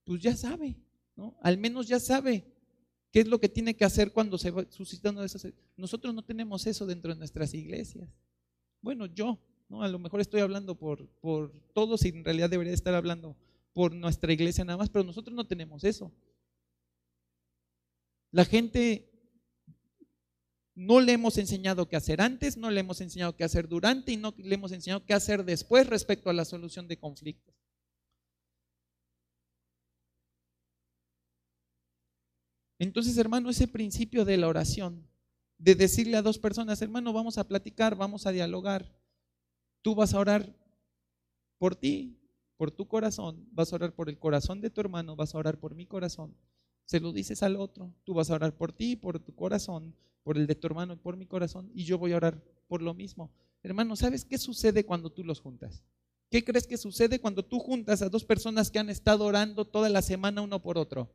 pues 0.04 0.20
ya 0.20 0.36
sabe, 0.36 0.76
¿no? 1.16 1.38
Al 1.40 1.56
menos 1.56 1.86
ya 1.86 2.00
sabe 2.00 2.51
qué 3.12 3.20
es 3.20 3.28
lo 3.28 3.38
que 3.38 3.48
tiene 3.48 3.76
que 3.76 3.84
hacer 3.84 4.10
cuando 4.12 4.38
se 4.38 4.50
va 4.50 4.64
suscitando 4.70 5.22
esas. 5.22 5.46
Nosotros 5.76 6.14
no 6.14 6.22
tenemos 6.22 6.66
eso 6.66 6.86
dentro 6.86 7.12
de 7.12 7.18
nuestras 7.18 7.54
iglesias. 7.54 8.08
Bueno, 8.80 9.06
yo. 9.06 9.38
A 9.80 9.88
lo 9.88 9.98
mejor 9.98 10.20
estoy 10.20 10.42
hablando 10.42 10.74
por, 10.74 11.08
por 11.20 11.50
todos 11.72 12.04
y 12.04 12.08
en 12.08 12.24
realidad 12.24 12.50
debería 12.50 12.74
estar 12.74 12.94
hablando 12.94 13.36
por 13.72 13.94
nuestra 13.94 14.30
iglesia 14.30 14.64
nada 14.64 14.76
más, 14.76 14.90
pero 14.90 15.02
nosotros 15.02 15.34
no 15.34 15.46
tenemos 15.46 15.82
eso. 15.84 16.12
La 18.32 18.44
gente 18.44 19.08
no 20.74 21.00
le 21.00 21.12
hemos 21.12 21.38
enseñado 21.38 21.88
qué 21.88 21.96
hacer 21.96 22.20
antes, 22.20 22.56
no 22.56 22.70
le 22.70 22.80
hemos 22.80 23.00
enseñado 23.00 23.34
qué 23.34 23.44
hacer 23.44 23.68
durante 23.68 24.12
y 24.12 24.16
no 24.16 24.34
le 24.36 24.54
hemos 24.54 24.72
enseñado 24.72 25.04
qué 25.04 25.14
hacer 25.14 25.44
después 25.44 25.86
respecto 25.86 26.28
a 26.28 26.34
la 26.34 26.44
solución 26.44 26.86
de 26.88 26.98
conflictos. 26.98 27.54
Entonces, 32.82 33.16
hermano, 33.16 33.48
ese 33.48 33.68
principio 33.68 34.24
de 34.24 34.36
la 34.36 34.48
oración, 34.48 35.06
de 35.56 35.76
decirle 35.76 36.16
a 36.16 36.22
dos 36.22 36.40
personas, 36.40 36.82
hermano, 36.82 37.12
vamos 37.12 37.38
a 37.38 37.46
platicar, 37.46 37.94
vamos 37.94 38.26
a 38.26 38.32
dialogar, 38.32 38.92
tú 39.82 39.94
vas 39.94 40.14
a 40.14 40.18
orar 40.18 40.52
por 41.58 41.76
ti, 41.76 42.18
por 42.56 42.72
tu 42.72 42.88
corazón, 42.88 43.46
vas 43.52 43.72
a 43.72 43.76
orar 43.76 43.94
por 43.94 44.08
el 44.08 44.18
corazón 44.18 44.60
de 44.60 44.68
tu 44.68 44.80
hermano, 44.80 45.14
vas 45.14 45.32
a 45.32 45.38
orar 45.38 45.60
por 45.60 45.76
mi 45.76 45.86
corazón, 45.86 46.34
se 46.84 46.98
lo 46.98 47.12
dices 47.12 47.44
al 47.44 47.54
otro, 47.54 47.94
tú 48.02 48.14
vas 48.14 48.30
a 48.30 48.34
orar 48.34 48.56
por 48.56 48.72
ti, 48.72 48.96
por 48.96 49.20
tu 49.20 49.32
corazón, 49.32 49.94
por 50.24 50.36
el 50.36 50.48
de 50.48 50.56
tu 50.56 50.66
hermano 50.66 50.94
y 50.94 50.96
por 50.96 51.16
mi 51.16 51.26
corazón, 51.26 51.70
y 51.76 51.84
yo 51.84 51.98
voy 51.98 52.14
a 52.14 52.16
orar 52.16 52.42
por 52.66 52.82
lo 52.82 52.94
mismo. 52.94 53.30
Hermano, 53.62 53.94
¿sabes 53.94 54.24
qué 54.24 54.38
sucede 54.38 54.84
cuando 54.84 55.08
tú 55.08 55.22
los 55.22 55.40
juntas? 55.40 55.84
¿Qué 56.32 56.42
crees 56.42 56.66
que 56.66 56.76
sucede 56.76 57.20
cuando 57.20 57.44
tú 57.44 57.60
juntas 57.60 58.02
a 58.02 58.08
dos 58.08 58.24
personas 58.24 58.72
que 58.72 58.80
han 58.80 58.90
estado 58.90 59.24
orando 59.24 59.66
toda 59.66 59.88
la 59.88 60.02
semana 60.02 60.42
uno 60.42 60.60
por 60.60 60.78
otro? 60.78 61.14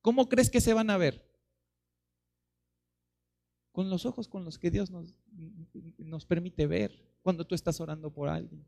¿Cómo 0.00 0.28
crees 0.28 0.50
que 0.50 0.60
se 0.60 0.74
van 0.74 0.90
a 0.90 0.96
ver? 0.96 1.24
Con 3.72 3.90
los 3.90 4.06
ojos 4.06 4.28
con 4.28 4.44
los 4.44 4.58
que 4.58 4.70
Dios 4.70 4.90
nos, 4.90 5.14
nos 5.98 6.24
permite 6.24 6.66
ver 6.66 7.08
cuando 7.22 7.46
tú 7.46 7.54
estás 7.54 7.80
orando 7.80 8.12
por 8.12 8.28
alguien. 8.28 8.64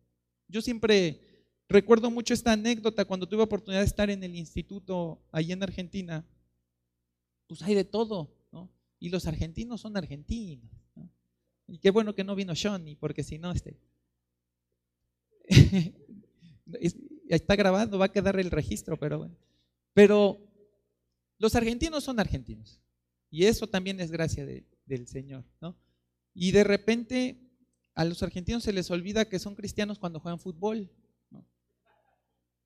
Yo 0.49 0.61
siempre 0.63 1.47
recuerdo 1.69 2.11
mucho 2.11 2.35
esta 2.35 2.53
anécdota 2.53 3.05
cuando 3.05 3.29
tuve 3.29 3.43
oportunidad 3.43 3.81
de 3.81 3.87
estar 3.87 4.11
en 4.11 4.23
el 4.23 4.35
instituto 4.37 5.23
allí 5.33 5.53
en 5.53 5.63
Argentina. 5.63 6.25
Pues 7.47 7.63
hay 7.63 7.75
de 7.75 7.85
todo. 7.85 8.37
Y 9.01 9.09
los 9.09 9.27
argentinos 9.27 9.81
son 9.81 9.97
argentinos. 9.97 10.71
Y 11.67 11.79
qué 11.79 11.91
bueno 11.91 12.15
que 12.15 12.23
no 12.23 12.35
vino 12.35 12.53
Johnny, 12.61 12.97
porque 12.97 13.23
si 13.23 13.39
no, 13.39 13.51
este. 13.51 13.81
está 17.29 17.57
grabando, 17.57 17.99
va 17.99 18.07
a 18.07 18.13
quedar 18.13 18.39
el 18.39 18.51
registro, 18.51 18.99
pero 18.99 19.19
bueno. 19.19 19.37
Pero 19.95 20.50
los 21.41 21.55
argentinos 21.57 22.05
son 22.05 22.21
argentinos. 22.21 22.79
Y 23.31 23.47
eso 23.47 23.67
también 23.67 23.99
es 23.99 24.11
gracia 24.11 24.47
del 24.85 25.09
Señor, 25.09 25.45
¿no? 25.61 25.75
Y 26.35 26.53
de 26.53 26.63
repente 26.63 27.41
a 27.95 28.05
los 28.05 28.23
argentinos 28.23 28.63
se 28.63 28.73
les 28.73 28.91
olvida 28.91 29.29
que 29.29 29.39
son 29.39 29.55
cristianos 29.55 29.99
cuando 29.99 30.21
juegan 30.21 30.39
fútbol. 30.39 30.91
No, 31.31 31.45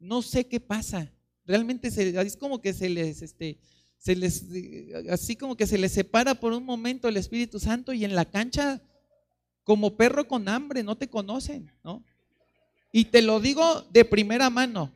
no 0.01 0.23
sé 0.23 0.49
qué 0.49 0.59
pasa. 0.59 1.11
Realmente 1.47 1.91
se, 1.91 2.21
es 2.21 2.37
como 2.37 2.61
que 2.61 2.73
se 2.73 2.89
les, 2.89 3.23
este, 3.23 3.59
se 3.97 4.17
les, 4.17 4.45
así 5.09 5.37
como 5.37 5.57
que 5.57 5.69
se 5.69 5.79
les 5.79 5.93
separa 5.93 6.35
por 6.35 6.53
un 6.53 6.65
momento 6.65 7.07
el 7.07 7.17
Espíritu 7.17 7.61
Santo 7.61 7.93
y 7.93 8.05
en 8.05 8.17
la 8.17 8.25
cancha, 8.25 8.83
como 9.63 9.97
perro 9.97 10.27
con 10.27 10.49
hambre, 10.49 10.83
no 10.83 10.97
te 10.97 11.09
conocen, 11.09 11.71
¿no? 11.85 12.05
Y 12.91 13.05
te 13.07 13.23
lo 13.23 13.39
digo 13.39 13.83
de 13.93 14.05
primera 14.05 14.51
mano, 14.51 14.93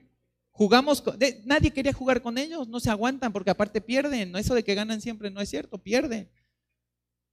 Jugamos, 0.58 1.04
nadie 1.44 1.70
quería 1.70 1.92
jugar 1.92 2.20
con 2.20 2.36
ellos, 2.36 2.66
no 2.66 2.80
se 2.80 2.90
aguantan 2.90 3.32
porque 3.32 3.50
aparte 3.50 3.80
pierden. 3.80 4.34
Eso 4.34 4.56
de 4.56 4.64
que 4.64 4.74
ganan 4.74 5.00
siempre 5.00 5.30
no 5.30 5.40
es 5.40 5.48
cierto, 5.48 5.78
pierden. 5.78 6.28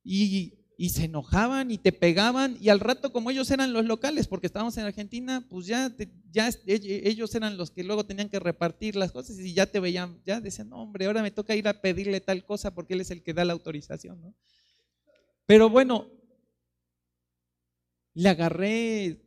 Y, 0.03 0.59
se 0.91 1.05
enojaban 1.05 1.71
y 1.71 1.79
te 1.79 1.91
pegaban 1.91 2.55
y 2.61 2.69
al 2.69 2.79
rato 2.79 3.11
como 3.11 3.31
ellos 3.31 3.49
eran 3.49 3.73
los 3.73 3.83
locales, 3.85 4.27
porque 4.27 4.45
estábamos 4.45 4.77
en 4.77 4.85
Argentina, 4.85 5.43
pues 5.49 5.65
ya, 5.65 5.91
ya 6.31 6.51
ellos 6.67 7.33
eran 7.33 7.57
los 7.57 7.71
que 7.71 7.83
luego 7.83 8.05
tenían 8.05 8.29
que 8.29 8.39
repartir 8.39 8.95
las 8.95 9.11
cosas 9.11 9.39
y 9.39 9.55
ya 9.55 9.65
te 9.65 9.79
veían, 9.79 10.21
ya 10.23 10.39
decían, 10.39 10.71
hombre, 10.71 11.07
ahora 11.07 11.23
me 11.23 11.31
toca 11.31 11.55
ir 11.55 11.67
a 11.67 11.81
pedirle 11.81 12.21
tal 12.21 12.45
cosa 12.45 12.75
porque 12.75 12.93
él 12.93 13.01
es 13.01 13.09
el 13.09 13.23
que 13.23 13.33
da 13.33 13.43
la 13.43 13.53
autorización. 13.53 14.21
¿no? 14.21 14.35
Pero 15.47 15.67
bueno, 15.71 16.11
le 18.13 18.29
agarré, 18.29 19.19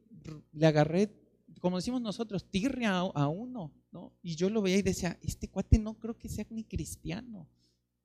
le 0.53 0.67
agarré, 0.69 1.18
como 1.61 1.77
decimos 1.77 2.01
nosotros, 2.01 2.49
tirria 2.51 2.99
a 2.99 3.29
uno. 3.29 3.73
Y 4.23 4.37
yo 4.37 4.51
lo 4.51 4.63
veía 4.63 4.79
y 4.79 4.83
decía, 4.83 5.19
este 5.23 5.49
cuate 5.49 5.79
no 5.79 5.99
creo 5.99 6.17
que 6.17 6.29
sea 6.29 6.47
ni 6.51 6.65
cristiano, 6.65 7.49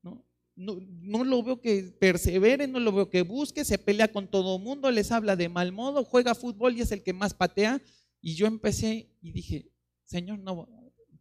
¿no? 0.02 0.26
No, 0.56 1.24
lo 1.24 1.42
veo 1.42 1.60
que 1.60 1.96
persevere, 2.00 2.68
no 2.68 2.80
lo 2.80 2.92
veo 2.92 3.10
que 3.10 3.24
busque, 3.24 3.66
se 3.66 3.80
pelea 3.80 4.12
con 4.12 4.28
todo 4.28 4.60
mundo, 4.60 4.92
les 4.92 5.12
habla 5.12 5.36
de 5.36 5.50
mal 5.50 5.72
modo, 5.72 6.04
juega 6.04 6.36
fútbol 6.36 6.78
y 6.78 6.82
es 6.82 6.92
el 6.92 7.02
que 7.02 7.14
más 7.14 7.34
patea. 7.34 7.82
Y 8.22 8.36
yo 8.36 8.46
empecé 8.46 9.10
y 9.22 9.32
dije, 9.32 9.72
Señor, 10.04 10.40
no, 10.40 10.70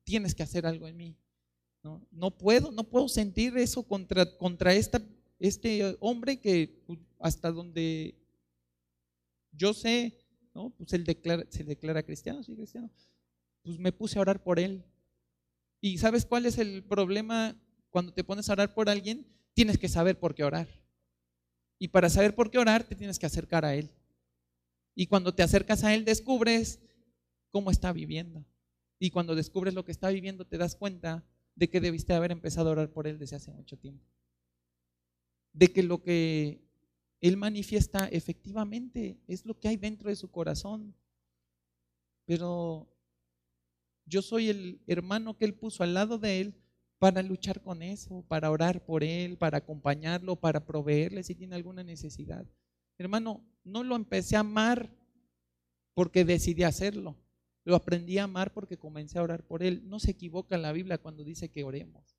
tienes 0.04 0.34
que 0.34 0.42
hacer 0.42 0.66
algo 0.66 0.86
en 0.86 0.96
mí. 0.96 1.16
No, 1.82 2.06
no 2.10 2.30
puedo, 2.30 2.70
no 2.70 2.84
puedo 2.84 3.08
sentir 3.08 3.56
eso 3.56 3.82
contra, 3.82 4.36
contra 4.36 4.74
esta, 4.74 5.02
este 5.38 5.96
hombre 5.98 6.38
que 6.38 6.82
pues, 6.86 7.00
hasta 7.18 7.50
donde 7.50 8.14
yo 9.50 9.74
sé, 9.74 10.21
¿no? 10.54 10.70
Pues 10.70 10.92
él 10.92 11.04
se 11.50 11.64
declara 11.64 12.02
cristiano, 12.02 12.42
sí, 12.42 12.54
cristiano 12.54 12.90
pues 13.62 13.78
me 13.78 13.92
puse 13.92 14.18
a 14.18 14.22
orar 14.22 14.42
por 14.42 14.58
él. 14.58 14.84
¿Y 15.80 15.98
sabes 15.98 16.26
cuál 16.26 16.46
es 16.46 16.58
el 16.58 16.82
problema 16.84 17.56
cuando 17.90 18.12
te 18.12 18.24
pones 18.24 18.48
a 18.48 18.52
orar 18.52 18.74
por 18.74 18.88
alguien? 18.88 19.26
Tienes 19.54 19.78
que 19.78 19.88
saber 19.88 20.18
por 20.18 20.34
qué 20.34 20.44
orar. 20.44 20.68
Y 21.78 21.88
para 21.88 22.08
saber 22.08 22.34
por 22.34 22.50
qué 22.50 22.58
orar, 22.58 22.84
te 22.84 22.94
tienes 22.94 23.18
que 23.18 23.26
acercar 23.26 23.64
a 23.64 23.74
él. 23.74 23.90
Y 24.94 25.06
cuando 25.06 25.34
te 25.34 25.42
acercas 25.42 25.84
a 25.84 25.94
él, 25.94 26.04
descubres 26.04 26.80
cómo 27.50 27.70
está 27.70 27.92
viviendo. 27.92 28.44
Y 28.98 29.10
cuando 29.10 29.34
descubres 29.34 29.74
lo 29.74 29.84
que 29.84 29.92
está 29.92 30.10
viviendo, 30.10 30.46
te 30.46 30.58
das 30.58 30.76
cuenta 30.76 31.24
de 31.56 31.68
que 31.68 31.80
debiste 31.80 32.12
haber 32.12 32.30
empezado 32.30 32.68
a 32.68 32.72
orar 32.72 32.92
por 32.92 33.06
él 33.06 33.18
desde 33.18 33.36
hace 33.36 33.50
mucho 33.50 33.76
tiempo. 33.76 34.04
De 35.52 35.72
que 35.72 35.82
lo 35.82 36.02
que 36.02 36.62
él 37.22 37.36
manifiesta 37.36 38.08
efectivamente 38.08 39.16
es 39.28 39.46
lo 39.46 39.58
que 39.58 39.68
hay 39.68 39.76
dentro 39.76 40.10
de 40.10 40.16
su 40.16 40.30
corazón. 40.30 40.92
Pero 42.26 42.88
yo 44.04 44.22
soy 44.22 44.48
el 44.48 44.82
hermano 44.88 45.38
que 45.38 45.44
él 45.44 45.54
puso 45.54 45.84
al 45.84 45.94
lado 45.94 46.18
de 46.18 46.40
él 46.40 46.54
para 46.98 47.22
luchar 47.22 47.62
con 47.62 47.82
eso, 47.82 48.24
para 48.26 48.50
orar 48.50 48.84
por 48.84 49.04
él, 49.04 49.38
para 49.38 49.58
acompañarlo, 49.58 50.34
para 50.34 50.66
proveerle 50.66 51.22
si 51.22 51.36
tiene 51.36 51.54
alguna 51.54 51.84
necesidad. 51.84 52.44
Hermano, 52.98 53.44
no 53.62 53.84
lo 53.84 53.94
empecé 53.94 54.34
a 54.34 54.40
amar 54.40 54.90
porque 55.94 56.24
decidí 56.24 56.64
hacerlo. 56.64 57.16
Lo 57.64 57.76
aprendí 57.76 58.18
a 58.18 58.24
amar 58.24 58.52
porque 58.52 58.76
comencé 58.76 59.20
a 59.20 59.22
orar 59.22 59.46
por 59.46 59.62
él. 59.62 59.88
No 59.88 60.00
se 60.00 60.10
equivoca 60.10 60.58
la 60.58 60.72
Biblia 60.72 60.98
cuando 60.98 61.22
dice 61.22 61.48
que 61.48 61.62
oremos. 61.62 62.16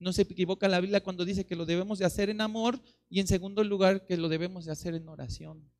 No 0.00 0.12
se 0.12 0.22
equivoca 0.22 0.66
la 0.66 0.80
Biblia 0.80 1.02
cuando 1.02 1.24
dice 1.24 1.46
que 1.46 1.54
lo 1.54 1.66
debemos 1.66 1.98
de 1.98 2.06
hacer 2.06 2.30
en 2.30 2.40
amor 2.40 2.80
y 3.08 3.20
en 3.20 3.28
segundo 3.28 3.62
lugar 3.62 4.06
que 4.06 4.16
lo 4.16 4.28
debemos 4.28 4.64
de 4.64 4.72
hacer 4.72 4.94
en 4.94 5.08
oración. 5.08 5.70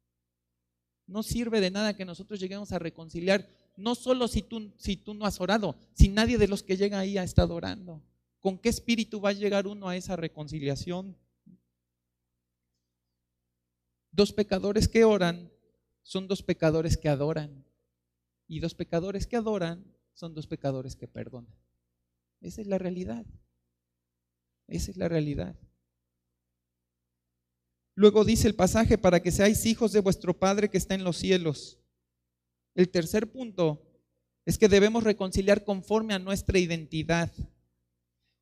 No 1.06 1.24
sirve 1.24 1.60
de 1.60 1.70
nada 1.70 1.96
que 1.96 2.04
nosotros 2.04 2.38
lleguemos 2.38 2.70
a 2.70 2.78
reconciliar 2.78 3.48
no 3.76 3.94
solo 3.94 4.28
si 4.28 4.42
tú, 4.42 4.72
si 4.76 4.96
tú 4.96 5.14
no 5.14 5.24
has 5.24 5.40
orado, 5.40 5.74
si 5.94 6.08
nadie 6.08 6.38
de 6.38 6.48
los 6.48 6.62
que 6.62 6.76
llega 6.76 6.98
ahí 6.98 7.16
ha 7.16 7.24
estado 7.24 7.54
orando. 7.54 8.02
¿Con 8.38 8.58
qué 8.58 8.68
espíritu 8.68 9.20
va 9.20 9.30
a 9.30 9.32
llegar 9.32 9.66
uno 9.66 9.88
a 9.88 9.96
esa 9.96 10.16
reconciliación? 10.16 11.16
Dos 14.12 14.32
pecadores 14.32 14.88
que 14.88 15.04
oran 15.04 15.50
son 16.02 16.28
dos 16.28 16.42
pecadores 16.42 16.96
que 16.96 17.08
adoran. 17.08 17.64
Y 18.46 18.60
dos 18.60 18.74
pecadores 18.74 19.26
que 19.26 19.36
adoran 19.36 19.84
son 20.12 20.34
dos 20.34 20.46
pecadores 20.46 20.96
que 20.96 21.06
perdonan. 21.06 21.54
Esa 22.40 22.60
es 22.60 22.66
la 22.66 22.78
realidad. 22.78 23.24
Esa 24.70 24.92
es 24.92 24.96
la 24.96 25.08
realidad. 25.08 25.56
Luego 27.96 28.24
dice 28.24 28.46
el 28.46 28.54
pasaje, 28.54 28.96
para 28.96 29.20
que 29.20 29.32
seáis 29.32 29.66
hijos 29.66 29.92
de 29.92 30.00
vuestro 30.00 30.38
Padre 30.38 30.70
que 30.70 30.78
está 30.78 30.94
en 30.94 31.04
los 31.04 31.16
cielos. 31.16 31.78
El 32.74 32.88
tercer 32.88 33.30
punto 33.30 33.82
es 34.46 34.56
que 34.56 34.68
debemos 34.68 35.04
reconciliar 35.04 35.64
conforme 35.64 36.14
a 36.14 36.20
nuestra 36.20 36.58
identidad. 36.58 37.32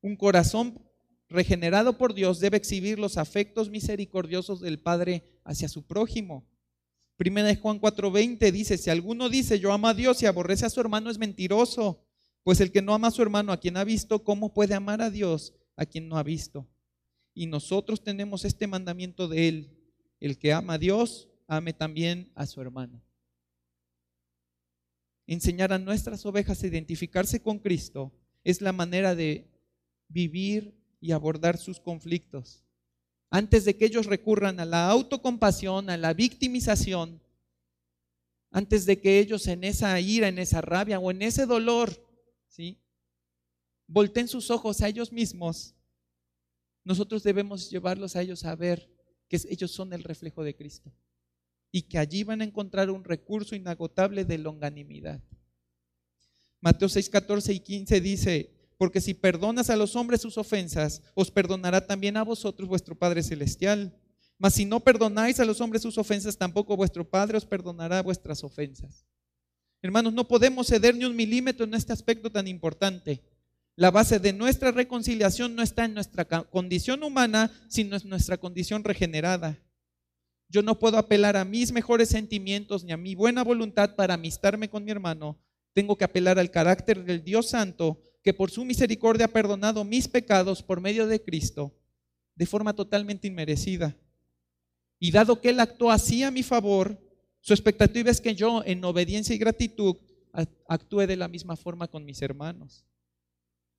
Un 0.01 0.15
corazón 0.15 0.79
regenerado 1.27 1.97
por 1.97 2.13
Dios 2.13 2.39
debe 2.39 2.57
exhibir 2.57 2.99
los 2.99 3.17
afectos 3.17 3.69
misericordiosos 3.69 4.61
del 4.61 4.79
Padre 4.79 5.23
hacia 5.43 5.67
su 5.67 5.85
prójimo. 5.85 6.47
Primera 7.17 7.47
de 7.47 7.57
Juan 7.57 7.81
4:20 7.81 8.51
dice, 8.51 8.77
si 8.77 8.91
alguno 8.91 9.29
dice 9.29 9.59
yo 9.59 9.73
amo 9.73 9.87
a 9.87 9.93
Dios 9.93 10.21
y 10.21 10.27
aborrece 10.27 10.65
a 10.65 10.69
su 10.69 10.79
hermano 10.79 11.09
es 11.09 11.17
mentiroso, 11.17 12.05
pues 12.43 12.61
el 12.61 12.71
que 12.71 12.83
no 12.83 12.93
ama 12.93 13.09
a 13.09 13.11
su 13.11 13.21
hermano 13.21 13.51
a 13.51 13.59
quien 13.59 13.77
ha 13.77 13.83
visto, 13.83 14.23
¿cómo 14.23 14.53
puede 14.53 14.75
amar 14.75 15.01
a 15.01 15.09
Dios 15.09 15.53
a 15.79 15.85
quien 15.85 16.07
no 16.07 16.17
ha 16.17 16.23
visto? 16.23 16.67
Y 17.33 17.47
nosotros 17.47 18.03
tenemos 18.03 18.45
este 18.45 18.67
mandamiento 18.67 19.27
de 19.27 19.47
él, 19.47 19.77
el 20.19 20.37
que 20.37 20.53
ama 20.53 20.73
a 20.73 20.77
Dios, 20.77 21.29
ame 21.47 21.73
también 21.73 22.31
a 22.35 22.45
su 22.45 22.61
hermano 22.61 23.01
enseñar 25.29 25.71
a 25.71 25.77
nuestras 25.77 26.25
ovejas 26.25 26.63
a 26.63 26.67
identificarse 26.67 27.39
con 27.41 27.59
Cristo 27.59 28.11
es 28.43 28.61
la 28.61 28.73
manera 28.73 29.13
de 29.13 29.47
vivir 30.07 30.73
y 30.99 31.11
abordar 31.11 31.59
sus 31.59 31.79
conflictos. 31.79 32.63
Antes 33.29 33.63
de 33.63 33.77
que 33.77 33.85
ellos 33.85 34.07
recurran 34.07 34.59
a 34.59 34.65
la 34.65 34.89
autocompasión, 34.89 35.91
a 35.91 35.97
la 35.97 36.15
victimización, 36.15 37.21
antes 38.49 38.87
de 38.87 38.99
que 38.99 39.19
ellos 39.19 39.45
en 39.45 39.63
esa 39.63 39.99
ira, 39.99 40.27
en 40.27 40.39
esa 40.39 40.61
rabia 40.61 40.97
o 40.97 41.11
en 41.11 41.21
ese 41.21 41.45
dolor, 41.45 41.91
¿sí? 42.47 42.79
Volteen 43.89 44.27
sus 44.27 44.51
ojos 44.51 44.81
a 44.81 44.87
ellos 44.87 45.11
mismos, 45.11 45.75
nosotros 46.85 47.23
debemos 47.23 47.69
llevarlos 47.69 48.15
a 48.15 48.21
ellos 48.21 48.45
a 48.45 48.55
ver 48.55 48.89
que 49.27 49.39
ellos 49.49 49.71
son 49.71 49.93
el 49.93 50.03
reflejo 50.03 50.43
de 50.43 50.55
Cristo 50.55 50.91
y 51.71 51.83
que 51.83 51.97
allí 51.97 52.23
van 52.23 52.41
a 52.41 52.45
encontrar 52.45 52.89
un 52.89 53.03
recurso 53.03 53.55
inagotable 53.55 54.25
de 54.25 54.37
longanimidad. 54.37 55.21
Mateo 56.61 56.89
6, 56.89 57.09
14 57.09 57.53
y 57.53 57.59
15 57.59 58.01
dice, 58.01 58.59
porque 58.77 59.01
si 59.01 59.13
perdonas 59.13 59.69
a 59.69 59.75
los 59.75 59.95
hombres 59.95 60.21
sus 60.21 60.37
ofensas, 60.37 61.01
os 61.13 61.31
perdonará 61.31 61.85
también 61.85 62.17
a 62.17 62.23
vosotros 62.23 62.69
vuestro 62.69 62.95
Padre 62.95 63.23
Celestial. 63.23 63.95
Mas 64.37 64.53
si 64.53 64.65
no 64.65 64.79
perdonáis 64.79 65.39
a 65.39 65.45
los 65.45 65.59
hombres 65.61 65.81
sus 65.81 65.97
ofensas, 65.97 66.37
tampoco 66.37 66.77
vuestro 66.77 67.07
Padre 67.07 67.37
os 67.37 67.45
perdonará 67.45 68.01
vuestras 68.01 68.43
ofensas. 68.43 69.05
Hermanos, 69.81 70.13
no 70.13 70.27
podemos 70.27 70.67
ceder 70.67 70.95
ni 70.95 71.05
un 71.05 71.15
milímetro 71.15 71.65
en 71.65 71.73
este 71.73 71.93
aspecto 71.93 72.31
tan 72.31 72.47
importante. 72.47 73.21
La 73.79 73.91
base 73.91 74.19
de 74.19 74.33
nuestra 74.33 74.71
reconciliación 74.71 75.55
no 75.55 75.63
está 75.63 75.85
en 75.85 75.93
nuestra 75.93 76.25
condición 76.25 77.01
humana, 77.01 77.49
sino 77.69 77.95
en 77.95 78.09
nuestra 78.09 78.37
condición 78.37 78.83
regenerada. 78.83 79.57
Yo 80.49 80.61
no 80.61 80.77
puedo 80.77 80.97
apelar 80.97 81.37
a 81.37 81.45
mis 81.45 81.71
mejores 81.71 82.09
sentimientos 82.09 82.83
ni 82.83 82.91
a 82.91 82.97
mi 82.97 83.15
buena 83.15 83.41
voluntad 83.41 83.95
para 83.95 84.15
amistarme 84.15 84.69
con 84.69 84.83
mi 84.83 84.91
hermano. 84.91 85.39
Tengo 85.71 85.97
que 85.97 86.03
apelar 86.03 86.37
al 86.39 86.51
carácter 86.51 87.05
del 87.05 87.23
Dios 87.23 87.51
Santo, 87.51 88.01
que 88.21 88.33
por 88.33 88.51
su 88.51 88.65
misericordia 88.65 89.27
ha 89.27 89.29
perdonado 89.29 89.85
mis 89.85 90.09
pecados 90.09 90.61
por 90.61 90.81
medio 90.81 91.07
de 91.07 91.23
Cristo, 91.23 91.73
de 92.35 92.45
forma 92.45 92.75
totalmente 92.75 93.29
inmerecida. 93.29 93.95
Y 94.99 95.11
dado 95.11 95.39
que 95.39 95.51
Él 95.51 95.59
actuó 95.61 95.89
así 95.89 96.23
a 96.23 96.31
mi 96.31 96.43
favor, 96.43 96.99
su 97.39 97.53
expectativa 97.53 98.11
es 98.11 98.19
que 98.19 98.35
yo, 98.35 98.61
en 98.65 98.83
obediencia 98.83 99.33
y 99.33 99.37
gratitud, 99.37 99.95
actúe 100.67 101.07
de 101.07 101.15
la 101.15 101.29
misma 101.29 101.55
forma 101.55 101.87
con 101.87 102.03
mis 102.03 102.21
hermanos. 102.21 102.83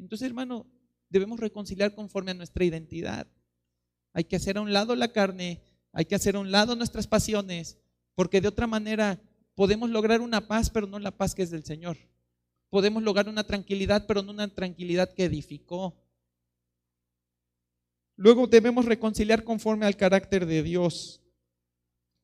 Entonces, 0.00 0.26
hermano, 0.26 0.66
debemos 1.08 1.38
reconciliar 1.38 1.94
conforme 1.94 2.32
a 2.32 2.34
nuestra 2.34 2.64
identidad. 2.64 3.26
Hay 4.12 4.24
que 4.24 4.36
hacer 4.36 4.58
a 4.58 4.60
un 4.60 4.72
lado 4.72 4.96
la 4.96 5.12
carne 5.12 5.62
hay 5.92 6.04
que 6.04 6.14
hacer 6.14 6.36
a 6.36 6.40
un 6.40 6.50
lado 6.50 6.76
nuestras 6.76 7.06
pasiones, 7.06 7.78
porque 8.14 8.40
de 8.40 8.48
otra 8.48 8.66
manera 8.66 9.20
podemos 9.54 9.90
lograr 9.90 10.20
una 10.20 10.46
paz, 10.46 10.70
pero 10.70 10.86
no 10.86 10.98
la 10.98 11.16
paz 11.16 11.34
que 11.34 11.42
es 11.42 11.50
del 11.50 11.64
Señor. 11.64 11.96
Podemos 12.68 13.02
lograr 13.02 13.28
una 13.28 13.44
tranquilidad, 13.44 14.06
pero 14.06 14.22
no 14.22 14.30
una 14.30 14.54
tranquilidad 14.54 15.12
que 15.12 15.24
edificó. 15.24 15.96
Luego 18.16 18.46
debemos 18.46 18.84
reconciliar 18.84 19.42
conforme 19.42 19.86
al 19.86 19.96
carácter 19.96 20.46
de 20.46 20.62
Dios. 20.62 21.22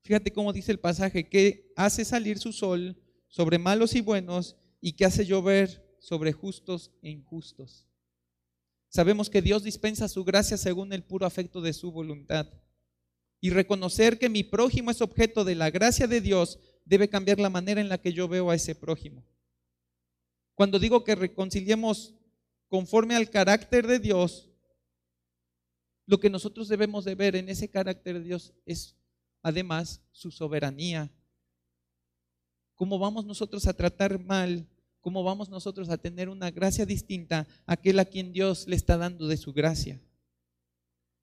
Fíjate 0.03 0.33
cómo 0.33 0.53
dice 0.53 0.71
el 0.71 0.79
pasaje, 0.79 1.29
que 1.29 1.73
hace 1.75 2.05
salir 2.05 2.39
su 2.39 2.53
sol 2.53 2.97
sobre 3.27 3.59
malos 3.59 3.97
y 3.97 4.03
buenos 4.03 4.57
y 4.81 4.93
que 4.93 5.05
hace 5.05 5.27
llover 5.27 5.85
sobre 6.07 6.33
justos 6.33 6.93
e 7.03 7.11
injustos. 7.11 7.85
Sabemos 8.89 9.29
que 9.29 9.43
Dios 9.43 9.65
dispensa 9.65 10.07
su 10.07 10.23
gracia 10.23 10.57
según 10.57 10.93
el 10.93 11.03
puro 11.03 11.27
afecto 11.27 11.61
de 11.61 11.73
su 11.73 11.91
voluntad 11.91 12.47
y 13.41 13.51
reconocer 13.51 14.17
que 14.17 14.29
mi 14.29 14.45
prójimo 14.45 14.93
es 14.93 15.01
objeto 15.01 15.43
de 15.43 15.57
la 15.57 15.69
gracia 15.69 16.07
de 16.07 16.21
Dios 16.21 16.61
debe 16.85 17.09
cambiar 17.09 17.41
la 17.41 17.51
manera 17.51 17.81
en 17.81 17.89
la 17.89 17.99
que 17.99 18.13
yo 18.13 18.29
veo 18.29 18.51
a 18.51 18.55
ese 18.55 18.77
prójimo. 18.77 19.25
Cuando 20.55 20.79
digo 20.79 21.03
que 21.03 21.17
reconciliemos 21.17 22.15
conforme 22.69 23.17
al 23.17 23.29
carácter 23.29 23.89
de 23.89 23.99
Dios, 23.99 24.49
lo 26.07 26.21
que 26.21 26.31
nosotros 26.31 26.69
debemos 26.69 27.05
de 27.05 27.17
ver 27.17 27.35
en 27.35 27.49
ese 27.49 27.69
carácter 27.69 28.21
de 28.21 28.23
Dios 28.23 28.55
es 28.65 28.95
además 29.43 30.01
su 30.13 30.31
soberanía. 30.31 31.11
¿Cómo 32.77 32.97
vamos 32.97 33.25
nosotros 33.27 33.67
a 33.67 33.75
tratar 33.75 34.21
mal? 34.21 34.69
¿Cómo 35.07 35.23
vamos 35.23 35.49
nosotros 35.51 35.89
a 35.89 35.99
tener 35.99 36.29
una 36.29 36.51
gracia 36.51 36.85
distinta 36.85 37.47
a 37.65 37.75
aquel 37.75 38.01
a 38.01 38.07
quien 38.07 38.33
Dios 38.33 38.67
le 38.67 38.75
está 38.75 38.97
dando 38.97 39.29
de 39.29 39.37
su 39.37 39.53
gracia? 39.53 40.01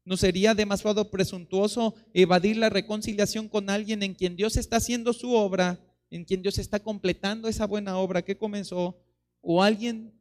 ¿No 0.06 0.16
sería 0.16 0.56
demasiado 0.56 1.12
presuntuoso 1.12 1.94
evadir 2.14 2.56
la 2.56 2.70
reconciliación 2.70 3.50
con 3.50 3.70
alguien 3.70 4.02
en 4.02 4.14
quien 4.14 4.38
Dios 4.38 4.56
está 4.56 4.78
haciendo 4.78 5.12
su 5.12 5.34
obra, 5.34 5.82
en 6.10 6.24
quien 6.24 6.42
Dios 6.42 6.60
está 6.60 6.80
completando 6.80 7.50
esa 7.50 7.68
buena 7.68 7.98
obra 7.98 8.22
que 8.22 8.38
comenzó, 8.38 9.04
o 9.42 9.62
alguien 9.62 10.14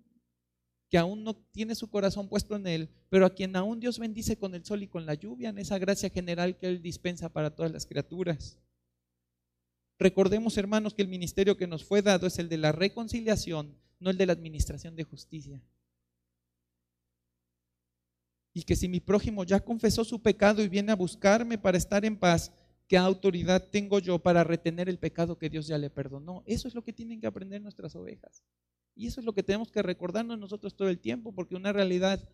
que 0.89 0.99
aún 0.99 1.23
no 1.23 1.37
tiene 1.37 1.77
su 1.77 1.89
corazón 1.89 2.29
puesto 2.29 2.57
en 2.57 2.67
Él, 2.67 2.89
pero 3.11 3.27
a 3.27 3.33
quien 3.33 3.55
aún 3.55 3.79
Dios 3.79 4.01
bendice 4.01 4.37
con 4.37 4.57
el 4.57 4.65
sol 4.65 4.83
y 4.83 4.89
con 4.89 5.07
la 5.07 5.15
lluvia, 5.15 5.51
en 5.51 5.59
esa 5.59 5.79
gracia 5.79 6.11
general 6.11 6.59
que 6.59 6.67
Él 6.67 6.83
dispensa 6.83 7.29
para 7.29 7.55
todas 7.55 7.71
las 7.71 7.87
criaturas. 7.87 8.59
Recordemos, 9.99 10.57
hermanos, 10.57 10.95
que 10.95 11.03
el 11.03 11.09
ministerio 11.09 11.57
que 11.57 11.67
nos 11.67 11.85
fue 11.85 12.03
dado 12.03 12.27
es 12.27 12.39
el 12.39 12.49
de 12.49 12.59
la 12.59 12.73
reconciliación, 12.73 13.77
no 14.01 14.11
el 14.11 14.17
de 14.17 14.27
la 14.27 14.33
administración 14.33 14.97
de 14.97 15.05
justicia. 15.05 15.63
Y 18.55 18.65
que 18.65 18.77
si 18.77 18.89
mi 18.89 19.01
prójimo 19.01 19.45
ya 19.45 19.61
confesó 19.61 20.05
su 20.05 20.21
pecado 20.21 20.63
y 20.63 20.69
viene 20.69 20.93
a 20.93 20.97
buscarme 20.97 21.57
para 21.57 21.79
estar 21.79 22.05
en 22.05 22.19
paz, 22.19 22.53
¿qué 22.87 22.99
autoridad 22.99 23.69
tengo 23.71 23.99
yo 23.99 24.19
para 24.19 24.45
retener 24.45 24.89
el 24.89 24.99
pecado 24.99 25.39
que 25.39 25.49
Dios 25.49 25.67
ya 25.67 25.79
le 25.79 25.89
perdonó? 25.89 26.43
Eso 26.47 26.69
es 26.69 26.75
lo 26.75 26.83
que 26.83 26.93
tienen 26.93 27.21
que 27.21 27.27
aprender 27.27 27.63
nuestras 27.63 27.97
ovejas. 27.97 28.43
Y 28.95 29.07
eso 29.07 29.21
es 29.21 29.27
lo 29.27 29.33
que 29.33 29.43
tenemos 29.43 29.71
que 29.71 29.83
recordarnos 29.83 30.39
nosotros 30.39 30.77
todo 30.77 30.89
el 30.89 30.99
tiempo, 30.99 31.33
porque 31.33 31.55
una 31.57 31.73
realidad 31.73 32.29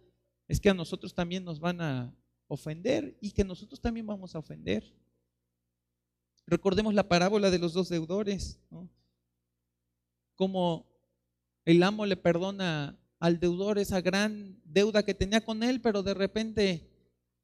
es 0.48 0.60
que 0.60 0.70
a 0.70 0.74
nosotros 0.74 1.14
también 1.14 1.44
nos 1.44 1.60
van 1.60 1.80
a 1.80 2.12
ofender 2.48 3.16
y 3.20 3.30
que 3.30 3.44
nosotros 3.44 3.80
también 3.80 4.06
vamos 4.06 4.34
a 4.34 4.38
ofender. 4.38 4.92
Recordemos 6.48 6.94
la 6.94 7.06
parábola 7.06 7.50
de 7.50 7.58
los 7.58 7.74
dos 7.74 7.90
deudores, 7.90 8.58
como 10.34 10.86
el 11.66 11.82
amo 11.82 12.06
le 12.06 12.16
perdona 12.16 12.98
al 13.18 13.38
deudor 13.38 13.78
esa 13.78 14.00
gran 14.00 14.58
deuda 14.64 15.02
que 15.02 15.12
tenía 15.12 15.44
con 15.44 15.62
él, 15.62 15.82
pero 15.82 16.02
de 16.02 16.14
repente 16.14 16.88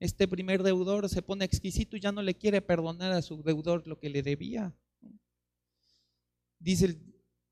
este 0.01 0.27
primer 0.27 0.63
deudor 0.63 1.11
se 1.11 1.21
pone 1.21 1.45
exquisito 1.45 1.99
y 1.99 2.01
ya 2.01 2.13
no 2.13 2.23
le 2.23 2.35
quiere 2.35 2.63
perdonar 2.63 3.13
a 3.13 3.21
su 3.21 3.43
deudor 3.43 3.87
lo 3.87 3.99
que 3.99 4.09
le 4.09 4.23
debía. 4.23 4.75
Dice 6.59 6.87
el 6.87 6.99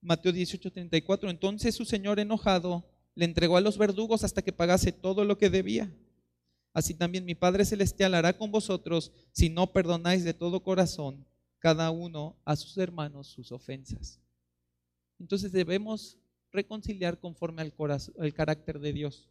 Mateo 0.00 0.32
18:34, 0.32 1.28
entonces 1.28 1.74
su 1.74 1.84
señor 1.84 2.18
enojado 2.18 2.82
le 3.14 3.26
entregó 3.26 3.58
a 3.58 3.60
los 3.60 3.76
verdugos 3.76 4.24
hasta 4.24 4.40
que 4.40 4.54
pagase 4.54 4.90
todo 4.90 5.26
lo 5.26 5.36
que 5.36 5.50
debía. 5.50 5.94
Así 6.72 6.94
también 6.94 7.26
mi 7.26 7.34
Padre 7.34 7.66
Celestial 7.66 8.14
hará 8.14 8.38
con 8.38 8.50
vosotros 8.50 9.12
si 9.32 9.50
no 9.50 9.70
perdonáis 9.70 10.24
de 10.24 10.32
todo 10.32 10.62
corazón 10.62 11.26
cada 11.62 11.92
uno 11.92 12.36
a 12.44 12.56
sus 12.56 12.76
hermanos 12.76 13.28
sus 13.28 13.52
ofensas. 13.52 14.20
Entonces 15.20 15.52
debemos 15.52 16.18
reconciliar 16.50 17.20
conforme 17.20 17.62
al, 17.62 17.72
corazón, 17.72 18.16
al 18.18 18.34
carácter 18.34 18.80
de 18.80 18.92
Dios. 18.92 19.30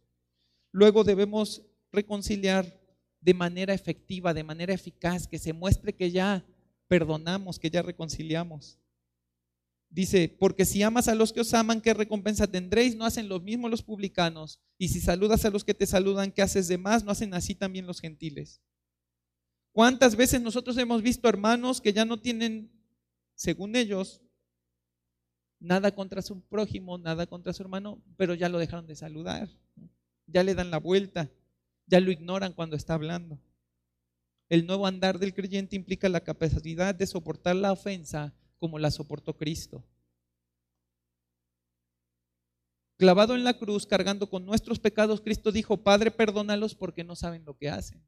Luego 0.72 1.04
debemos 1.04 1.60
reconciliar 1.92 2.80
de 3.20 3.34
manera 3.34 3.74
efectiva, 3.74 4.32
de 4.32 4.44
manera 4.44 4.72
eficaz, 4.72 5.28
que 5.28 5.38
se 5.38 5.52
muestre 5.52 5.92
que 5.92 6.10
ya 6.10 6.42
perdonamos, 6.88 7.58
que 7.58 7.68
ya 7.68 7.82
reconciliamos. 7.82 8.78
Dice, 9.90 10.34
porque 10.40 10.64
si 10.64 10.82
amas 10.82 11.08
a 11.08 11.14
los 11.14 11.34
que 11.34 11.42
os 11.42 11.52
aman, 11.52 11.82
¿qué 11.82 11.92
recompensa 11.92 12.46
tendréis? 12.46 12.96
No 12.96 13.04
hacen 13.04 13.28
lo 13.28 13.40
mismo 13.40 13.68
los 13.68 13.82
publicanos. 13.82 14.58
Y 14.78 14.88
si 14.88 15.02
saludas 15.02 15.44
a 15.44 15.50
los 15.50 15.64
que 15.64 15.74
te 15.74 15.84
saludan, 15.84 16.32
¿qué 16.32 16.40
haces 16.40 16.66
de 16.66 16.78
más? 16.78 17.04
No 17.04 17.12
hacen 17.12 17.34
así 17.34 17.54
también 17.54 17.86
los 17.86 18.00
gentiles. 18.00 18.62
¿Cuántas 19.72 20.16
veces 20.16 20.40
nosotros 20.42 20.76
hemos 20.76 21.02
visto 21.02 21.28
hermanos 21.28 21.80
que 21.80 21.94
ya 21.94 22.04
no 22.04 22.20
tienen, 22.20 22.70
según 23.34 23.74
ellos, 23.74 24.20
nada 25.58 25.94
contra 25.94 26.20
su 26.20 26.42
prójimo, 26.42 26.98
nada 26.98 27.26
contra 27.26 27.54
su 27.54 27.62
hermano, 27.62 28.02
pero 28.16 28.34
ya 28.34 28.50
lo 28.50 28.58
dejaron 28.58 28.86
de 28.86 28.96
saludar? 28.96 29.48
Ya 30.26 30.42
le 30.42 30.54
dan 30.54 30.70
la 30.70 30.78
vuelta, 30.78 31.30
ya 31.86 32.00
lo 32.00 32.10
ignoran 32.10 32.52
cuando 32.52 32.76
está 32.76 32.94
hablando. 32.94 33.38
El 34.50 34.66
nuevo 34.66 34.86
andar 34.86 35.18
del 35.18 35.32
creyente 35.32 35.74
implica 35.74 36.10
la 36.10 36.20
capacidad 36.20 36.94
de 36.94 37.06
soportar 37.06 37.56
la 37.56 37.72
ofensa 37.72 38.34
como 38.58 38.78
la 38.78 38.90
soportó 38.90 39.34
Cristo. 39.34 39.82
Clavado 42.98 43.34
en 43.34 43.42
la 43.42 43.58
cruz, 43.58 43.86
cargando 43.86 44.28
con 44.28 44.44
nuestros 44.44 44.78
pecados, 44.78 45.22
Cristo 45.22 45.50
dijo, 45.50 45.78
Padre, 45.78 46.10
perdónalos 46.10 46.74
porque 46.74 47.02
no 47.02 47.16
saben 47.16 47.44
lo 47.46 47.56
que 47.56 47.70
hacen. 47.70 48.00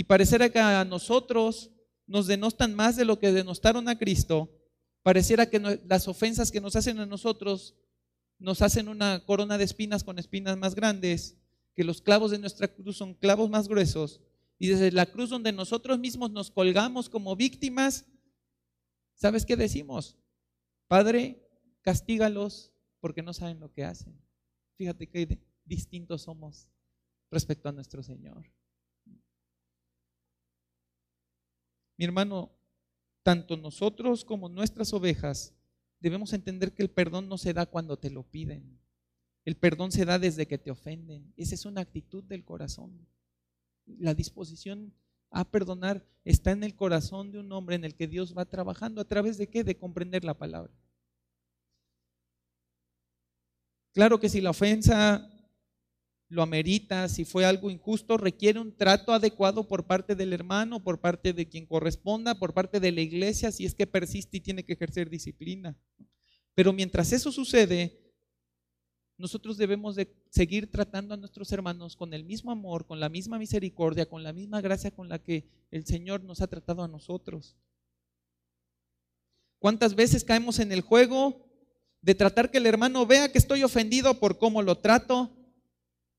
Y 0.00 0.04
pareciera 0.04 0.48
que 0.48 0.58
a 0.58 0.82
nosotros 0.86 1.70
nos 2.06 2.26
denostan 2.26 2.74
más 2.74 2.96
de 2.96 3.04
lo 3.04 3.18
que 3.18 3.32
denostaron 3.32 3.86
a 3.86 3.98
Cristo. 3.98 4.50
Pareciera 5.02 5.50
que 5.50 5.60
las 5.60 6.08
ofensas 6.08 6.50
que 6.50 6.62
nos 6.62 6.74
hacen 6.74 7.00
a 7.00 7.04
nosotros 7.04 7.76
nos 8.38 8.62
hacen 8.62 8.88
una 8.88 9.22
corona 9.26 9.58
de 9.58 9.64
espinas 9.64 10.02
con 10.02 10.18
espinas 10.18 10.56
más 10.56 10.74
grandes, 10.74 11.36
que 11.76 11.84
los 11.84 12.00
clavos 12.00 12.30
de 12.30 12.38
nuestra 12.38 12.68
cruz 12.68 12.96
son 12.96 13.12
clavos 13.12 13.50
más 13.50 13.68
gruesos. 13.68 14.22
Y 14.58 14.68
desde 14.68 14.90
la 14.90 15.04
cruz 15.04 15.28
donde 15.28 15.52
nosotros 15.52 15.98
mismos 15.98 16.30
nos 16.30 16.50
colgamos 16.50 17.10
como 17.10 17.36
víctimas, 17.36 18.06
¿Sabes 19.12 19.44
qué 19.44 19.54
decimos? 19.54 20.16
Padre, 20.88 21.46
castígalos 21.82 22.72
porque 23.00 23.22
no 23.22 23.34
saben 23.34 23.60
lo 23.60 23.70
que 23.70 23.84
hacen. 23.84 24.18
Fíjate 24.78 25.10
qué 25.10 25.38
distintos 25.66 26.22
somos 26.22 26.70
respecto 27.30 27.68
a 27.68 27.72
nuestro 27.72 28.02
Señor. 28.02 28.50
Mi 32.00 32.06
hermano, 32.06 32.50
tanto 33.22 33.58
nosotros 33.58 34.24
como 34.24 34.48
nuestras 34.48 34.90
ovejas 34.94 35.52
debemos 35.98 36.32
entender 36.32 36.72
que 36.72 36.82
el 36.82 36.88
perdón 36.88 37.28
no 37.28 37.36
se 37.36 37.52
da 37.52 37.66
cuando 37.66 37.98
te 37.98 38.08
lo 38.08 38.22
piden. 38.22 38.80
El 39.44 39.58
perdón 39.58 39.92
se 39.92 40.06
da 40.06 40.18
desde 40.18 40.48
que 40.48 40.56
te 40.56 40.70
ofenden. 40.70 41.34
Esa 41.36 41.54
es 41.54 41.66
una 41.66 41.82
actitud 41.82 42.24
del 42.24 42.42
corazón. 42.42 43.06
La 43.84 44.14
disposición 44.14 44.94
a 45.28 45.44
perdonar 45.44 46.06
está 46.24 46.52
en 46.52 46.64
el 46.64 46.74
corazón 46.74 47.32
de 47.32 47.38
un 47.38 47.52
hombre 47.52 47.76
en 47.76 47.84
el 47.84 47.94
que 47.94 48.08
Dios 48.08 48.34
va 48.34 48.46
trabajando. 48.46 49.02
¿A 49.02 49.06
través 49.06 49.36
de 49.36 49.50
qué? 49.50 49.62
De 49.62 49.76
comprender 49.76 50.24
la 50.24 50.38
palabra. 50.38 50.72
Claro 53.92 54.18
que 54.18 54.30
si 54.30 54.40
la 54.40 54.48
ofensa 54.48 55.29
lo 56.30 56.42
amerita, 56.42 57.08
si 57.08 57.24
fue 57.24 57.44
algo 57.44 57.70
injusto, 57.70 58.16
requiere 58.16 58.60
un 58.60 58.74
trato 58.74 59.12
adecuado 59.12 59.66
por 59.66 59.84
parte 59.84 60.14
del 60.14 60.32
hermano, 60.32 60.82
por 60.82 61.00
parte 61.00 61.32
de 61.32 61.48
quien 61.48 61.66
corresponda, 61.66 62.38
por 62.38 62.54
parte 62.54 62.78
de 62.78 62.92
la 62.92 63.00
iglesia, 63.00 63.50
si 63.50 63.66
es 63.66 63.74
que 63.74 63.88
persiste 63.88 64.36
y 64.36 64.40
tiene 64.40 64.64
que 64.64 64.74
ejercer 64.74 65.10
disciplina. 65.10 65.76
Pero 66.54 66.72
mientras 66.72 67.12
eso 67.12 67.32
sucede, 67.32 67.98
nosotros 69.18 69.56
debemos 69.56 69.96
de 69.96 70.08
seguir 70.30 70.70
tratando 70.70 71.14
a 71.14 71.16
nuestros 71.16 71.50
hermanos 71.50 71.96
con 71.96 72.14
el 72.14 72.22
mismo 72.22 72.52
amor, 72.52 72.86
con 72.86 73.00
la 73.00 73.08
misma 73.08 73.36
misericordia, 73.36 74.08
con 74.08 74.22
la 74.22 74.32
misma 74.32 74.60
gracia 74.60 74.92
con 74.92 75.08
la 75.08 75.18
que 75.18 75.50
el 75.72 75.84
Señor 75.84 76.22
nos 76.22 76.40
ha 76.40 76.46
tratado 76.46 76.84
a 76.84 76.88
nosotros. 76.88 77.56
¿Cuántas 79.58 79.96
veces 79.96 80.24
caemos 80.24 80.60
en 80.60 80.70
el 80.70 80.80
juego 80.80 81.44
de 82.00 82.14
tratar 82.14 82.52
que 82.52 82.58
el 82.58 82.66
hermano 82.66 83.04
vea 83.04 83.32
que 83.32 83.38
estoy 83.38 83.64
ofendido 83.64 84.20
por 84.20 84.38
cómo 84.38 84.62
lo 84.62 84.78
trato, 84.78 85.36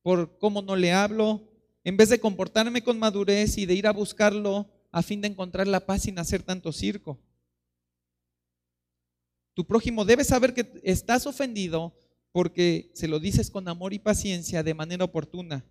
por 0.02 0.38
cómo 0.38 0.62
no 0.62 0.76
le 0.76 0.92
hablo, 0.92 1.48
en 1.84 1.98
vez 1.98 2.10
de 2.10 2.20
comportarme 2.20 2.84
con 2.84 3.00
madurez 3.00 3.58
y 3.58 3.66
de 3.66 3.74
ir 3.74 3.88
a 3.88 3.94
buscarlo 3.94 4.70
a 4.92 5.02
fin 5.02 5.22
de 5.22 5.28
encontrar 5.28 5.68
la 5.68 5.86
paz 5.86 6.04
sin 6.04 6.20
hacer 6.20 6.44
tanto 6.44 6.72
circo? 6.72 7.20
Tu 9.54 9.66
prójimo 9.66 10.06
debe 10.06 10.24
saber 10.24 10.54
que 10.54 10.80
estás 10.84 11.26
ofendido 11.28 11.94
porque 12.32 12.92
se 12.94 13.08
lo 13.08 13.20
dices 13.20 13.52
con 13.52 13.68
amor 13.68 13.94
y 13.94 14.00
paciencia 14.00 14.64
de 14.64 14.74
manera 14.74 15.06
oportuna. 15.06 15.66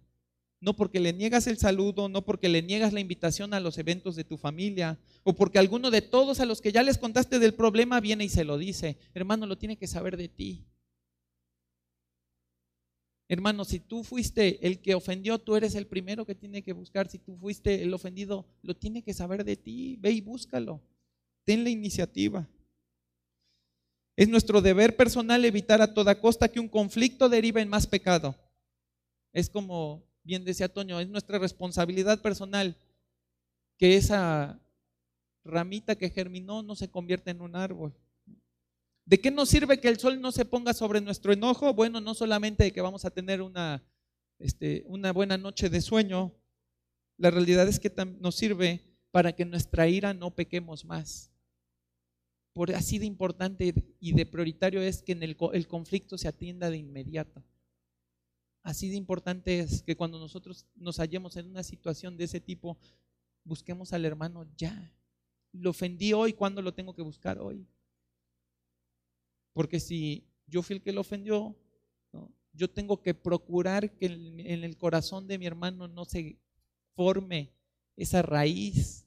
No 0.60 0.76
porque 0.76 1.00
le 1.00 1.14
niegas 1.14 1.46
el 1.46 1.56
saludo, 1.56 2.10
no 2.10 2.22
porque 2.26 2.50
le 2.50 2.62
niegas 2.62 2.92
la 2.92 3.00
invitación 3.00 3.54
a 3.54 3.60
los 3.60 3.78
eventos 3.78 4.14
de 4.14 4.24
tu 4.24 4.36
familia, 4.36 4.98
o 5.22 5.34
porque 5.34 5.58
alguno 5.58 5.90
de 5.90 6.02
todos 6.02 6.38
a 6.38 6.44
los 6.44 6.60
que 6.60 6.70
ya 6.70 6.82
les 6.82 6.98
contaste 6.98 7.38
del 7.38 7.54
problema 7.54 7.98
viene 8.00 8.24
y 8.24 8.28
se 8.28 8.44
lo 8.44 8.58
dice. 8.58 8.98
Hermano, 9.14 9.46
lo 9.46 9.56
tiene 9.56 9.78
que 9.78 9.86
saber 9.86 10.18
de 10.18 10.28
ti. 10.28 10.66
Hermano, 13.32 13.64
si 13.64 13.78
tú 13.78 14.02
fuiste 14.02 14.66
el 14.66 14.80
que 14.80 14.96
ofendió, 14.96 15.38
tú 15.38 15.54
eres 15.54 15.76
el 15.76 15.86
primero 15.86 16.26
que 16.26 16.34
tiene 16.34 16.62
que 16.62 16.72
buscar. 16.72 17.08
Si 17.08 17.16
tú 17.20 17.36
fuiste 17.36 17.80
el 17.80 17.94
ofendido, 17.94 18.44
lo 18.60 18.74
tiene 18.74 19.02
que 19.04 19.14
saber 19.14 19.44
de 19.44 19.54
ti. 19.54 19.96
Ve 20.00 20.10
y 20.10 20.20
búscalo. 20.20 20.80
Ten 21.44 21.62
la 21.62 21.70
iniciativa. 21.70 22.48
Es 24.16 24.28
nuestro 24.28 24.60
deber 24.60 24.96
personal 24.96 25.44
evitar 25.44 25.80
a 25.80 25.94
toda 25.94 26.20
costa 26.20 26.48
que 26.48 26.58
un 26.58 26.66
conflicto 26.66 27.28
derive 27.28 27.60
en 27.60 27.68
más 27.68 27.86
pecado. 27.86 28.34
Es 29.32 29.48
como 29.48 30.02
bien 30.24 30.44
decía 30.44 30.68
Toño, 30.68 30.98
es 30.98 31.08
nuestra 31.08 31.38
responsabilidad 31.38 32.20
personal 32.20 32.76
que 33.78 33.94
esa 33.94 34.60
ramita 35.44 35.94
que 35.94 36.10
germinó 36.10 36.64
no 36.64 36.74
se 36.74 36.90
convierta 36.90 37.30
en 37.30 37.42
un 37.42 37.54
árbol. 37.54 37.94
¿De 39.04 39.20
qué 39.20 39.30
nos 39.30 39.48
sirve 39.48 39.80
que 39.80 39.88
el 39.88 39.98
sol 39.98 40.20
no 40.20 40.32
se 40.32 40.44
ponga 40.44 40.72
sobre 40.72 41.00
nuestro 41.00 41.32
enojo? 41.32 41.74
Bueno, 41.74 42.00
no 42.00 42.14
solamente 42.14 42.64
de 42.64 42.72
que 42.72 42.80
vamos 42.80 43.04
a 43.04 43.10
tener 43.10 43.42
una, 43.42 43.82
este, 44.38 44.84
una 44.86 45.12
buena 45.12 45.36
noche 45.36 45.68
de 45.68 45.80
sueño, 45.80 46.32
la 47.16 47.30
realidad 47.30 47.68
es 47.68 47.80
que 47.80 47.92
nos 48.20 48.36
sirve 48.36 48.80
para 49.10 49.32
que 49.32 49.44
nuestra 49.44 49.88
ira 49.88 50.14
no 50.14 50.34
pequemos 50.34 50.84
más. 50.84 51.30
Por 52.52 52.74
así 52.74 52.98
de 52.98 53.06
importante 53.06 53.74
y 54.00 54.12
de 54.12 54.26
prioritario 54.26 54.80
es 54.80 55.02
que 55.02 55.12
en 55.12 55.22
el, 55.22 55.36
el 55.52 55.66
conflicto 55.68 56.18
se 56.18 56.28
atienda 56.28 56.70
de 56.70 56.78
inmediato. 56.78 57.44
Así 58.62 58.88
de 58.88 58.96
importante 58.96 59.60
es 59.60 59.82
que 59.82 59.96
cuando 59.96 60.18
nosotros 60.18 60.66
nos 60.74 60.98
hallemos 60.98 61.36
en 61.36 61.46
una 61.46 61.62
situación 61.62 62.16
de 62.16 62.24
ese 62.24 62.40
tipo, 62.40 62.78
busquemos 63.44 63.92
al 63.92 64.04
hermano 64.04 64.46
ya. 64.56 64.92
Lo 65.52 65.70
ofendí 65.70 66.12
hoy, 66.12 66.32
¿cuándo 66.32 66.62
lo 66.62 66.74
tengo 66.74 66.94
que 66.94 67.02
buscar 67.02 67.38
hoy? 67.38 67.66
Porque 69.52 69.80
si 69.80 70.28
yo 70.46 70.62
fui 70.62 70.76
el 70.76 70.82
que 70.82 70.92
lo 70.92 71.00
ofendió, 71.00 71.56
yo 72.52 72.68
tengo 72.68 73.02
que 73.02 73.14
procurar 73.14 73.96
que 73.96 74.06
en 74.06 74.64
el 74.64 74.76
corazón 74.76 75.26
de 75.26 75.38
mi 75.38 75.46
hermano 75.46 75.88
no 75.88 76.04
se 76.04 76.38
forme 76.94 77.52
esa 77.96 78.22
raíz, 78.22 79.06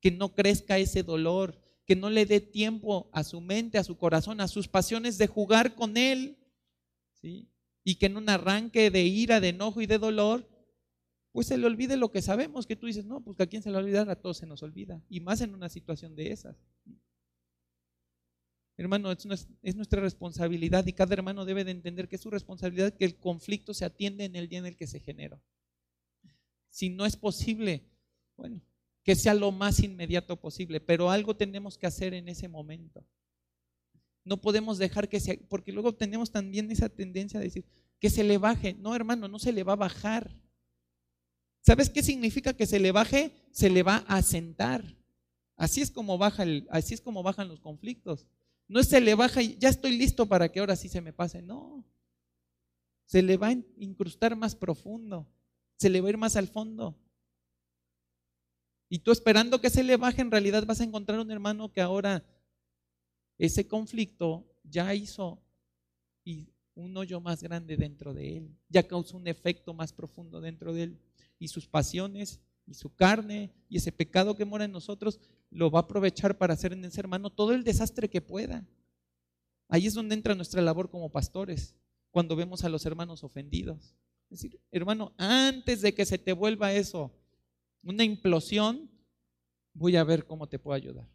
que 0.00 0.10
no 0.10 0.34
crezca 0.34 0.78
ese 0.78 1.02
dolor, 1.02 1.60
que 1.84 1.96
no 1.96 2.08
le 2.08 2.24
dé 2.26 2.40
tiempo 2.40 3.10
a 3.12 3.24
su 3.24 3.40
mente, 3.40 3.78
a 3.78 3.84
su 3.84 3.96
corazón, 3.96 4.40
a 4.40 4.48
sus 4.48 4.68
pasiones 4.68 5.18
de 5.18 5.26
jugar 5.26 5.74
con 5.74 5.96
él, 5.96 6.38
¿sí? 7.20 7.48
y 7.82 7.96
que 7.96 8.06
en 8.06 8.16
un 8.16 8.28
arranque 8.28 8.90
de 8.90 9.02
ira, 9.02 9.40
de 9.40 9.48
enojo 9.48 9.80
y 9.80 9.86
de 9.86 9.98
dolor, 9.98 10.48
pues 11.32 11.46
se 11.46 11.58
le 11.58 11.66
olvide 11.66 11.96
lo 11.96 12.10
que 12.10 12.22
sabemos, 12.22 12.66
que 12.66 12.76
tú 12.76 12.86
dices, 12.86 13.04
no, 13.04 13.20
pues 13.20 13.36
que 13.36 13.42
a 13.42 13.46
quién 13.46 13.62
se 13.62 13.70
le 13.70 13.76
olvida, 13.76 14.02
a 14.02 14.16
todos 14.16 14.38
se 14.38 14.46
nos 14.46 14.62
olvida, 14.62 15.02
y 15.08 15.20
más 15.20 15.40
en 15.40 15.54
una 15.54 15.68
situación 15.68 16.14
de 16.14 16.32
esas. 16.32 16.56
Hermano, 18.80 19.12
es, 19.12 19.46
es 19.62 19.76
nuestra 19.76 20.00
responsabilidad 20.00 20.86
y 20.86 20.94
cada 20.94 21.12
hermano 21.12 21.44
debe 21.44 21.64
de 21.64 21.70
entender 21.70 22.08
que 22.08 22.16
es 22.16 22.22
su 22.22 22.30
responsabilidad 22.30 22.94
que 22.94 23.04
el 23.04 23.18
conflicto 23.18 23.74
se 23.74 23.84
atiende 23.84 24.24
en 24.24 24.36
el 24.36 24.48
día 24.48 24.58
en 24.58 24.64
el 24.64 24.74
que 24.78 24.86
se 24.86 25.00
genera. 25.00 25.38
Si 26.70 26.88
no 26.88 27.04
es 27.04 27.14
posible, 27.14 27.84
bueno, 28.38 28.62
que 29.02 29.16
sea 29.16 29.34
lo 29.34 29.52
más 29.52 29.80
inmediato 29.80 30.40
posible, 30.40 30.80
pero 30.80 31.10
algo 31.10 31.36
tenemos 31.36 31.76
que 31.76 31.86
hacer 31.86 32.14
en 32.14 32.26
ese 32.30 32.48
momento. 32.48 33.04
No 34.24 34.40
podemos 34.40 34.78
dejar 34.78 35.10
que 35.10 35.20
se, 35.20 35.36
porque 35.36 35.72
luego 35.72 35.94
tenemos 35.94 36.32
también 36.32 36.70
esa 36.70 36.88
tendencia 36.88 37.38
a 37.38 37.42
decir 37.42 37.66
que 37.98 38.08
se 38.08 38.24
le 38.24 38.38
baje. 38.38 38.72
No, 38.72 38.96
hermano, 38.96 39.28
no 39.28 39.38
se 39.38 39.52
le 39.52 39.62
va 39.62 39.74
a 39.74 39.76
bajar. 39.76 40.34
¿Sabes 41.60 41.90
qué 41.90 42.02
significa 42.02 42.54
que 42.54 42.64
se 42.64 42.80
le 42.80 42.92
baje? 42.92 43.30
Se 43.50 43.68
le 43.68 43.82
va 43.82 43.96
a 44.08 44.22
sentar. 44.22 44.96
Así 45.56 45.82
es 45.82 45.90
como 45.90 46.16
baja 46.16 46.44
el, 46.44 46.66
así 46.70 46.94
es 46.94 47.02
como 47.02 47.22
bajan 47.22 47.48
los 47.48 47.60
conflictos. 47.60 48.26
No 48.70 48.84
se 48.84 49.00
le 49.00 49.16
baja 49.16 49.42
y 49.42 49.56
ya 49.58 49.68
estoy 49.68 49.98
listo 49.98 50.26
para 50.26 50.48
que 50.48 50.60
ahora 50.60 50.76
sí 50.76 50.88
se 50.88 51.00
me 51.00 51.12
pase. 51.12 51.42
No. 51.42 51.84
Se 53.04 53.20
le 53.20 53.36
va 53.36 53.48
a 53.48 53.56
incrustar 53.78 54.36
más 54.36 54.54
profundo. 54.54 55.26
Se 55.76 55.90
le 55.90 56.00
va 56.00 56.06
a 56.06 56.10
ir 56.10 56.16
más 56.16 56.36
al 56.36 56.46
fondo. 56.46 56.96
Y 58.88 59.00
tú 59.00 59.10
esperando 59.10 59.60
que 59.60 59.70
se 59.70 59.82
le 59.82 59.96
baje, 59.96 60.20
en 60.20 60.30
realidad 60.30 60.64
vas 60.66 60.80
a 60.80 60.84
encontrar 60.84 61.18
un 61.18 61.32
hermano 61.32 61.72
que 61.72 61.80
ahora 61.80 62.24
ese 63.38 63.66
conflicto 63.66 64.46
ya 64.62 64.94
hizo 64.94 65.42
un 66.76 66.96
hoyo 66.96 67.20
más 67.20 67.42
grande 67.42 67.76
dentro 67.76 68.14
de 68.14 68.36
él, 68.36 68.56
ya 68.68 68.86
causó 68.86 69.16
un 69.16 69.26
efecto 69.26 69.74
más 69.74 69.92
profundo 69.92 70.40
dentro 70.40 70.72
de 70.72 70.84
él. 70.84 71.00
Y 71.40 71.48
sus 71.48 71.66
pasiones 71.66 72.40
y 72.68 72.74
su 72.74 72.94
carne 72.94 73.50
y 73.68 73.78
ese 73.78 73.90
pecado 73.90 74.36
que 74.36 74.44
mora 74.44 74.64
en 74.64 74.70
nosotros 74.70 75.18
lo 75.50 75.70
va 75.70 75.80
a 75.80 75.82
aprovechar 75.82 76.38
para 76.38 76.54
hacer 76.54 76.72
en 76.72 76.84
ese 76.84 77.00
hermano 77.00 77.30
todo 77.30 77.52
el 77.52 77.64
desastre 77.64 78.08
que 78.08 78.20
pueda. 78.20 78.64
Ahí 79.68 79.86
es 79.86 79.94
donde 79.94 80.14
entra 80.14 80.34
nuestra 80.34 80.62
labor 80.62 80.90
como 80.90 81.10
pastores, 81.10 81.74
cuando 82.10 82.36
vemos 82.36 82.64
a 82.64 82.68
los 82.68 82.84
hermanos 82.86 83.22
ofendidos. 83.22 83.94
Es 84.30 84.42
decir, 84.42 84.60
hermano, 84.70 85.12
antes 85.16 85.80
de 85.80 85.94
que 85.94 86.06
se 86.06 86.18
te 86.18 86.32
vuelva 86.32 86.72
eso 86.72 87.12
una 87.82 88.04
implosión, 88.04 88.90
voy 89.72 89.96
a 89.96 90.04
ver 90.04 90.26
cómo 90.26 90.48
te 90.48 90.58
puedo 90.58 90.74
ayudar 90.74 91.08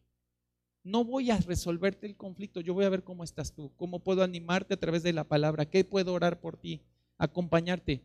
no 0.86 1.04
voy 1.04 1.32
a 1.32 1.38
resolverte 1.38 2.06
el 2.06 2.16
conflicto, 2.16 2.62
yo 2.62 2.76
voy 2.76 2.86
a 2.86 2.90
ver 2.90 3.04
cómo 3.04 3.24
estás 3.24 3.54
tú, 3.54 3.74
cómo 3.76 4.04
puedo 4.04 4.22
animarte 4.22 4.76
a 4.76 4.80
través 4.80 5.02
de 5.02 5.14
la 5.14 5.24
palabra, 5.24 5.66
qué 5.66 5.84
puedo 5.84 6.14
orar 6.14 6.40
por 6.40 6.58
ti, 6.58 6.84
acompañarte, 7.18 8.04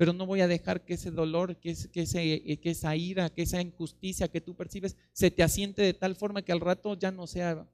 pero 0.00 0.14
no 0.14 0.24
voy 0.24 0.40
a 0.40 0.48
dejar 0.48 0.86
que 0.86 0.94
ese 0.94 1.10
dolor, 1.10 1.58
que, 1.58 1.72
ese, 1.72 1.90
que 1.90 2.70
esa 2.70 2.96
ira, 2.96 3.28
que 3.28 3.42
esa 3.42 3.60
injusticia 3.60 4.28
que 4.28 4.40
tú 4.40 4.56
percibes 4.56 4.96
se 5.12 5.30
te 5.30 5.42
asiente 5.42 5.82
de 5.82 5.92
tal 5.92 6.16
forma 6.16 6.40
que 6.40 6.52
al 6.52 6.60
rato 6.60 6.98
ya 6.98 7.10
no 7.10 7.26
sea 7.26 7.68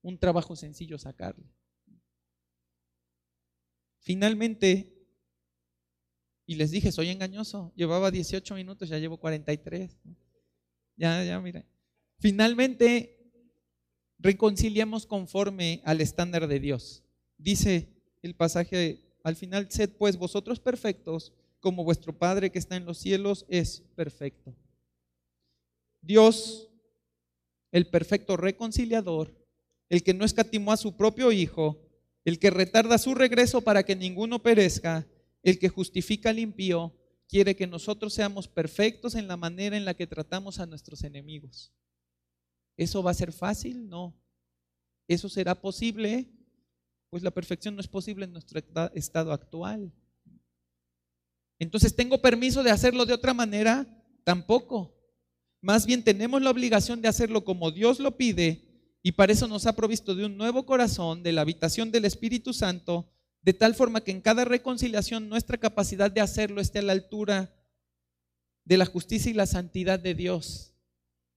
un 0.00 0.16
trabajo 0.16 0.54
sencillo 0.54 0.96
sacarle. 0.96 1.44
Finalmente, 3.98 4.94
y 6.46 6.54
les 6.54 6.70
dije, 6.70 6.92
soy 6.92 7.08
engañoso, 7.08 7.72
llevaba 7.74 8.12
18 8.12 8.54
minutos, 8.54 8.88
ya 8.88 9.00
llevo 9.00 9.16
43. 9.16 9.98
Ya, 10.94 11.24
ya, 11.24 11.40
mira. 11.40 11.66
Finalmente, 12.20 13.32
reconciliamos 14.20 15.04
conforme 15.04 15.82
al 15.84 16.00
estándar 16.00 16.46
de 16.46 16.60
Dios. 16.60 17.02
Dice 17.38 17.88
el 18.22 18.36
pasaje 18.36 19.00
al 19.24 19.34
final, 19.34 19.68
sed 19.68 19.90
pues 19.98 20.16
vosotros 20.16 20.60
perfectos 20.60 21.32
como 21.62 21.84
vuestro 21.84 22.12
Padre 22.12 22.50
que 22.50 22.58
está 22.58 22.76
en 22.76 22.84
los 22.84 22.98
cielos 22.98 23.46
es 23.48 23.84
perfecto. 23.94 24.54
Dios, 26.02 26.68
el 27.70 27.86
perfecto 27.86 28.36
reconciliador, 28.36 29.32
el 29.88 30.02
que 30.02 30.12
no 30.12 30.24
escatimó 30.24 30.72
a 30.72 30.76
su 30.76 30.96
propio 30.96 31.30
Hijo, 31.30 31.80
el 32.24 32.40
que 32.40 32.50
retarda 32.50 32.98
su 32.98 33.14
regreso 33.14 33.60
para 33.60 33.84
que 33.84 33.94
ninguno 33.94 34.42
perezca, 34.42 35.06
el 35.42 35.58
que 35.58 35.68
justifica 35.68 36.30
al 36.30 36.40
impío, 36.40 36.92
quiere 37.28 37.54
que 37.54 37.68
nosotros 37.68 38.12
seamos 38.12 38.48
perfectos 38.48 39.14
en 39.14 39.28
la 39.28 39.36
manera 39.36 39.76
en 39.76 39.84
la 39.84 39.94
que 39.94 40.08
tratamos 40.08 40.58
a 40.58 40.66
nuestros 40.66 41.04
enemigos. 41.04 41.72
¿Eso 42.76 43.02
va 43.04 43.12
a 43.12 43.14
ser 43.14 43.32
fácil? 43.32 43.88
No. 43.88 44.14
¿Eso 45.06 45.28
será 45.28 45.54
posible? 45.54 46.26
Pues 47.08 47.22
la 47.22 47.30
perfección 47.30 47.76
no 47.76 47.80
es 47.80 47.88
posible 47.88 48.24
en 48.24 48.32
nuestro 48.32 48.60
estado 48.94 49.32
actual. 49.32 49.92
Entonces, 51.62 51.94
¿tengo 51.94 52.20
permiso 52.20 52.64
de 52.64 52.72
hacerlo 52.72 53.06
de 53.06 53.12
otra 53.12 53.34
manera? 53.34 53.86
Tampoco. 54.24 54.98
Más 55.60 55.86
bien 55.86 56.02
tenemos 56.02 56.42
la 56.42 56.50
obligación 56.50 57.00
de 57.00 57.06
hacerlo 57.06 57.44
como 57.44 57.70
Dios 57.70 58.00
lo 58.00 58.16
pide 58.16 58.98
y 59.00 59.12
para 59.12 59.32
eso 59.32 59.46
nos 59.46 59.66
ha 59.66 59.76
provisto 59.76 60.16
de 60.16 60.24
un 60.24 60.36
nuevo 60.36 60.66
corazón, 60.66 61.22
de 61.22 61.30
la 61.30 61.42
habitación 61.42 61.92
del 61.92 62.04
Espíritu 62.04 62.52
Santo, 62.52 63.12
de 63.42 63.52
tal 63.52 63.76
forma 63.76 64.00
que 64.00 64.10
en 64.10 64.20
cada 64.20 64.44
reconciliación 64.44 65.28
nuestra 65.28 65.56
capacidad 65.56 66.10
de 66.10 66.20
hacerlo 66.20 66.60
esté 66.60 66.80
a 66.80 66.82
la 66.82 66.94
altura 66.94 67.54
de 68.64 68.76
la 68.76 68.86
justicia 68.86 69.30
y 69.30 69.34
la 69.34 69.46
santidad 69.46 70.00
de 70.00 70.16
Dios 70.16 70.74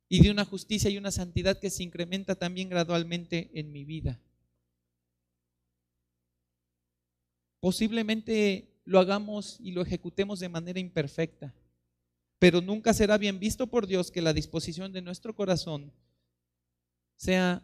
y 0.09 0.23
de 0.23 0.31
una 0.31 0.43
justicia 0.43 0.89
y 0.89 0.97
una 0.97 1.11
santidad 1.11 1.59
que 1.59 1.69
se 1.69 1.83
incrementa 1.83 2.33
también 2.33 2.69
gradualmente 2.69 3.51
en 3.53 3.71
mi 3.71 3.85
vida. 3.85 4.19
Posiblemente 7.59 8.74
lo 8.85 8.99
hagamos 8.99 9.59
y 9.59 9.71
lo 9.71 9.81
ejecutemos 9.81 10.39
de 10.39 10.49
manera 10.49 10.79
imperfecta, 10.79 11.53
pero 12.39 12.61
nunca 12.61 12.93
será 12.93 13.17
bien 13.17 13.39
visto 13.39 13.67
por 13.67 13.87
Dios 13.87 14.11
que 14.11 14.21
la 14.21 14.33
disposición 14.33 14.93
de 14.93 15.01
nuestro 15.01 15.35
corazón 15.35 15.91
sea 17.17 17.63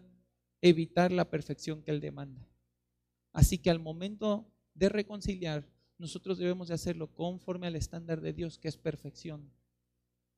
evitar 0.61 1.11
la 1.11 1.29
perfección 1.29 1.81
que 1.81 1.91
Él 1.91 2.01
demanda. 2.01 2.45
Así 3.33 3.57
que 3.57 3.69
al 3.69 3.79
momento 3.79 4.51
de 4.73 4.89
reconciliar, 4.89 5.67
nosotros 5.97 6.37
debemos 6.37 6.67
de 6.67 6.73
hacerlo 6.73 7.07
conforme 7.13 7.67
al 7.67 7.75
estándar 7.75 8.21
de 8.21 8.33
Dios, 8.33 8.57
que 8.57 8.67
es 8.67 8.77
perfección. 8.77 9.51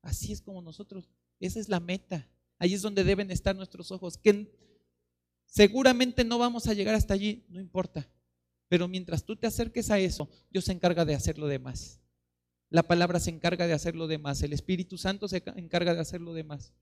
Así 0.02 0.34
es 0.34 0.42
como 0.42 0.62
nosotros 0.62 1.10
esa 1.40 1.60
es 1.60 1.70
la 1.70 1.80
meta. 1.80 2.28
Ahí 2.58 2.74
es 2.74 2.82
donde 2.82 3.04
deben 3.04 3.30
estar 3.32 3.56
nuestros 3.56 3.92
ojos. 3.92 4.18
Que 4.18 4.48
seguramente 5.46 6.24
no 6.24 6.38
vamos 6.38 6.68
a 6.68 6.74
llegar 6.74 6.96
hasta 6.96 7.14
allí, 7.14 7.46
no 7.50 7.60
importa. 7.60 8.08
Pero 8.74 8.88
mientras 8.88 9.24
tú 9.24 9.36
te 9.36 9.46
acerques 9.46 9.92
a 9.92 10.00
eso, 10.00 10.28
Dios 10.50 10.66
se 10.66 10.72
encarga 10.72 11.06
de 11.06 11.14
hacer 11.14 11.38
lo 11.38 11.46
demás. 11.46 12.02
La 12.72 12.82
palabra 12.82 13.20
se 13.20 13.30
encarga 13.30 13.68
de 13.68 13.74
hacer 13.74 13.96
lo 13.96 14.08
demás. 14.08 14.42
El 14.42 14.52
Espíritu 14.52 14.98
Santo 14.98 15.28
se 15.28 15.44
encarga 15.58 15.94
de 15.94 16.02
hacer 16.02 16.22
lo 16.22 16.34
demás. 16.34 16.74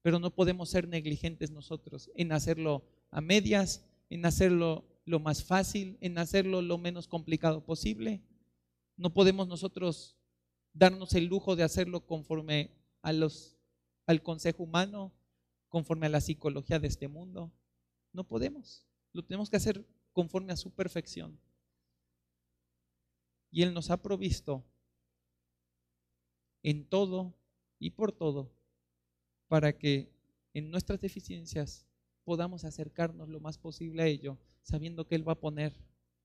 Pero 0.00 0.18
no 0.18 0.34
podemos 0.34 0.70
ser 0.70 0.88
negligentes 0.88 1.50
nosotros 1.50 2.10
en 2.14 2.32
hacerlo 2.32 2.86
a 3.10 3.20
medias, 3.20 3.84
en 4.08 4.24
hacerlo 4.24 4.86
lo 5.04 5.20
más 5.20 5.44
fácil, 5.44 5.98
en 6.00 6.16
hacerlo 6.16 6.62
lo 6.62 6.78
menos 6.78 7.06
complicado 7.06 7.66
posible. 7.66 8.22
No 8.96 9.12
podemos 9.12 9.46
nosotros 9.46 10.16
darnos 10.72 11.12
el 11.12 11.26
lujo 11.26 11.54
de 11.54 11.64
hacerlo 11.64 12.06
conforme 12.06 12.70
a 13.02 13.10
al 14.06 14.22
consejo 14.22 14.62
humano, 14.62 15.12
conforme 15.68 16.06
a 16.06 16.08
la 16.08 16.22
psicología 16.22 16.78
de 16.78 16.88
este 16.88 17.08
mundo. 17.08 17.52
No 18.14 18.24
podemos. 18.24 18.86
Lo 19.12 19.22
tenemos 19.22 19.50
que 19.50 19.58
hacer 19.58 19.84
conforme 20.16 20.54
a 20.54 20.56
su 20.56 20.70
perfección. 20.70 21.38
Y 23.50 23.62
Él 23.62 23.74
nos 23.74 23.90
ha 23.90 24.00
provisto 24.00 24.64
en 26.62 26.86
todo 26.86 27.34
y 27.78 27.90
por 27.90 28.12
todo 28.12 28.50
para 29.46 29.76
que 29.76 30.08
en 30.54 30.70
nuestras 30.70 31.02
deficiencias 31.02 31.86
podamos 32.24 32.64
acercarnos 32.64 33.28
lo 33.28 33.40
más 33.40 33.58
posible 33.58 34.02
a 34.04 34.06
ello, 34.06 34.38
sabiendo 34.62 35.06
que 35.06 35.16
Él 35.16 35.28
va 35.28 35.34
a 35.34 35.40
poner 35.40 35.74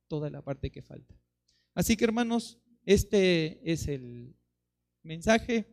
toda 0.08 0.30
la 0.30 0.42
parte 0.42 0.70
que 0.70 0.82
falta. 0.82 1.14
Así 1.76 1.98
que 1.98 2.06
hermanos, 2.06 2.60
este 2.86 3.60
es 3.70 3.90
el 3.90 4.34
mensaje. 5.04 5.66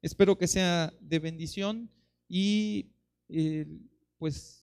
Espero 0.00 0.38
que 0.38 0.46
sea 0.46 0.94
de 1.00 1.18
bendición 1.18 1.90
y 2.28 2.92
eh, 3.28 3.66
pues 4.18 4.52